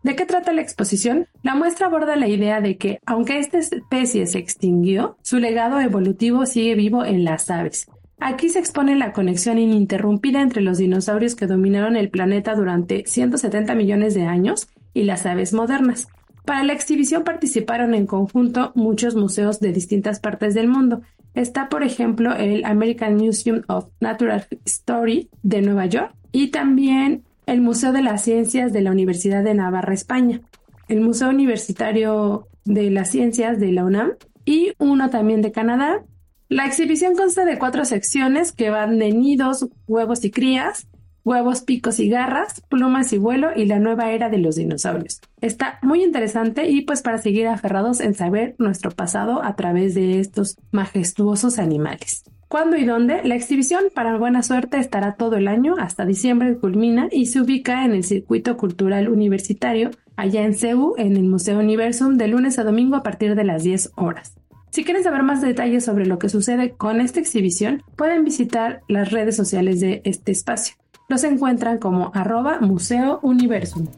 ¿De 0.02 0.14
qué 0.14 0.26
trata 0.26 0.52
la 0.52 0.62
exposición? 0.62 1.26
La 1.42 1.54
muestra 1.54 1.86
aborda 1.86 2.14
la 2.16 2.28
idea 2.28 2.60
de 2.60 2.76
que, 2.76 3.00
aunque 3.04 3.38
esta 3.38 3.58
especie 3.58 4.26
se 4.26 4.38
extinguió, 4.38 5.16
su 5.22 5.38
legado 5.38 5.80
evolutivo 5.80 6.46
sigue 6.46 6.76
vivo 6.76 7.04
en 7.04 7.24
las 7.24 7.50
aves. 7.50 7.88
Aquí 8.20 8.48
se 8.48 8.58
expone 8.58 8.96
la 8.96 9.12
conexión 9.12 9.58
ininterrumpida 9.58 10.40
entre 10.40 10.62
los 10.62 10.78
dinosaurios 10.78 11.34
que 11.34 11.46
dominaron 11.46 11.96
el 11.96 12.10
planeta 12.10 12.54
durante 12.54 13.04
170 13.06 13.74
millones 13.74 14.14
de 14.14 14.22
años 14.22 14.68
y 14.94 15.04
las 15.04 15.26
aves 15.26 15.52
modernas. 15.52 16.08
Para 16.44 16.64
la 16.64 16.72
exhibición 16.72 17.24
participaron 17.24 17.94
en 17.94 18.06
conjunto 18.06 18.72
muchos 18.74 19.14
museos 19.14 19.60
de 19.60 19.72
distintas 19.72 20.18
partes 20.18 20.54
del 20.54 20.66
mundo. 20.66 21.02
Está, 21.34 21.68
por 21.68 21.82
ejemplo, 21.82 22.34
el 22.34 22.64
American 22.64 23.16
Museum 23.16 23.62
of 23.68 23.86
Natural 24.00 24.46
History 24.64 25.28
de 25.42 25.62
Nueva 25.62 25.86
York 25.86 26.14
y 26.32 26.48
también 26.48 27.24
el 27.48 27.62
Museo 27.62 27.92
de 27.92 28.02
las 28.02 28.22
Ciencias 28.22 28.74
de 28.74 28.82
la 28.82 28.90
Universidad 28.90 29.42
de 29.42 29.54
Navarra, 29.54 29.94
España, 29.94 30.42
el 30.86 31.00
Museo 31.00 31.30
Universitario 31.30 32.46
de 32.64 32.90
las 32.90 33.10
Ciencias 33.10 33.58
de 33.58 33.72
la 33.72 33.86
UNAM 33.86 34.12
y 34.44 34.74
uno 34.78 35.08
también 35.08 35.40
de 35.40 35.50
Canadá. 35.50 36.04
La 36.50 36.66
exhibición 36.66 37.16
consta 37.16 37.46
de 37.46 37.58
cuatro 37.58 37.86
secciones 37.86 38.52
que 38.52 38.68
van 38.68 38.98
de 38.98 39.12
nidos, 39.12 39.66
huevos 39.86 40.24
y 40.26 40.30
crías, 40.30 40.88
huevos, 41.24 41.62
picos 41.62 42.00
y 42.00 42.10
garras, 42.10 42.60
plumas 42.68 43.14
y 43.14 43.18
vuelo 43.18 43.48
y 43.56 43.64
la 43.64 43.78
nueva 43.78 44.12
era 44.12 44.28
de 44.28 44.38
los 44.38 44.56
dinosaurios. 44.56 45.22
Está 45.40 45.78
muy 45.80 46.04
interesante 46.04 46.68
y 46.68 46.82
pues 46.82 47.00
para 47.00 47.16
seguir 47.16 47.46
aferrados 47.46 48.00
en 48.00 48.12
saber 48.12 48.56
nuestro 48.58 48.90
pasado 48.90 49.42
a 49.42 49.56
través 49.56 49.94
de 49.94 50.20
estos 50.20 50.56
majestuosos 50.70 51.58
animales. 51.58 52.24
¿Cuándo 52.48 52.78
y 52.78 52.86
dónde? 52.86 53.20
La 53.24 53.34
exhibición, 53.34 53.84
para 53.94 54.16
buena 54.16 54.42
suerte, 54.42 54.78
estará 54.78 55.16
todo 55.16 55.36
el 55.36 55.48
año, 55.48 55.74
hasta 55.78 56.06
diciembre 56.06 56.56
culmina 56.56 57.08
y 57.12 57.26
se 57.26 57.42
ubica 57.42 57.84
en 57.84 57.92
el 57.92 58.04
Circuito 58.04 58.56
Cultural 58.56 59.10
Universitario, 59.10 59.90
allá 60.16 60.44
en 60.44 60.54
CEU, 60.54 60.94
en 60.96 61.18
el 61.18 61.24
Museo 61.24 61.58
Universum, 61.58 62.16
de 62.16 62.28
lunes 62.28 62.58
a 62.58 62.64
domingo 62.64 62.96
a 62.96 63.02
partir 63.02 63.34
de 63.34 63.44
las 63.44 63.64
10 63.64 63.92
horas. 63.96 64.32
Si 64.70 64.82
quieren 64.82 65.04
saber 65.04 65.22
más 65.24 65.42
detalles 65.42 65.84
sobre 65.84 66.06
lo 66.06 66.18
que 66.18 66.30
sucede 66.30 66.72
con 66.72 67.02
esta 67.02 67.20
exhibición, 67.20 67.82
pueden 67.96 68.24
visitar 68.24 68.80
las 68.88 69.10
redes 69.12 69.36
sociales 69.36 69.80
de 69.80 70.00
este 70.04 70.32
espacio. 70.32 70.76
Los 71.10 71.24
encuentran 71.24 71.76
como 71.76 72.12
arroba 72.14 72.60
Museo 72.60 73.20
Universum. 73.22 73.88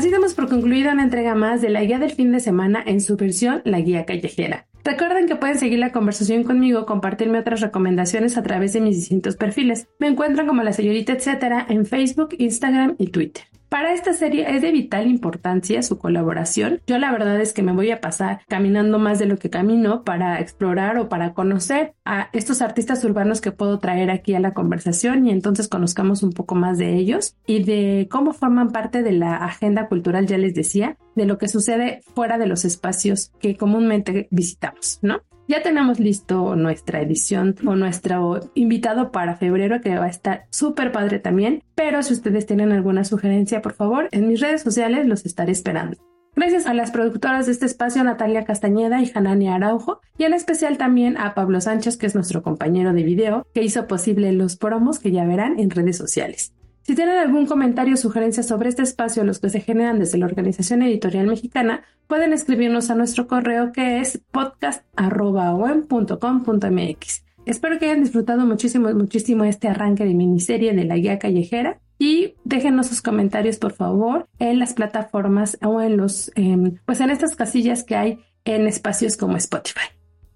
Así 0.00 0.08
damos 0.08 0.32
por 0.32 0.48
concluida 0.48 0.94
una 0.94 1.02
entrega 1.02 1.34
más 1.34 1.60
de 1.60 1.68
la 1.68 1.84
guía 1.84 1.98
del 1.98 2.12
fin 2.12 2.32
de 2.32 2.40
semana 2.40 2.82
en 2.86 3.02
su 3.02 3.18
versión 3.18 3.60
La 3.66 3.80
Guía 3.80 4.06
Callejera. 4.06 4.66
Recuerden 4.82 5.28
que 5.28 5.36
pueden 5.36 5.58
seguir 5.58 5.78
la 5.78 5.92
conversación 5.92 6.42
conmigo, 6.42 6.86
compartirme 6.86 7.38
otras 7.38 7.60
recomendaciones 7.60 8.38
a 8.38 8.42
través 8.42 8.72
de 8.72 8.80
mis 8.80 8.96
distintos 8.96 9.36
perfiles. 9.36 9.88
Me 9.98 10.06
encuentran 10.06 10.46
como 10.46 10.62
la 10.62 10.72
señorita 10.72 11.12
etcétera 11.12 11.66
en 11.68 11.84
Facebook, 11.84 12.30
Instagram 12.38 12.94
y 12.96 13.08
Twitter. 13.08 13.44
Para 13.70 13.94
esta 13.94 14.14
serie 14.14 14.56
es 14.56 14.62
de 14.62 14.72
vital 14.72 15.06
importancia 15.06 15.80
su 15.84 15.96
colaboración. 15.96 16.80
Yo 16.88 16.98
la 16.98 17.12
verdad 17.12 17.40
es 17.40 17.52
que 17.52 17.62
me 17.62 17.72
voy 17.72 17.92
a 17.92 18.00
pasar 18.00 18.40
caminando 18.48 18.98
más 18.98 19.20
de 19.20 19.26
lo 19.26 19.38
que 19.38 19.48
camino 19.48 20.02
para 20.02 20.40
explorar 20.40 20.98
o 20.98 21.08
para 21.08 21.34
conocer 21.34 21.94
a 22.04 22.30
estos 22.32 22.62
artistas 22.62 23.04
urbanos 23.04 23.40
que 23.40 23.52
puedo 23.52 23.78
traer 23.78 24.10
aquí 24.10 24.34
a 24.34 24.40
la 24.40 24.54
conversación 24.54 25.24
y 25.24 25.30
entonces 25.30 25.68
conozcamos 25.68 26.24
un 26.24 26.32
poco 26.32 26.56
más 26.56 26.78
de 26.78 26.96
ellos 26.96 27.36
y 27.46 27.62
de 27.62 28.08
cómo 28.10 28.32
forman 28.32 28.72
parte 28.72 29.04
de 29.04 29.12
la 29.12 29.36
agenda 29.36 29.86
cultural, 29.86 30.26
ya 30.26 30.36
les 30.36 30.52
decía, 30.52 30.96
de 31.14 31.26
lo 31.26 31.38
que 31.38 31.46
sucede 31.46 32.00
fuera 32.12 32.38
de 32.38 32.46
los 32.46 32.64
espacios 32.64 33.30
que 33.38 33.56
comúnmente 33.56 34.26
visitamos, 34.32 34.98
¿no? 35.00 35.20
Ya 35.50 35.64
tenemos 35.64 35.98
listo 35.98 36.54
nuestra 36.54 37.00
edición 37.00 37.56
o 37.66 37.74
nuestro 37.74 38.38
invitado 38.54 39.10
para 39.10 39.34
febrero 39.34 39.80
que 39.80 39.98
va 39.98 40.04
a 40.04 40.08
estar 40.08 40.46
súper 40.50 40.92
padre 40.92 41.18
también. 41.18 41.64
Pero 41.74 42.04
si 42.04 42.12
ustedes 42.12 42.46
tienen 42.46 42.70
alguna 42.70 43.02
sugerencia, 43.02 43.60
por 43.60 43.72
favor, 43.72 44.08
en 44.12 44.28
mis 44.28 44.40
redes 44.40 44.62
sociales 44.62 45.08
los 45.08 45.26
estaré 45.26 45.50
esperando. 45.50 45.96
Gracias 46.36 46.66
a 46.66 46.74
las 46.74 46.92
productoras 46.92 47.46
de 47.46 47.52
este 47.52 47.66
espacio, 47.66 48.04
Natalia 48.04 48.44
Castañeda 48.44 49.02
y 49.02 49.10
Hanani 49.12 49.48
Araujo, 49.48 50.00
y 50.16 50.22
en 50.22 50.34
especial 50.34 50.78
también 50.78 51.18
a 51.18 51.34
Pablo 51.34 51.60
Sánchez, 51.60 51.96
que 51.96 52.06
es 52.06 52.14
nuestro 52.14 52.44
compañero 52.44 52.92
de 52.92 53.02
video, 53.02 53.44
que 53.52 53.64
hizo 53.64 53.88
posible 53.88 54.30
los 54.30 54.56
promos 54.56 55.00
que 55.00 55.10
ya 55.10 55.24
verán 55.24 55.58
en 55.58 55.70
redes 55.70 55.96
sociales. 55.96 56.54
Si 56.90 56.96
tienen 56.96 57.18
algún 57.18 57.46
comentario 57.46 57.94
o 57.94 57.96
sugerencia 57.96 58.42
sobre 58.42 58.68
este 58.68 58.82
espacio, 58.82 59.22
los 59.22 59.38
que 59.38 59.48
se 59.48 59.60
generan 59.60 60.00
desde 60.00 60.18
la 60.18 60.26
Organización 60.26 60.82
Editorial 60.82 61.28
Mexicana, 61.28 61.84
pueden 62.08 62.32
escribirnos 62.32 62.90
a 62.90 62.96
nuestro 62.96 63.28
correo 63.28 63.70
que 63.70 64.00
es 64.00 64.20
podcast.com.mx. 64.32 67.24
Espero 67.46 67.78
que 67.78 67.84
hayan 67.84 68.02
disfrutado 68.02 68.44
muchísimo, 68.44 68.92
muchísimo 68.92 69.44
este 69.44 69.68
arranque 69.68 70.04
de 70.04 70.14
miniserie 70.14 70.74
de 70.74 70.84
la 70.84 70.96
guía 70.96 71.20
callejera 71.20 71.78
y 71.96 72.34
déjenos 72.42 72.88
sus 72.88 73.02
comentarios 73.02 73.58
por 73.58 73.70
favor 73.70 74.26
en 74.40 74.58
las 74.58 74.74
plataformas 74.74 75.58
o 75.62 75.80
en 75.80 75.96
los, 75.96 76.32
em, 76.34 76.78
pues 76.86 77.00
en 77.00 77.10
estas 77.10 77.36
casillas 77.36 77.84
que 77.84 77.94
hay 77.94 78.18
en 78.44 78.66
espacios 78.66 79.16
como 79.16 79.36
Spotify. 79.36 79.86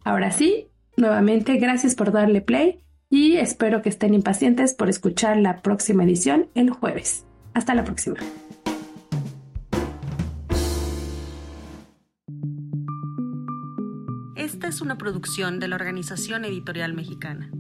Ahora 0.04 0.30
sí, 0.30 0.68
nuevamente 0.96 1.56
gracias 1.56 1.96
por 1.96 2.12
darle 2.12 2.42
play 2.42 2.78
y 3.08 3.36
espero 3.36 3.82
que 3.82 3.88
estén 3.88 4.14
impacientes 4.14 4.74
por 4.74 4.88
escuchar 4.88 5.36
la 5.36 5.62
próxima 5.62 6.04
edición 6.04 6.48
el 6.54 6.70
jueves. 6.70 7.24
Hasta 7.54 7.74
la 7.74 7.84
próxima. 7.84 8.16
Esta 14.36 14.68
es 14.68 14.80
una 14.80 14.98
producción 14.98 15.60
de 15.60 15.68
la 15.68 15.76
Organización 15.76 16.44
Editorial 16.44 16.92
Mexicana. 16.94 17.50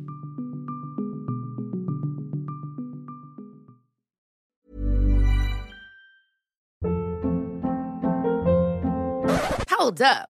Hold 9.84 10.02
up. 10.02 10.33